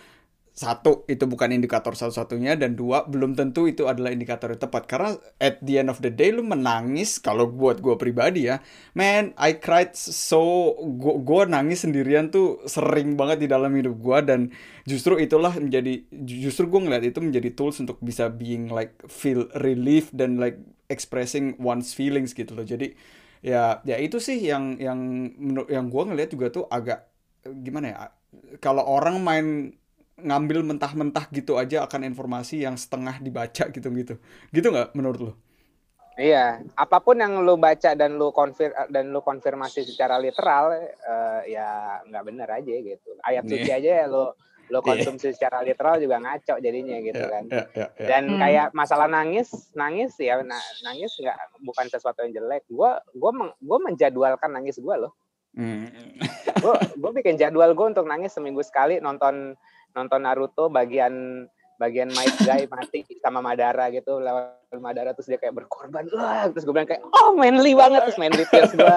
satu 0.60 1.08
itu 1.08 1.24
bukan 1.24 1.56
indikator 1.56 1.96
satu-satunya 1.96 2.52
dan 2.60 2.76
dua 2.76 3.08
belum 3.08 3.32
tentu 3.32 3.64
itu 3.64 3.88
adalah 3.88 4.12
indikator 4.12 4.52
yang 4.52 4.60
tepat. 4.60 4.84
Karena 4.84 5.16
at 5.40 5.56
the 5.64 5.80
end 5.80 5.88
of 5.88 6.04
the 6.04 6.12
day 6.12 6.28
lu 6.28 6.44
menangis 6.44 7.16
kalau 7.16 7.48
buat 7.48 7.80
gue 7.80 7.96
pribadi 7.96 8.52
ya 8.52 8.60
man 8.92 9.32
I 9.40 9.56
cried 9.56 9.96
so 9.96 10.76
gue 11.00 11.42
nangis 11.48 11.88
sendirian 11.88 12.28
tuh 12.28 12.60
sering 12.68 13.16
banget 13.16 13.48
di 13.48 13.48
dalam 13.48 13.72
hidup 13.72 13.96
gue 13.96 14.18
dan 14.28 14.40
justru 14.84 15.16
itulah 15.16 15.56
menjadi 15.56 16.04
justru 16.28 16.68
gue 16.68 16.80
ngeliat 16.84 17.08
itu 17.08 17.24
menjadi 17.24 17.56
tools 17.56 17.80
untuk 17.80 17.96
bisa 18.04 18.28
being 18.28 18.68
like 18.68 18.92
feel 19.08 19.48
relief 19.64 20.12
dan 20.12 20.36
like 20.36 20.60
expressing 20.92 21.56
one's 21.56 21.96
feelings 21.96 22.36
gitu 22.36 22.52
loh. 22.52 22.68
Jadi 22.68 22.92
ya 23.40 23.80
ya 23.88 23.96
itu 23.96 24.20
sih 24.20 24.44
yang 24.44 24.76
yang 24.76 25.32
yang 25.72 25.88
gue 25.88 26.02
ngeliat 26.04 26.28
juga 26.28 26.52
tuh 26.52 26.68
agak 26.68 27.08
gimana 27.64 27.86
ya 27.88 27.96
kalau 28.60 28.84
orang 28.84 29.16
main 29.24 29.46
ngambil 30.24 30.64
mentah-mentah 30.64 31.26
gitu 31.32 31.56
aja 31.56 31.84
akan 31.88 32.06
informasi 32.08 32.64
yang 32.64 32.76
setengah 32.76 33.18
dibaca 33.18 33.68
gitu-gitu. 33.68 34.20
Gitu 34.52 34.66
nggak 34.68 34.92
menurut 34.94 35.20
lo? 35.20 35.32
Iya, 36.20 36.60
apa 36.76 37.00
pun 37.00 37.16
yang 37.16 37.40
lo 37.40 37.56
baca 37.56 37.96
dan 37.96 38.20
lo 38.20 38.28
konfir 38.28 38.76
dan 38.92 39.08
lo 39.08 39.24
konfirmasi 39.24 39.88
secara 39.88 40.20
literal, 40.20 40.76
uh, 41.08 41.40
ya 41.48 42.00
nggak 42.04 42.24
benar 42.28 42.48
aja 42.60 42.74
gitu. 42.76 43.16
Ayat 43.24 43.48
yeah. 43.48 43.52
suci 43.56 43.70
aja 43.72 43.90
ya 44.04 44.06
lo 44.10 44.36
lo 44.70 44.78
iya. 44.84 44.86
konsumsi 44.86 45.32
yeah. 45.32 45.34
secara 45.34 45.64
literal 45.64 45.96
juga 45.98 46.20
ngaco 46.20 46.54
jadinya 46.60 46.96
gitu 47.00 47.24
yeah, 47.24 47.32
kan. 47.32 47.44
Yeah, 47.48 47.66
yeah, 47.72 47.88
yeah. 47.96 48.08
Dan 48.10 48.22
hmm. 48.36 48.40
kayak 48.42 48.66
masalah 48.76 49.08
nangis, 49.08 49.48
nangis 49.72 50.12
ya 50.20 50.44
nangis 50.84 51.12
nggak 51.16 51.38
bukan 51.64 51.86
sesuatu 51.88 52.20
yang 52.26 52.36
jelek. 52.36 52.68
Gua 52.68 53.00
gua 53.16 53.30
meng, 53.32 53.50
gua 53.64 53.78
menjadwalkan 53.80 54.50
nangis 54.52 54.76
gua 54.76 55.00
loh. 55.00 55.14
Hmm. 55.50 55.90
gue 56.62 56.74
gue 56.94 57.10
bikin 57.18 57.34
jadwal 57.34 57.74
gue 57.74 57.86
untuk 57.90 58.06
nangis 58.06 58.30
seminggu 58.30 58.62
sekali 58.62 59.02
nonton 59.02 59.58
nonton 59.94 60.20
Naruto 60.22 60.70
bagian 60.70 61.46
bagian 61.80 62.12
Might 62.12 62.36
Guy 62.44 62.68
mati 62.68 63.00
sama 63.24 63.40
Madara 63.40 63.88
gitu 63.88 64.20
lewat 64.20 64.76
Madara 64.76 65.16
terus 65.16 65.32
dia 65.32 65.40
kayak 65.40 65.64
berkorban 65.64 66.04
lah 66.12 66.52
terus 66.52 66.68
gue 66.68 66.74
bilang 66.76 66.84
kayak 66.84 67.00
oh 67.08 67.32
manly 67.32 67.72
banget 67.72 68.04
terus 68.04 68.20
manly 68.20 68.44
tears 68.52 68.72
gue 68.76 68.96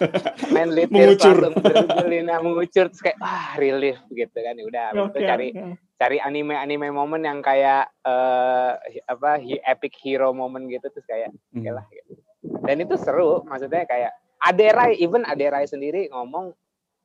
manly 0.54 0.86
tears 0.86 1.18
mengucur. 1.18 1.36
langsung 1.42 2.46
mengucur 2.46 2.86
terus 2.86 3.02
kayak 3.02 3.18
ah 3.18 3.58
relief 3.58 3.98
gitu 4.14 4.38
kan 4.38 4.54
ya 4.54 4.64
udah 4.64 4.86
okay, 4.94 5.02
itu 5.02 5.18
cari 5.26 5.48
okay. 5.50 5.72
cari 5.98 6.16
anime 6.22 6.54
anime 6.54 6.88
momen 6.94 7.26
yang 7.26 7.42
kayak 7.42 7.90
uh, 8.06 8.78
apa 9.10 9.42
epic 9.66 9.98
hero 9.98 10.30
moment 10.30 10.70
gitu 10.70 10.86
terus 10.86 11.04
kayak 11.10 11.34
hmm. 11.50 11.66
lah 11.66 11.84
gitu. 11.90 12.14
dan 12.62 12.78
itu 12.78 12.94
seru 12.94 13.42
maksudnya 13.42 13.82
kayak 13.90 14.14
Aderai 14.40 14.96
even 14.96 15.26
Aderai 15.28 15.68
sendiri 15.68 16.08
ngomong 16.08 16.56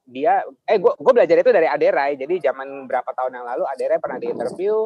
dia 0.05 0.45
eh 0.69 0.77
gue 0.77 0.93
gue 0.95 1.13
belajar 1.13 1.37
itu 1.41 1.51
dari 1.51 1.65
Aderai 1.65 2.13
jadi 2.15 2.51
zaman 2.51 2.85
berapa 2.85 3.09
tahun 3.11 3.41
yang 3.41 3.45
lalu 3.45 3.63
Aderai 3.65 3.97
pernah 3.97 4.21
di 4.21 4.29
interview 4.29 4.85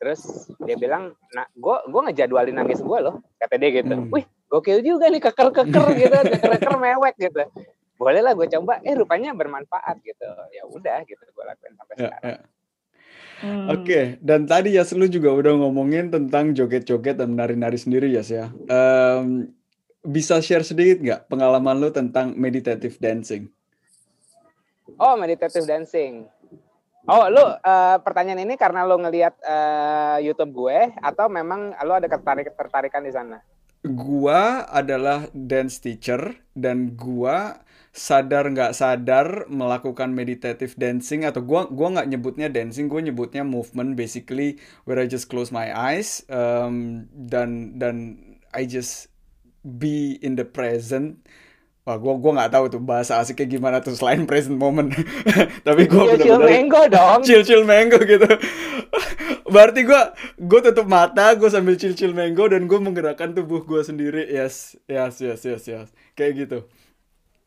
terus 0.00 0.50
dia 0.64 0.76
bilang 0.80 1.12
nah 1.36 1.46
gue 1.52 1.76
gue 1.88 2.00
ngejadwalin 2.10 2.56
nangis 2.56 2.80
gue 2.80 2.98
loh 2.98 3.20
kata 3.38 3.60
dia 3.60 3.70
gitu 3.84 3.94
hmm. 3.94 4.10
wih 4.10 4.24
gokil 4.48 4.80
juga 4.80 5.12
nih 5.12 5.22
keker 5.22 5.48
keker 5.52 5.86
gitu 6.02 6.16
keker 6.34 6.50
keker 6.58 6.76
mewek 6.80 7.14
gitu 7.20 7.44
boleh 7.94 8.20
lah 8.20 8.32
gue 8.34 8.46
coba 8.50 8.82
eh 8.82 8.94
rupanya 8.96 9.36
bermanfaat 9.36 10.02
gitu 10.02 10.26
ya 10.50 10.62
udah 10.66 10.98
gitu 11.06 11.22
gue 11.22 11.44
lakuin 11.46 11.72
sampai 11.78 11.94
ya, 11.94 12.00
sekarang 12.10 12.24
ya. 12.24 12.38
Hmm. 13.44 13.68
Oke, 13.68 13.82
okay. 13.84 14.04
dan 14.24 14.46
tadi 14.48 14.72
ya 14.72 14.86
lu 14.96 15.04
juga 15.10 15.28
udah 15.34 15.58
ngomongin 15.58 16.08
tentang 16.08 16.56
joget-joget 16.56 17.18
dan 17.18 17.36
nari-nari 17.36 17.76
sendiri 17.76 18.08
ya, 18.08 18.24
ya. 18.24 18.48
Um, 18.70 19.52
bisa 20.00 20.40
share 20.40 20.64
sedikit 20.64 21.02
nggak 21.02 21.20
pengalaman 21.28 21.76
lu 21.76 21.90
tentang 21.92 22.32
meditative 22.38 22.96
dancing? 23.02 23.52
Oh, 24.98 25.18
meditative 25.18 25.66
dancing. 25.66 26.28
Oh, 27.04 27.28
lu 27.28 27.44
uh, 27.44 27.96
pertanyaan 28.00 28.48
ini 28.48 28.56
karena 28.56 28.88
lu 28.88 28.96
ngelihat 28.96 29.36
uh, 29.44 30.16
YouTube 30.24 30.56
gue 30.56 30.88
atau 31.04 31.28
memang 31.28 31.76
lu 31.84 31.92
ada 31.92 32.08
tertarik 32.08 32.48
tertarikan 32.56 33.04
di 33.04 33.12
sana? 33.12 33.44
Gua 33.84 34.64
adalah 34.64 35.28
dance 35.36 35.76
teacher 35.84 36.40
dan 36.56 36.96
gua 36.96 37.60
sadar 37.92 38.48
nggak 38.48 38.72
sadar 38.72 39.44
melakukan 39.52 40.08
meditative 40.08 40.72
dancing 40.80 41.28
atau 41.28 41.44
gua 41.44 41.68
gua 41.68 42.00
nggak 42.00 42.08
nyebutnya 42.08 42.48
dancing, 42.48 42.88
gua 42.88 43.04
nyebutnya 43.04 43.44
movement 43.44 43.92
basically 43.92 44.56
where 44.88 44.96
I 44.96 45.04
just 45.04 45.28
close 45.28 45.52
my 45.52 45.68
eyes 45.68 46.24
um, 46.32 47.04
dan 47.12 47.76
dan 47.76 48.16
I 48.56 48.64
just 48.64 49.12
be 49.60 50.16
in 50.24 50.40
the 50.40 50.48
present 50.48 51.20
Wah, 51.84 52.00
gua 52.00 52.16
gua 52.16 52.32
nggak 52.40 52.52
tahu 52.56 52.64
tuh 52.72 52.80
bahasa 52.80 53.20
asik 53.20 53.44
kayak 53.44 53.60
gimana 53.60 53.76
tuh 53.84 53.92
selain 53.92 54.24
present 54.24 54.56
moment. 54.56 54.88
Tapi 55.68 55.84
gua 55.84 56.16
chill, 56.16 56.24
chill 56.24 56.40
mango 56.40 56.82
dong. 56.88 57.20
Chill 57.20 57.44
chill 57.44 57.64
mango 57.68 58.00
gitu. 58.00 58.24
Berarti 59.52 59.84
gua 59.84 60.16
gua 60.40 60.60
tutup 60.64 60.88
mata, 60.88 61.36
gua 61.36 61.52
sambil 61.52 61.76
chill 61.76 61.92
chill 61.92 62.16
mango 62.16 62.48
dan 62.48 62.64
gua 62.64 62.80
menggerakkan 62.80 63.36
tubuh 63.36 63.68
gua 63.68 63.84
sendiri. 63.84 64.24
Yes, 64.32 64.80
yes, 64.88 65.20
yes, 65.20 65.44
yes, 65.44 65.62
yes. 65.68 65.88
Kayak 66.16 66.48
gitu. 66.48 66.58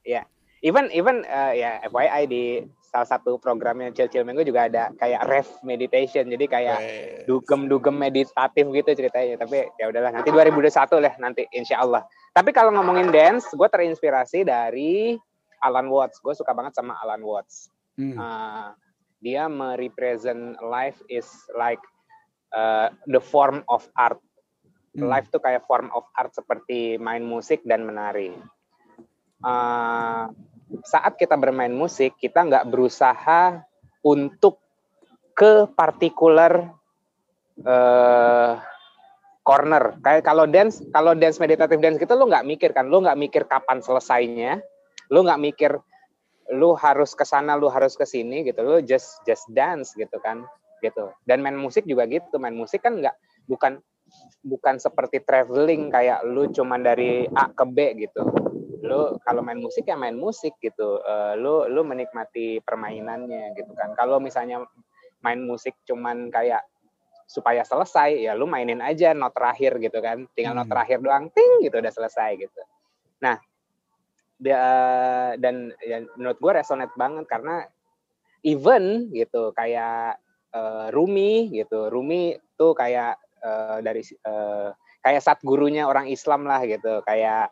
Ya. 0.05 0.21
Yeah. 0.21 0.25
Even 0.61 0.89
even 0.93 1.25
uh, 1.25 1.53
ya 1.53 1.81
yeah, 1.81 1.89
FYI 1.89 2.21
di 2.29 2.43
salah 2.87 3.07
satu 3.07 3.35
programnya 3.35 3.91
Chill 3.91 4.07
Chill 4.07 4.23
Mango 4.23 4.47
juga 4.47 4.71
ada 4.71 4.95
kayak 4.95 5.21
ref 5.27 5.49
meditation. 5.67 6.31
Jadi 6.31 6.45
kayak 6.47 6.79
dugem-dugem 7.27 7.93
meditatif 7.93 8.63
gitu 8.63 8.89
ceritanya. 8.95 9.35
Tapi 9.43 9.67
ya 9.75 9.91
udahlah 9.91 10.15
nanti 10.15 10.31
2021 10.31 11.03
lah 11.03 11.13
nanti 11.19 11.43
insya 11.51 11.83
Allah 11.83 12.07
tapi 12.37 12.53
kalau 12.53 12.69
ngomongin 12.69 13.09
dance 13.09 13.49
gue 13.49 13.65
terinspirasi 13.65 14.45
dari 14.45 15.17
Alan 15.65 15.89
Watts. 15.89 16.21
Gue 16.21 16.37
suka 16.37 16.53
banget 16.53 16.77
sama 16.77 16.93
Alan 17.01 17.25
Watts. 17.25 17.73
Hmm. 17.97 18.13
uh, 18.13 18.77
dia 19.25 19.49
merepresent 19.49 20.61
life 20.61 21.01
is 21.09 21.25
like 21.57 21.81
uh, 22.53 22.93
the 23.09 23.17
form 23.17 23.65
of 23.65 23.89
art. 23.97 24.21
Hmm. 24.93 25.09
life 25.09 25.29
tuh 25.33 25.41
kayak 25.41 25.65
form 25.65 25.89
of 25.97 26.05
art 26.13 26.29
seperti 26.33 27.01
main 27.01 27.25
musik 27.25 27.65
dan 27.65 27.89
menari. 27.89 28.37
Uh, 29.41 30.29
saat 30.83 31.15
kita 31.15 31.39
bermain 31.39 31.71
musik 31.71 32.19
kita 32.19 32.43
nggak 32.43 32.67
berusaha 32.67 33.63
untuk 34.03 34.59
ke 35.37 35.69
partikular 35.71 36.73
uh, 37.63 38.59
corner. 39.45 39.95
Kayak 40.03 40.23
kalau 40.27 40.45
dance 40.49 40.83
kalau 40.91 41.13
dance 41.15 41.39
meditatif 41.39 41.77
dance 41.79 41.97
gitu 42.01 42.13
lo 42.17 42.27
nggak 42.27 42.45
mikir 42.47 42.69
kan? 42.75 42.91
Lo 42.91 42.99
nggak 42.99 43.19
mikir 43.19 43.43
kapan 43.47 43.79
selesainya. 43.79 44.59
Lo 45.13 45.23
nggak 45.23 45.39
mikir 45.39 45.71
lo 46.47 46.79
harus 46.79 47.11
ke 47.11 47.27
sana 47.27 47.59
lo 47.59 47.71
harus 47.71 47.95
ke 47.95 48.03
sini 48.03 48.43
gitu. 48.43 48.59
Lo 48.63 48.83
just 48.83 49.23
just 49.23 49.47
dance 49.51 49.95
gitu 49.95 50.19
kan 50.19 50.43
gitu. 50.83 51.13
Dan 51.23 51.39
main 51.39 51.55
musik 51.55 51.87
juga 51.87 52.03
gitu. 52.11 52.35
Main 52.39 52.55
musik 52.55 52.83
kan 52.83 52.99
nggak 52.99 53.15
bukan 53.47 53.79
bukan 54.43 54.79
seperti 54.79 55.19
traveling 55.23 55.91
kayak 55.91 56.23
lu 56.23 56.47
cuman 56.47 56.79
dari 56.79 57.27
A 57.35 57.51
ke 57.51 57.65
B 57.67 58.07
gitu 58.07 58.46
lu 58.83 59.17
kalau 59.23 59.41
main 59.41 59.57
musik 59.57 59.87
ya 59.87 59.97
main 59.97 60.17
musik 60.17 60.57
gitu. 60.61 61.01
Uh, 61.01 61.33
lu 61.39 61.65
lu 61.71 61.81
menikmati 61.87 62.61
permainannya 62.61 63.55
gitu 63.57 63.71
kan. 63.73 63.95
Kalau 63.97 64.21
misalnya 64.21 64.65
main 65.23 65.41
musik 65.41 65.73
cuman 65.87 66.29
kayak 66.29 66.61
supaya 67.27 67.65
selesai 67.67 68.23
ya 68.23 68.33
lu 68.39 68.47
mainin 68.47 68.79
aja 68.79 69.11
not 69.11 69.33
terakhir 69.33 69.81
gitu 69.81 69.99
kan. 69.99 70.29
Tinggal 70.37 70.53
hmm. 70.55 70.61
not 70.63 70.69
terakhir 70.69 70.97
doang 71.03 71.27
ting 71.33 71.65
gitu 71.65 71.79
udah 71.79 71.93
selesai 71.93 72.37
gitu. 72.39 72.61
Nah 73.23 73.41
dia, 74.37 74.61
dan 75.41 75.73
ya, 75.81 76.05
menurut 76.13 76.37
gue 76.37 76.51
resonate 76.61 76.93
banget 76.93 77.25
karena 77.25 77.65
even 78.45 79.09
gitu 79.09 79.49
kayak 79.57 80.21
uh, 80.53 80.93
Rumi 80.93 81.49
gitu. 81.51 81.89
Rumi 81.89 82.37
tuh 82.53 82.77
kayak 82.77 83.17
uh, 83.41 83.81
dari 83.81 84.05
uh, 84.23 84.71
kayak 85.01 85.21
saat 85.25 85.39
gurunya 85.41 85.89
orang 85.89 86.07
Islam 86.07 86.45
lah 86.45 86.61
gitu. 86.63 87.01
Kayak 87.03 87.51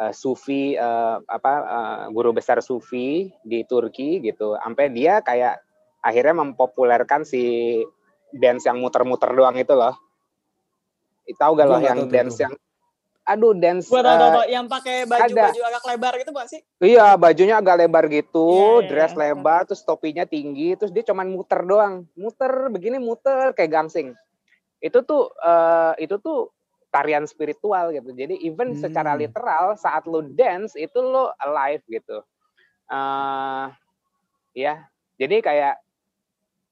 uh, 0.00 0.12
sufi 0.14 0.78
uh, 0.78 1.20
apa 1.26 1.52
uh, 1.64 2.02
guru 2.12 2.32
besar 2.32 2.62
sufi 2.64 3.28
di 3.44 3.64
Turki 3.66 4.22
gitu 4.22 4.56
sampai 4.56 4.92
dia 4.92 5.20
kayak 5.20 5.60
akhirnya 6.02 6.44
mempopulerkan 6.46 7.22
si 7.26 7.78
dance 8.32 8.64
yang 8.64 8.80
muter-muter 8.80 9.32
doang 9.32 9.56
itu 9.60 9.72
loh 9.76 9.94
tahu 11.38 11.52
gak 11.56 11.68
loh 11.68 11.80
yang 11.80 12.08
dance 12.10 12.40
yang 12.42 12.52
aduh 13.22 13.54
dance 13.54 13.86
gua 13.86 14.02
tau, 14.02 14.18
tau, 14.18 14.30
tau. 14.42 14.44
yang 14.50 14.66
pakai 14.66 15.06
baju 15.06 15.30
ada. 15.30 15.44
baju 15.54 15.62
agak 15.62 15.82
lebar 15.94 16.12
gitu 16.18 16.30
bukan 16.34 16.48
sih 16.50 16.60
iya 16.82 17.14
bajunya 17.14 17.54
agak 17.62 17.76
lebar 17.78 18.04
gitu 18.10 18.48
yeah, 18.50 18.82
iya, 18.82 18.88
dress 18.90 19.12
yeah. 19.14 19.20
lebar 19.30 19.60
terus 19.62 19.82
topinya 19.86 20.26
tinggi 20.26 20.74
terus 20.74 20.90
dia 20.90 21.06
cuman 21.06 21.30
muter 21.30 21.62
doang 21.62 22.02
muter 22.18 22.50
begini 22.74 22.98
muter 22.98 23.54
kayak 23.54 23.70
gangsing 23.70 24.18
itu 24.82 24.98
tuh 25.06 25.30
uh, 25.38 25.94
itu 26.02 26.18
tuh 26.18 26.50
tarian 26.92 27.24
spiritual 27.24 27.90
gitu. 27.96 28.12
Jadi 28.12 28.36
even 28.44 28.76
hmm. 28.76 28.80
secara 28.84 29.16
literal 29.16 29.74
saat 29.80 30.04
lo 30.04 30.20
dance 30.20 30.76
itu 30.76 31.00
lo 31.00 31.32
alive 31.40 31.82
gitu. 31.88 32.20
Uh, 32.92 33.72
ya, 34.52 34.84
jadi 35.16 35.40
kayak 35.40 35.74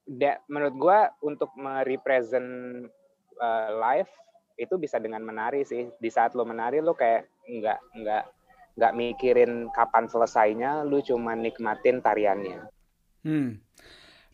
de, 0.05 0.37
menurut 0.45 0.75
gue 0.77 0.99
untuk 1.25 1.49
merepresent 1.57 2.85
uh, 3.41 3.69
life 3.81 4.13
itu 4.61 4.77
bisa 4.77 5.01
dengan 5.01 5.25
menari 5.25 5.65
sih. 5.65 5.89
Di 5.97 6.09
saat 6.13 6.37
lo 6.37 6.45
menari 6.45 6.77
lo 6.85 6.93
kayak 6.93 7.25
nggak 7.49 7.79
nggak 8.05 8.23
nggak 8.77 8.93
mikirin 8.93 9.73
kapan 9.73 10.05
selesainya, 10.05 10.85
lo 10.85 11.01
cuma 11.01 11.33
nikmatin 11.33 11.99
tariannya. 11.99 12.69
Hmm. 13.25 13.57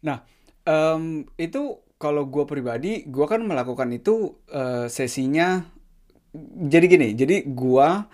Nah, 0.03 0.21
um, 0.67 1.23
itu 1.39 1.79
kalau 1.97 2.29
gue 2.29 2.45
pribadi, 2.45 3.07
gue 3.07 3.25
kan 3.25 3.41
melakukan 3.41 3.89
itu 3.89 4.38
uh, 4.53 4.85
sesinya 4.85 5.65
jadi 6.69 6.85
gini, 6.85 7.07
jadi 7.17 7.45
gua 7.47 8.05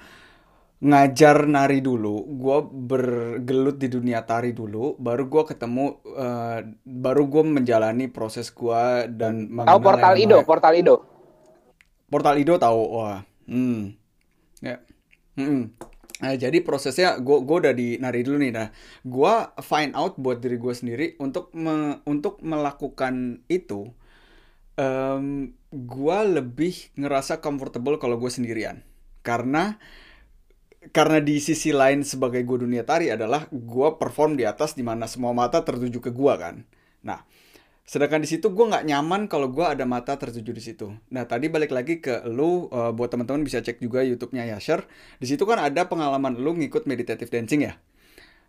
ngajar 0.83 1.47
nari 1.47 1.79
dulu, 1.79 2.27
gua 2.35 2.63
bergelut 2.63 3.79
di 3.79 3.87
dunia 3.87 4.23
tari 4.27 4.51
dulu, 4.51 4.99
baru 4.99 5.27
gua 5.31 5.43
ketemu, 5.47 6.03
uh, 6.11 6.59
baru 6.83 7.23
gua 7.27 7.43
menjalani 7.47 8.11
proses 8.11 8.51
gua 8.51 9.07
dan 9.07 9.47
Tahu 9.51 9.79
Portal 9.79 10.15
Ido, 10.19 10.37
Portal 10.43 10.73
Ido. 10.75 10.95
Portal 12.11 12.35
Ido 12.37 12.53
tahu, 12.59 12.81
wah, 12.99 13.25
hmm, 13.47 13.95
ya, 14.61 14.77
hmm. 15.39 15.93
Nah, 16.23 16.39
jadi 16.39 16.63
prosesnya 16.63 17.19
gue 17.19 17.43
gue 17.43 17.57
udah 17.67 17.75
di 17.75 17.99
nari 17.99 18.23
dulu 18.23 18.39
nih. 18.39 18.55
Nah, 18.55 18.71
gue 19.03 19.33
find 19.59 19.91
out 19.91 20.15
buat 20.15 20.39
diri 20.39 20.55
gue 20.55 20.71
sendiri 20.71 21.05
untuk 21.19 21.51
me, 21.51 21.99
untuk 22.07 22.39
melakukan 22.39 23.43
itu 23.51 23.91
um, 24.79 25.51
gue 25.73 26.19
lebih 26.29 26.93
ngerasa 26.93 27.41
comfortable 27.41 27.97
kalau 27.97 28.21
gue 28.21 28.29
sendirian 28.29 28.85
karena 29.25 29.81
karena 30.93 31.17
di 31.23 31.41
sisi 31.41 31.73
lain 31.73 32.05
sebagai 32.05 32.45
gue 32.45 32.69
dunia 32.69 32.85
tari 32.85 33.09
adalah 33.09 33.49
gue 33.49 33.89
perform 33.97 34.37
di 34.37 34.45
atas 34.45 34.77
di 34.77 34.85
mana 34.85 35.09
semua 35.09 35.33
mata 35.33 35.65
tertuju 35.65 35.97
ke 35.97 36.11
gue 36.13 36.33
kan 36.37 36.61
nah 37.01 37.25
sedangkan 37.83 38.23
di 38.23 38.29
situ 38.31 38.53
gue 38.53 38.65
nggak 38.69 38.85
nyaman 38.87 39.27
kalau 39.27 39.51
gue 39.51 39.63
ada 39.63 39.83
mata 39.83 40.15
tertuju 40.15 40.55
di 40.55 40.63
situ. 40.63 40.87
Nah 41.11 41.27
tadi 41.27 41.51
balik 41.51 41.75
lagi 41.75 41.99
ke 41.99 42.23
lu 42.31 42.71
uh, 42.71 42.95
buat 42.95 43.11
teman-teman 43.11 43.43
bisa 43.43 43.59
cek 43.59 43.83
juga 43.83 43.99
YouTube-nya 44.07 44.55
Yasher. 44.55 44.87
Di 45.19 45.27
situ 45.27 45.43
kan 45.43 45.59
ada 45.59 45.91
pengalaman 45.91 46.39
lu 46.39 46.55
ngikut 46.55 46.87
meditative 46.87 47.27
dancing 47.27 47.67
ya. 47.67 47.75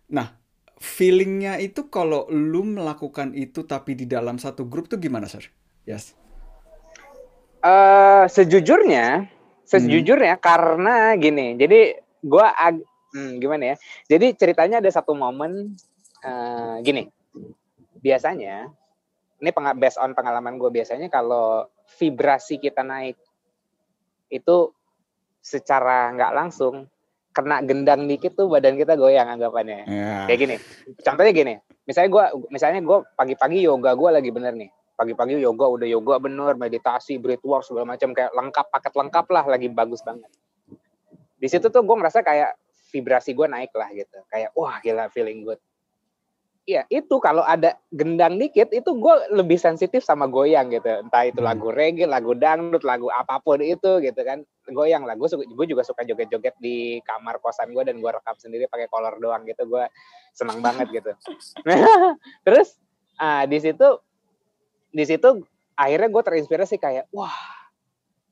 Nah 0.07 0.39
feelingnya 0.79 1.59
itu 1.59 1.91
kalau 1.91 2.31
lu 2.31 2.63
melakukan 2.63 3.35
itu 3.35 3.67
tapi 3.67 3.99
di 3.99 4.07
dalam 4.07 4.39
satu 4.39 4.71
grup 4.71 4.87
tuh 4.87 5.03
gimana 5.03 5.27
sir? 5.27 5.51
Yes. 5.83 6.15
Uh, 7.65 8.29
sejujurnya, 8.29 9.25
sejujurnya 9.65 10.37
hmm. 10.37 10.43
karena 10.43 11.17
gini. 11.17 11.57
Jadi 11.57 11.97
gue 12.21 12.45
ag 12.45 12.77
hmm, 13.17 13.41
gimana 13.41 13.73
ya? 13.73 13.75
Jadi 14.05 14.37
ceritanya 14.37 14.77
ada 14.85 14.91
satu 14.93 15.17
momen 15.17 15.73
uh, 16.21 16.77
gini. 16.85 17.09
Biasanya, 18.05 18.69
ini 19.41 19.49
peng 19.49 19.65
based 19.81 19.97
on 19.97 20.13
pengalaman 20.13 20.61
gue 20.61 20.69
biasanya 20.69 21.09
kalau 21.09 21.65
vibrasi 21.97 22.61
kita 22.61 22.85
naik 22.85 23.17
itu 24.29 24.69
secara 25.41 26.13
nggak 26.13 26.33
langsung 26.37 26.85
kena 27.33 27.65
gendang 27.65 28.05
dikit 28.05 28.37
tuh 28.37 28.45
badan 28.45 28.77
kita 28.77 28.93
goyang 28.93 29.25
anggapannya. 29.25 29.89
Yeah. 29.89 30.29
Kayak 30.29 30.37
gini. 30.37 30.55
Contohnya 31.01 31.33
gini. 31.33 31.53
Misalnya 31.89 32.09
gue, 32.13 32.25
misalnya 32.53 32.81
gue 32.85 32.97
pagi-pagi 33.17 33.65
yoga 33.65 33.97
gue 33.97 34.09
lagi 34.21 34.29
bener 34.29 34.53
nih 34.53 34.69
pagi-pagi 34.95 35.35
yoga 35.43 35.67
udah 35.67 35.87
yoga 35.87 36.15
bener 36.23 36.55
meditasi 36.55 37.19
breathwork 37.19 37.67
segala 37.67 37.95
macam 37.95 38.15
kayak 38.15 38.31
lengkap 38.31 38.65
paket 38.71 38.93
lengkap 38.95 39.25
lah 39.29 39.43
lagi 39.45 39.67
bagus 39.67 39.99
banget. 40.01 40.31
Di 41.35 41.47
situ 41.51 41.67
tuh 41.67 41.83
gue 41.83 41.95
ngerasa 41.99 42.23
kayak 42.23 42.55
vibrasi 42.95 43.35
gue 43.35 43.47
naik 43.51 43.75
lah 43.75 43.91
gitu. 43.91 44.17
Kayak 44.31 44.55
wah 44.55 44.79
gila 44.79 45.11
feeling 45.11 45.43
good. 45.43 45.59
Ya 46.65 46.81
itu 46.89 47.21
kalau 47.21 47.45
ada 47.45 47.77
gendang 47.93 48.41
dikit 48.41 48.73
itu 48.73 48.89
gue 48.97 49.15
lebih 49.35 49.59
sensitif 49.59 50.01
sama 50.01 50.25
goyang 50.25 50.71
gitu. 50.73 50.87
Entah 51.03 51.27
itu 51.27 51.43
Hmm. 51.43 51.51
lagu 51.51 51.69
reggae 51.69 52.09
lagu 52.09 52.33
dangdut 52.33 52.81
lagu 52.81 53.11
apa 53.11 53.37
pun 53.43 53.61
itu 53.61 54.01
gitu 54.01 54.21
kan 54.25 54.41
goyang 54.71 55.03
lah. 55.05 55.13
Gue 55.19 55.29
gue 55.29 55.65
juga 55.69 55.83
suka 55.85 56.01
joget-joget 56.07 56.55
di 56.57 57.03
kamar 57.05 57.37
kosan 57.43 57.75
gue 57.75 57.83
dan 57.85 57.99
gue 58.01 58.09
rekam 58.09 58.33
sendiri 58.39 58.65
pakai 58.71 58.87
kolor 58.87 59.19
doang 59.21 59.45
gitu. 59.45 59.67
Gue 59.67 59.85
senang 60.33 60.63
banget 60.63 60.89
gitu. 60.89 61.11
Terus 62.47 62.79
ah, 63.21 63.45
di 63.45 63.59
situ 63.61 64.01
di 64.95 65.03
situ 65.03 65.43
akhirnya 65.75 66.07
gue 66.07 66.23
terinspirasi 66.23 66.79
kayak 66.79 67.11
wah 67.11 67.35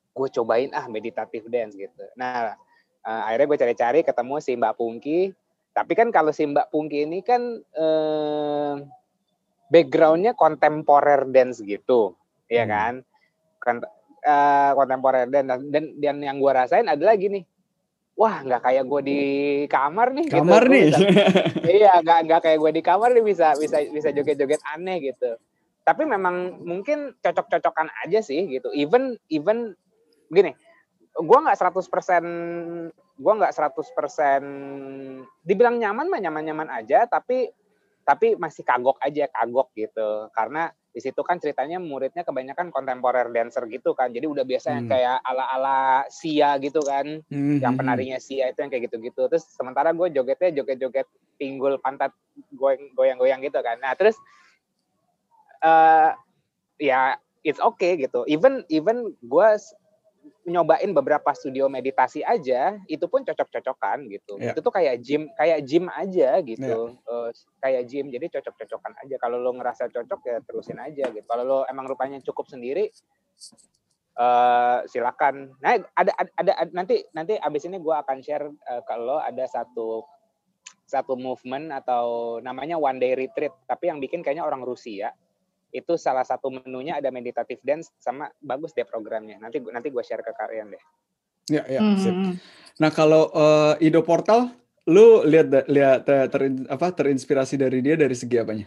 gue 0.09 0.27
cobain 0.31 0.71
ah 0.71 0.87
meditative 0.87 1.43
dance 1.45 1.75
gitu 1.75 2.03
nah 2.15 2.55
ah, 3.03 3.21
akhirnya 3.27 3.47
gue 3.51 3.59
cari-cari 3.59 3.99
ketemu 4.01 4.35
si 4.39 4.55
Mbak 4.55 4.73
Pungki 4.73 5.19
tapi 5.73 5.91
kan 5.91 6.07
kalau 6.07 6.29
si 6.29 6.45
Mbak 6.45 6.69
Pungki 6.69 7.03
ini 7.03 7.19
kan 7.19 7.41
eh, 7.73 8.73
backgroundnya 9.67 10.37
kontemporer 10.37 11.25
dance 11.25 11.65
gitu, 11.65 12.13
ya 12.45 12.61
Hmm. 12.61 12.69
kan? 12.69 12.93
Kon- 13.57 13.89
eh, 14.21 14.71
kontemporer 14.77 15.25
dance 15.25 15.49
dan, 15.49 15.59
dan 15.73 15.83
dan 15.97 16.15
yang 16.21 16.37
gue 16.37 16.51
rasain 16.53 16.85
adalah 16.85 17.17
gini, 17.17 17.41
wah 18.13 18.45
nggak 18.45 18.61
kayak 18.61 18.85
gue 18.85 19.01
di 19.01 19.19
kamar 19.65 20.13
nih. 20.13 20.27
Kamar 20.29 20.61
gitu. 20.61 20.69
Nih. 20.69 20.83
bisa- 20.93 21.01
iya, 21.81 21.91
nggak 22.05 22.19
nggak 22.21 22.41
kayak 22.45 22.59
gue 22.61 22.71
di 22.71 22.81
kamar 22.85 23.09
nih 23.11 23.25
bisa 23.25 23.57
bisa 23.57 23.77
bisa 23.81 24.09
joget-joget 24.13 24.61
aneh 24.69 25.09
gitu. 25.09 25.33
Tapi 25.83 26.07
memang 26.07 26.63
mungkin 26.63 27.11
cocok-cocokan 27.19 27.91
aja 28.07 28.23
sih 28.23 28.47
gitu. 28.47 28.71
Even 28.71 29.19
even 29.27 29.75
gini, 30.31 30.55
gue 31.13 31.37
nggak 31.43 31.59
100% 31.59 32.89
gue 33.13 33.33
nggak 33.37 33.53
100% 33.53 35.45
dibilang 35.45 35.77
nyaman 35.77 36.09
mah 36.09 36.17
nyaman-nyaman 36.23 36.69
aja 36.73 37.05
tapi 37.05 37.53
tapi 38.03 38.35
masih 38.35 38.67
kagok 38.67 38.99
aja 38.99 39.27
kagok 39.31 39.71
gitu. 39.75 40.27
Karena 40.35 40.71
di 40.93 41.01
situ 41.01 41.25
kan 41.25 41.41
ceritanya 41.41 41.81
muridnya 41.81 42.21
kebanyakan 42.21 42.69
kontemporer 42.69 43.31
dancer 43.31 43.65
gitu 43.71 43.95
kan. 43.95 44.11
Jadi 44.11 44.27
udah 44.27 44.45
biasa 44.45 44.75
yang 44.75 44.85
Hmm. 44.85 44.93
kayak 44.93 45.17
ala-ala 45.23 46.05
Sia 46.11 46.59
gitu 46.59 46.83
kan. 46.83 47.23
Hmm, 47.31 47.57
yang 47.63 47.73
hmm, 47.73 47.81
penarinya 47.81 48.19
Sia 48.19 48.51
itu 48.51 48.59
yang 48.59 48.69
kayak 48.69 48.91
gitu-gitu. 48.91 49.25
Terus 49.31 49.47
sementara 49.55 49.95
gue 49.95 50.07
jogetnya 50.13 50.51
joget-joget 50.51 51.07
pinggul 51.39 51.79
pantat 51.81 52.11
goyang- 52.53 52.91
goyang-goyang 52.93 53.41
gitu 53.41 53.57
kan. 53.63 53.79
Nah 53.81 53.95
terus 53.97 54.19
eh 55.63 56.09
ya 56.77 57.15
it's 57.41 57.59
okay 57.63 57.95
gitu. 57.95 58.27
Even 58.27 58.67
even 58.67 59.15
gue 59.23 59.49
nyobain 60.43 60.91
beberapa 60.91 61.31
studio 61.31 61.71
meditasi 61.71 62.19
aja 62.23 62.75
itu 62.91 63.07
pun 63.07 63.23
cocok-cocokan 63.23 64.11
gitu. 64.11 64.35
Iya. 64.39 64.51
itu 64.51 64.59
tuh 64.59 64.73
kayak 64.75 64.99
gym 64.99 65.31
kayak 65.39 65.59
gym 65.63 65.87
aja 65.87 66.39
gitu. 66.43 66.99
Eh, 66.99 67.29
kayak 67.63 67.83
gym 67.87 68.11
jadi 68.11 68.27
cocok-cocokan 68.27 68.93
aja. 69.03 69.15
Kalau 69.19 69.39
lo 69.39 69.55
ngerasa 69.55 69.87
cocok 69.87 70.19
ya 70.27 70.37
terusin 70.43 70.79
aja 70.83 71.07
gitu. 71.11 71.23
Kalau 71.23 71.43
lo 71.47 71.59
emang 71.71 71.87
rupanya 71.87 72.19
cukup 72.19 72.47
sendiri 72.51 72.91
eh 74.13 74.77
silakan. 74.85 75.57
Nah 75.57 75.79
ada 75.97 76.11
ada, 76.13 76.53
ada- 76.53 76.69
nanti 76.75 77.01
nanti 77.17 77.33
abis 77.39 77.65
ini 77.65 77.81
gue 77.81 77.95
akan 77.95 78.17
share 78.21 78.45
eh, 78.45 78.81
kalau 78.85 79.17
ada 79.17 79.47
satu 79.47 80.05
satu 80.85 81.17
movement 81.17 81.73
atau 81.73 82.37
namanya 82.37 82.77
one 82.77 82.99
day 83.01 83.15
retreat. 83.17 83.55
Tapi 83.65 83.89
yang 83.89 83.97
bikin 83.97 84.21
kayaknya 84.21 84.45
orang 84.45 84.61
Rusia 84.61 85.09
itu 85.73 85.97
salah 85.97 86.21
satu 86.21 86.53
menunya 86.53 87.01
ada 87.01 87.09
meditative 87.09 87.59
dance 87.65 87.89
sama 87.97 88.29
bagus 88.37 88.71
deh 88.77 88.85
programnya 88.85 89.41
nanti 89.41 89.57
nanti 89.59 89.89
gue 89.89 90.03
share 90.05 90.21
ke 90.21 90.31
kalian 90.31 90.71
deh 90.71 90.83
Ya, 91.51 91.59
ya, 91.67 91.83
Hmm. 91.83 91.99
sip. 91.99 92.15
Nah, 92.79 92.87
kalau 92.87 93.27
eh, 93.35 93.91
Ido 93.91 93.99
Portal, 93.99 94.47
lu 94.87 95.27
lihat 95.27 95.67
lihat 95.67 96.07
eh, 96.07 96.31
terin- 96.31 96.63
apa 96.71 96.95
terinspirasi 96.95 97.59
dari 97.59 97.83
dia 97.83 97.99
dari 97.99 98.15
segi 98.15 98.39
apanya? 98.39 98.63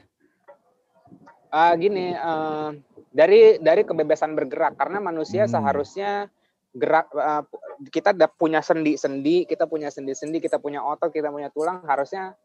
Ah 1.48 1.72
gini 1.72 2.12
eh, 2.12 2.68
dari 3.16 3.56
dari 3.64 3.80
kebebasan 3.80 4.36
bergerak 4.36 4.76
karena 4.76 5.00
manusia 5.00 5.48
Hmm. 5.48 5.56
seharusnya 5.56 6.28
gerak 6.76 7.08
eh, 7.16 7.42
kita 7.88 8.12
ada 8.12 8.28
punya 8.28 8.60
sendi-sendi 8.60 9.48
kita 9.48 9.64
punya 9.64 9.88
sendi-sendi 9.88 10.36
kita 10.36 10.60
punya 10.60 10.84
otot 10.84 11.08
kita 11.08 11.32
punya 11.32 11.48
tulang 11.48 11.80
harusnya 11.88 12.36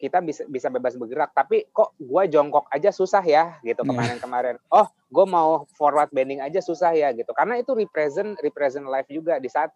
kita 0.00 0.24
bisa 0.24 0.48
bisa 0.48 0.72
bebas 0.72 0.96
bergerak 0.96 1.30
tapi 1.30 1.68
kok 1.68 1.92
gua 2.00 2.24
jongkok 2.24 2.64
aja 2.72 2.88
susah 2.88 3.20
ya 3.20 3.60
gitu 3.60 3.84
Iya. 3.84 3.88
kemarin-kemarin 3.92 4.56
oh 4.72 4.88
gue 5.10 5.26
mau 5.28 5.68
forward 5.76 6.08
bending 6.08 6.40
aja 6.40 6.58
susah 6.58 6.96
ya 6.96 7.12
gitu 7.12 7.28
karena 7.36 7.60
itu 7.60 7.76
represent 7.76 8.40
represent 8.40 8.88
life 8.88 9.06
juga 9.06 9.36
di 9.36 9.46
saat 9.46 9.68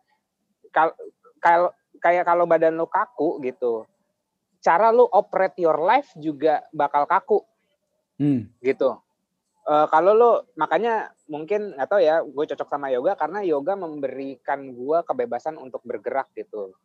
kal- 0.72 0.96
kalau 1.38 1.68
kayak 2.00 2.24
kalau 2.24 2.48
badan 2.48 2.72
lo 2.74 2.88
kaku 2.88 3.44
gitu 3.44 3.84
cara 4.58 4.88
lo 4.88 5.04
operate 5.04 5.60
your 5.60 5.76
life 5.76 6.08
juga 6.16 6.64
bakal 6.72 7.04
kaku 7.04 7.44
Hmm. 8.14 8.46
gitu. 8.62 8.94
Eh, 9.66 9.86
kalau 9.90 10.14
lo 10.14 10.30
makanya 10.54 11.10
mungkin 11.26 11.74
nggak 11.74 11.88
tahu 11.90 11.98
ya, 11.98 12.22
gue 12.22 12.44
cocok 12.46 12.68
sama 12.70 12.94
yoga 12.94 13.18
karena 13.18 13.42
yoga 13.42 13.74
memberikan 13.74 14.70
gue 14.70 14.98
kebebasan 15.02 15.58
untuk 15.58 15.82
bergerak 15.82 16.30
gitu, 16.38 16.78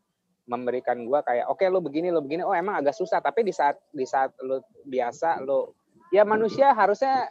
memberikan 0.50 0.98
gue 1.06 1.20
kayak 1.22 1.46
oke 1.46 1.62
lo 1.70 1.80
begini 1.80 2.10
lo 2.10 2.26
begini, 2.26 2.42
oh 2.42 2.58
emang 2.58 2.82
agak 2.82 2.98
susah 2.98 3.22
tapi 3.22 3.46
di 3.46 3.54
saat 3.54 3.78
di 3.94 4.04
saat 4.04 4.34
lo 4.42 4.66
biasa 4.90 5.46
lo 5.46 5.78
ya 6.10 6.26
manusia 6.26 6.74
harusnya 6.74 7.30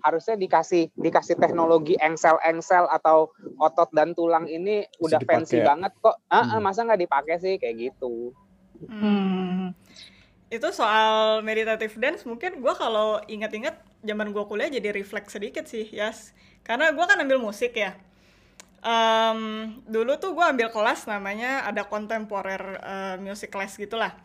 harusnya 0.00 0.36
dikasih 0.38 0.88
dikasih 0.96 1.36
teknologi 1.36 1.94
engsel-engsel 2.00 2.88
atau 2.88 3.28
otot 3.60 3.90
dan 3.92 4.16
tulang 4.16 4.48
ini 4.48 4.88
udah 5.02 5.20
fancy 5.28 5.60
banget 5.60 5.92
kok. 6.00 6.16
Ah, 6.32 6.40
ah, 6.40 6.56
Hmm. 6.56 6.64
masa 6.64 6.88
nggak 6.88 7.04
dipakai 7.04 7.36
sih 7.36 7.54
kayak 7.60 7.92
gitu. 7.92 8.32
Hmm. 8.88 9.76
Itu 10.48 10.72
soal 10.72 11.40
meditative 11.44 11.94
dance 12.00 12.24
mungkin 12.24 12.58
gue 12.58 12.74
kalau 12.74 13.20
inget-inget 13.28 13.76
zaman 14.00 14.32
gue 14.32 14.44
kuliah 14.48 14.72
jadi 14.72 14.90
refleks 14.96 15.36
sedikit 15.36 15.68
sih, 15.68 15.86
Yas. 15.92 16.32
Karena 16.64 16.90
gue 16.90 17.04
kan 17.04 17.20
ambil 17.20 17.38
musik 17.38 17.76
ya. 17.76 17.94
Em, 18.80 19.40
dulu 19.84 20.16
tuh 20.16 20.32
gue 20.32 20.40
ambil 20.40 20.72
kelas 20.72 21.04
namanya 21.04 21.68
ada 21.68 21.84
contemporary 21.84 22.80
eh, 22.80 23.16
music 23.20 23.52
class 23.52 23.76
gitulah. 23.76 24.16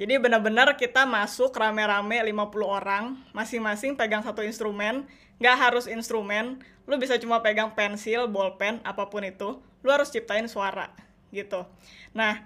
Jadi 0.00 0.16
benar-benar 0.16 0.74
kita 0.80 1.04
masuk 1.04 1.52
rame-rame 1.52 2.24
50 2.24 2.32
orang, 2.64 3.20
masing-masing 3.36 3.94
pegang 3.94 4.24
satu 4.24 4.40
instrumen, 4.40 5.04
nggak 5.36 5.56
harus 5.60 5.84
instrumen, 5.84 6.58
lu 6.88 6.96
bisa 6.96 7.20
cuma 7.20 7.44
pegang 7.44 7.76
pensil, 7.76 8.24
bolpen, 8.24 8.80
apa 8.80 9.06
pun 9.12 9.20
itu, 9.22 9.60
lu 9.84 9.88
harus 9.92 10.08
ciptain 10.08 10.48
suara 10.48 10.88
gitu. 11.30 11.68
Nah, 12.16 12.40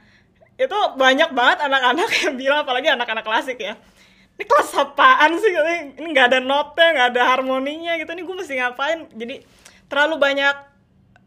itu 0.59 0.79
banyak 0.99 1.31
banget 1.31 1.59
anak-anak 1.63 2.09
yang 2.27 2.35
bilang 2.35 2.59
apalagi 2.67 2.89
anak-anak 2.91 3.25
klasik 3.27 3.59
ya 3.59 3.75
ini 4.35 4.45
kelas 4.51 4.71
apaan 4.75 5.39
sih 5.39 5.51
ini 5.99 6.07
nggak 6.11 6.27
ada 6.35 6.39
notnya 6.43 6.89
nggak 6.91 7.09
ada 7.15 7.23
harmoninya 7.35 7.95
gitu 7.99 8.11
ini 8.15 8.23
gue 8.27 8.37
mesti 8.37 8.55
ngapain 8.59 9.07
jadi 9.15 9.47
terlalu 9.87 10.19
banyak 10.19 10.55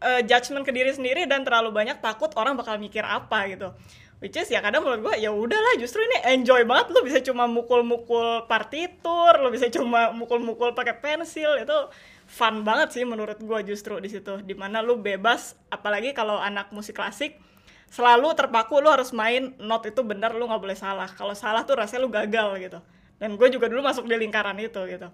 eh, 0.02 0.22
judgement 0.26 0.64
ke 0.66 0.72
diri 0.74 0.90
sendiri 0.94 1.26
dan 1.26 1.42
terlalu 1.42 1.74
banyak 1.74 1.98
takut 1.98 2.30
orang 2.38 2.54
bakal 2.54 2.78
mikir 2.78 3.02
apa 3.02 3.50
gitu. 3.50 3.74
Which 4.18 4.34
is 4.34 4.50
ya 4.50 4.58
kadang 4.58 4.82
menurut 4.82 5.00
gue 5.06 5.14
ya 5.22 5.30
udahlah 5.30 5.78
justru 5.78 6.02
ini 6.02 6.34
enjoy 6.34 6.66
banget. 6.66 6.90
Lu 6.90 7.06
bisa 7.06 7.22
cuma 7.22 7.46
mukul-mukul 7.46 8.50
partitur 8.50 9.38
lu 9.38 9.54
bisa 9.54 9.70
cuma 9.70 10.10
mukul-mukul 10.10 10.74
pakai 10.74 10.98
pensil. 10.98 11.54
Itu 11.62 11.90
fun 12.26 12.66
banget 12.66 12.98
sih 12.98 13.06
menurut 13.06 13.38
gue 13.38 13.58
justru 13.62 13.94
di 14.02 14.10
situ 14.10 14.42
di 14.42 14.58
mana 14.58 14.82
lu 14.82 14.98
bebas. 14.98 15.54
Apalagi 15.70 16.10
kalau 16.18 16.34
anak 16.42 16.74
musik 16.74 16.98
klasik 16.98 17.38
selalu 17.88 18.34
terpaku 18.34 18.82
lu 18.82 18.90
harus 18.90 19.14
main 19.14 19.54
not 19.62 19.86
itu 19.86 20.02
benar 20.02 20.34
lu 20.34 20.50
nggak 20.50 20.62
boleh 20.66 20.78
salah. 20.78 21.06
Kalau 21.14 21.38
salah 21.38 21.62
tuh 21.62 21.78
rasanya 21.78 22.02
lu 22.02 22.10
gagal 22.10 22.58
gitu 22.58 22.80
dan 23.18 23.34
gue 23.34 23.48
juga 23.50 23.66
dulu 23.66 23.82
masuk 23.82 24.06
di 24.06 24.16
lingkaran 24.18 24.58
itu 24.58 24.78
gitu 24.86 25.08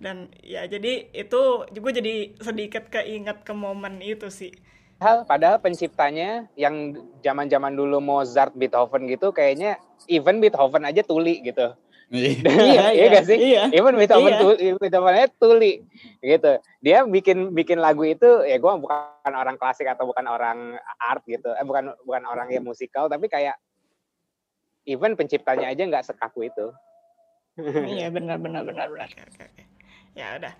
dan 0.00 0.32
ya 0.40 0.64
jadi 0.64 1.12
itu 1.12 1.40
gue 1.68 1.92
jadi 1.92 2.14
sedikit 2.40 2.88
keinget 2.88 3.44
ke 3.44 3.52
momen 3.52 4.00
itu 4.00 4.28
sih 4.32 4.52
Padahal, 5.02 5.26
padahal 5.26 5.58
penciptanya 5.58 6.46
yang 6.54 6.94
zaman-zaman 7.26 7.74
dulu 7.74 7.98
Mozart, 7.98 8.54
Beethoven 8.54 9.10
gitu 9.10 9.34
kayaknya 9.34 9.74
even 10.06 10.38
Beethoven 10.38 10.86
aja 10.86 11.02
tuli 11.02 11.42
gitu. 11.42 11.74
Iya. 12.06 12.38
iya 12.94 13.06
gak 13.10 13.26
sih? 13.26 13.34
iya 13.34 13.62
Even 13.74 13.98
Beethoven 13.98 14.30
Iya. 14.30 14.38
tuli, 14.38 14.66
Beethovennya 14.78 15.26
tuli 15.42 15.72
gitu. 16.22 16.54
Dia 16.86 17.02
bikin 17.02 17.50
bikin 17.50 17.82
lagu 17.82 18.06
itu 18.06 18.46
ya 18.46 18.62
gue 18.62 18.72
bukan 18.78 19.34
orang 19.34 19.58
klasik 19.58 19.90
atau 19.90 20.06
bukan 20.06 20.22
orang 20.30 20.78
art 21.02 21.26
gitu. 21.26 21.50
Eh 21.50 21.66
bukan 21.66 21.98
bukan 22.06 22.22
orang 22.22 22.54
yang 22.54 22.62
musikal 22.62 23.10
tapi 23.10 23.26
kayak 23.26 23.58
even 24.86 25.18
penciptanya 25.18 25.66
aja 25.66 25.82
nggak 25.82 26.06
sekaku 26.06 26.46
itu. 26.46 26.70
Iya 27.60 28.08
benar 28.16 28.40
benar 28.40 28.62
benar 28.64 28.88
benar. 28.88 29.06
Oke 29.08 29.20
oke 29.20 29.42
oke. 29.44 29.62
Ya 30.16 30.36
udah. 30.36 30.54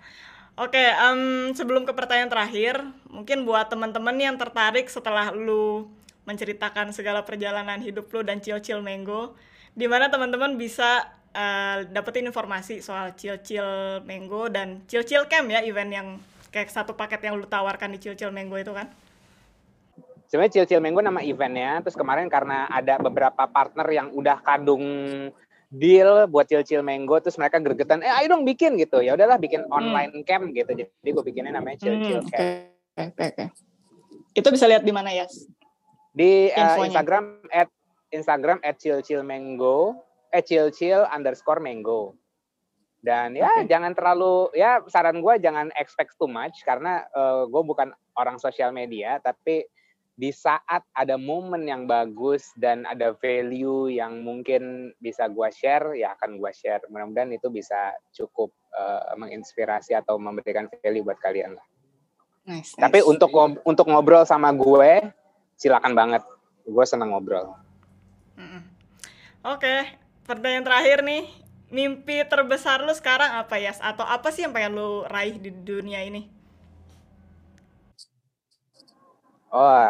Oke 0.53 0.83
em, 0.85 1.49
sebelum 1.57 1.81
ke 1.89 1.93
pertanyaan 1.97 2.29
terakhir 2.29 2.77
mungkin 3.09 3.41
buat 3.41 3.73
teman-teman 3.73 4.13
yang 4.21 4.37
tertarik 4.37 4.85
setelah 4.85 5.33
lu 5.33 5.89
menceritakan 6.29 6.93
segala 6.93 7.25
perjalanan 7.25 7.81
hidup 7.81 8.07
lu 8.13 8.21
dan 8.21 8.39
Chill 8.39 8.79
Mango 8.85 9.33
di 9.73 9.89
mana 9.89 10.13
teman-teman 10.13 10.53
bisa 10.55 11.09
eh, 11.33 11.89
dapetin 11.89 12.29
informasi 12.29 12.85
soal 12.85 13.17
Chill 13.17 14.05
Mango 14.05 14.45
dan 14.47 14.85
Chill 14.85 15.25
Camp 15.25 15.49
ya 15.49 15.65
event 15.65 15.89
yang 15.89 16.07
kayak 16.53 16.69
satu 16.69 16.93
paket 16.93 17.25
yang 17.25 17.41
lu 17.41 17.49
tawarkan 17.49 17.97
di 17.97 18.13
Chill 18.13 18.29
Mango 18.29 18.53
itu 18.61 18.69
kan? 18.77 18.93
Sebenarnya 20.29 20.69
Chill 20.69 20.81
Mango 20.81 21.01
nama 21.01 21.25
eventnya, 21.25 21.81
terus 21.81 21.97
kemarin 21.97 22.29
karena 22.29 22.69
ada 22.69 23.01
beberapa 23.01 23.49
partner 23.49 23.89
yang 23.89 24.13
udah 24.13 24.37
kadung 24.45 24.85
deal 25.73 26.29
buat 26.29 26.45
chill-chill 26.45 26.85
mango 26.85 27.17
terus 27.17 27.41
mereka 27.41 27.57
gregetan 27.57 28.05
eh 28.05 28.13
ayo 28.21 28.29
dong 28.37 28.45
bikin 28.45 28.77
gitu 28.77 29.01
ya 29.01 29.17
udahlah 29.17 29.41
bikin 29.41 29.65
online 29.73 30.21
camp 30.21 30.53
gitu 30.53 30.69
jadi 30.69 31.09
gue 31.09 31.23
bikinnya 31.25 31.57
namanya 31.57 31.81
chill-chill 31.81 32.21
Hmm, 32.21 32.29
camp 32.29 32.71
Oke, 32.93 33.09
oke, 33.09 33.25
oke. 33.33 33.45
Itu 34.37 34.47
bisa 34.53 34.69
lihat 34.69 34.85
di 34.85 34.93
mana 34.93 35.09
ya? 35.09 35.25
di 36.13 36.53
uh, 36.53 36.61
Infonya. 36.61 36.85
Instagram 36.93 37.25
at 37.49 37.69
Instagram 38.13 38.57
at 38.61 38.77
chill 38.77 39.01
chill 39.01 39.25
mango 39.25 39.97
eh 40.29 40.45
chill 40.45 41.01
underscore 41.09 41.57
mango 41.57 42.13
dan 43.01 43.33
ya 43.33 43.49
Oke. 43.49 43.65
jangan 43.65 43.97
terlalu 43.97 44.53
ya 44.53 44.77
saran 44.85 45.25
gue 45.25 45.33
jangan 45.41 45.73
expect 45.73 46.13
too 46.21 46.29
much 46.29 46.61
karena 46.63 47.03
gue 47.49 47.61
bukan 47.65 47.91
orang 48.15 48.37
sosial 48.39 48.69
media 48.71 49.17
tapi 49.19 49.65
di 50.13 50.29
saat 50.29 50.85
ada 50.93 51.17
momen 51.17 51.65
yang 51.65 51.89
bagus 51.89 52.53
dan 52.57 52.85
ada 52.85 53.17
value 53.17 53.89
yang 53.89 54.21
mungkin 54.21 54.93
bisa 55.01 55.25
gue 55.25 55.49
share 55.49 55.97
ya 55.97 56.13
akan 56.19 56.37
gue 56.37 56.51
share 56.53 56.85
mudah-mudahan 56.89 57.33
itu 57.33 57.49
bisa 57.49 57.97
cukup 58.13 58.53
uh, 58.77 59.17
menginspirasi 59.17 59.97
atau 59.97 60.21
memberikan 60.21 60.69
value 60.81 61.01
buat 61.01 61.17
kalian 61.17 61.57
lah 61.57 61.65
Nice, 62.43 62.75
tapi 62.75 62.99
nice. 62.99 63.07
untuk 63.07 63.31
untuk 63.63 63.87
ngobrol 63.87 64.27
sama 64.27 64.51
gue 64.51 64.99
silakan 65.55 65.95
banget 65.95 66.21
gue 66.67 66.85
senang 66.87 67.15
ngobrol. 67.15 67.55
Oke, 69.43 69.99
pertanyaan 70.23 70.63
terakhir 70.63 71.03
nih. 71.03 71.27
Mimpi 71.73 72.21
terbesar 72.29 72.85
lu 72.85 72.93
sekarang 72.95 73.43
apa 73.43 73.59
ya? 73.59 73.75
Atau 73.75 74.05
apa 74.05 74.29
sih 74.31 74.45
yang 74.45 74.53
pengen 74.53 74.77
lu 74.77 75.03
raih 75.09 75.35
di 75.41 75.51
dunia 75.51 75.99
ini? 76.05 76.29
Oh, 79.53 79.85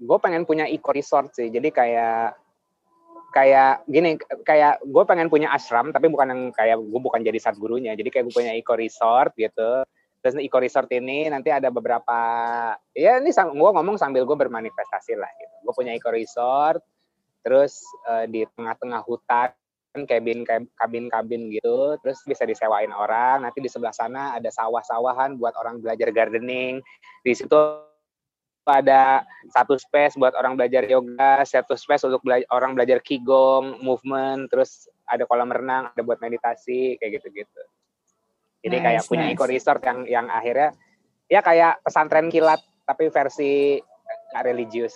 gue 0.00 0.18
pengen 0.22 0.46
punya 0.46 0.70
eco 0.70 0.94
resort 0.94 1.34
sih. 1.34 1.50
Jadi 1.50 1.68
kayak 1.74 2.38
kayak 3.34 3.82
gini, 3.90 4.14
kayak 4.46 4.82
gue 4.86 5.04
pengen 5.06 5.26
punya 5.26 5.50
ashram, 5.50 5.90
tapi 5.90 6.06
bukan 6.06 6.30
yang 6.30 6.42
kayak 6.54 6.78
gue 6.78 7.00
bukan 7.02 7.26
jadi 7.26 7.38
satgurunya. 7.42 7.98
Jadi 7.98 8.08
kayak 8.10 8.30
gue 8.30 8.34
punya 8.38 8.54
eco 8.54 8.78
resort 8.78 9.34
gitu. 9.34 9.82
Terus 10.22 10.34
eco 10.38 10.58
resort 10.62 10.86
ini 10.94 11.26
nanti 11.26 11.50
ada 11.50 11.74
beberapa, 11.74 12.18
ya 12.94 13.18
ini 13.18 13.34
gue 13.34 13.70
ngomong 13.74 13.98
sambil 13.98 14.22
gue 14.22 14.36
bermanifestasi 14.38 15.18
lah. 15.18 15.30
Gitu. 15.42 15.54
Gue 15.66 15.74
punya 15.74 15.90
eco 15.90 16.14
resort, 16.14 16.86
terus 17.42 17.82
eh, 18.08 18.30
di 18.30 18.46
tengah-tengah 18.46 19.02
hutan 19.02 19.50
cabin 20.06 20.46
kabin 20.46 21.04
kabin 21.10 21.42
gitu 21.50 21.98
terus 22.02 22.22
bisa 22.22 22.46
disewain 22.46 22.94
orang 22.94 23.42
nanti 23.42 23.58
di 23.58 23.66
sebelah 23.66 23.90
sana 23.90 24.38
ada 24.38 24.46
sawah-sawahan 24.46 25.34
buat 25.34 25.54
orang 25.58 25.82
belajar 25.82 26.14
gardening 26.14 26.78
di 27.26 27.32
situ 27.34 27.58
ada 28.70 29.26
satu 29.50 29.74
space 29.74 30.14
buat 30.14 30.30
orang 30.38 30.54
belajar 30.54 30.86
yoga 30.86 31.42
satu 31.42 31.74
space 31.74 32.06
untuk 32.06 32.22
bela 32.22 32.38
orang 32.54 32.78
belajar 32.78 33.02
qigong 33.02 33.82
movement 33.82 34.46
terus 34.46 34.86
ada 35.10 35.26
kolam 35.26 35.50
renang 35.50 35.90
ada 35.90 36.02
buat 36.06 36.22
meditasi 36.22 36.94
kayak 37.02 37.18
gitu-gitu 37.18 37.62
jadi 38.62 38.76
Nice, 38.78 38.84
kayak 38.86 39.02
punya 39.10 39.26
nice. 39.26 39.34
eco 39.34 39.44
resort 39.50 39.82
yang 39.82 39.98
yang 40.06 40.26
akhirnya 40.30 40.70
ya 41.26 41.40
kayak 41.42 41.82
pesantren 41.82 42.30
kilat 42.30 42.62
tapi 42.86 43.10
versi 43.10 43.82
nggak 44.30 44.44
religius 44.46 44.94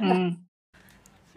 Hmm. 0.00 0.40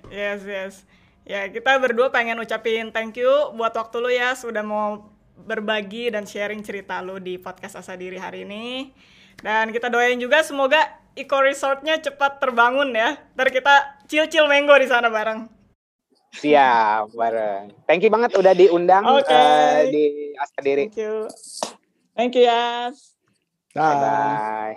Yes, 0.07 0.47
yes. 0.47 0.87
Ya, 1.25 1.49
kita 1.49 1.81
berdua 1.81 2.13
pengen 2.13 2.37
ucapin 2.37 2.93
thank 2.93 3.17
you 3.17 3.29
buat 3.53 3.73
waktu 3.73 3.97
lu 3.97 4.09
ya 4.09 4.37
sudah 4.37 4.61
mau 4.61 5.09
berbagi 5.35 6.13
dan 6.13 6.23
sharing 6.23 6.61
cerita 6.61 7.01
lu 7.01 7.17
di 7.17 7.35
podcast 7.35 7.75
Asa 7.75 7.97
Diri 7.97 8.15
hari 8.15 8.45
ini. 8.45 8.93
Dan 9.35 9.73
kita 9.73 9.89
doain 9.89 10.15
juga 10.15 10.45
semoga 10.45 10.79
Eco 11.11 11.41
Resortnya 11.41 11.97
cepat 11.97 12.37
terbangun 12.37 12.93
ya. 12.93 13.17
Ntar 13.33 13.49
kita 13.49 13.73
chill-chill 14.05 14.45
mango 14.45 14.77
di 14.77 14.85
sana 14.85 15.09
bareng. 15.09 15.49
siap 16.35 17.15
bareng 17.15 17.71
thank 17.87 18.03
you 18.03 18.11
banget 18.11 18.35
udah 18.35 18.51
diundang 18.51 19.07
Oke. 19.07 19.23
eh, 19.31 19.87
di 19.87 20.03
Asadiri 20.35 20.91
Thank 20.91 20.99
you. 20.99 21.15
Thank 22.11 22.31
you, 22.35 22.43
Yas. 22.43 23.15
bye 23.71 23.79
Dah. 23.79 23.95
bye 23.95 24.75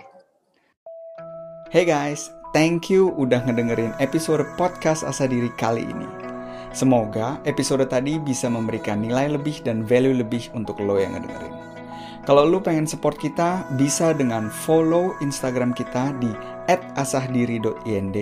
Hey 1.67 1.83
guys, 1.83 2.31
thank 2.49 2.87
you 2.87 3.11
udah 3.13 3.43
ngedengerin 3.43 3.91
episode 3.99 4.39
podcast 4.55 5.03
Asa 5.03 5.27
Diri 5.27 5.51
kali 5.53 5.83
ini. 5.83 6.28
Semoga 6.69 7.41
episode 7.49 7.85
tadi 7.89 8.21
bisa 8.21 8.45
memberikan 8.45 9.01
nilai 9.01 9.33
lebih 9.33 9.65
dan 9.65 9.81
value 9.81 10.21
lebih 10.21 10.53
untuk 10.53 10.77
lo 10.77 11.01
yang 11.01 11.17
ngedengerin. 11.17 11.55
Kalau 12.29 12.45
lo 12.45 12.61
pengen 12.61 12.85
support 12.85 13.17
kita, 13.17 13.65
bisa 13.73 14.13
dengan 14.13 14.53
follow 14.53 15.17
Instagram 15.17 15.73
kita 15.73 16.13
di 16.21 16.29
@asahdiri.ind, 16.93 18.17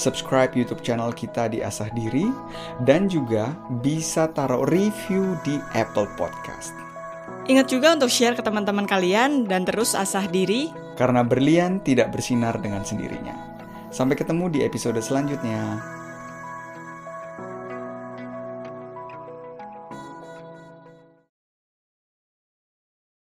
subscribe 0.00 0.56
YouTube 0.56 0.80
channel 0.80 1.12
kita 1.12 1.52
di 1.52 1.60
Asahdiri, 1.60 2.32
dan 2.88 3.04
juga 3.04 3.52
bisa 3.84 4.32
taruh 4.32 4.64
review 4.64 5.36
di 5.44 5.60
Apple 5.76 6.08
Podcast. 6.16 6.72
Ingat 7.44 7.68
juga 7.68 7.92
untuk 7.92 8.08
share 8.08 8.32
ke 8.32 8.40
teman-teman 8.40 8.88
kalian 8.88 9.44
dan 9.44 9.68
terus 9.68 9.92
asah 9.92 10.24
diri. 10.24 10.72
Karena 10.96 11.20
berlian 11.20 11.84
tidak 11.84 12.16
bersinar 12.16 12.56
dengan 12.64 12.80
sendirinya. 12.80 13.36
Sampai 13.92 14.16
ketemu 14.16 14.48
di 14.48 14.64
episode 14.64 14.96
selanjutnya. 15.04 15.93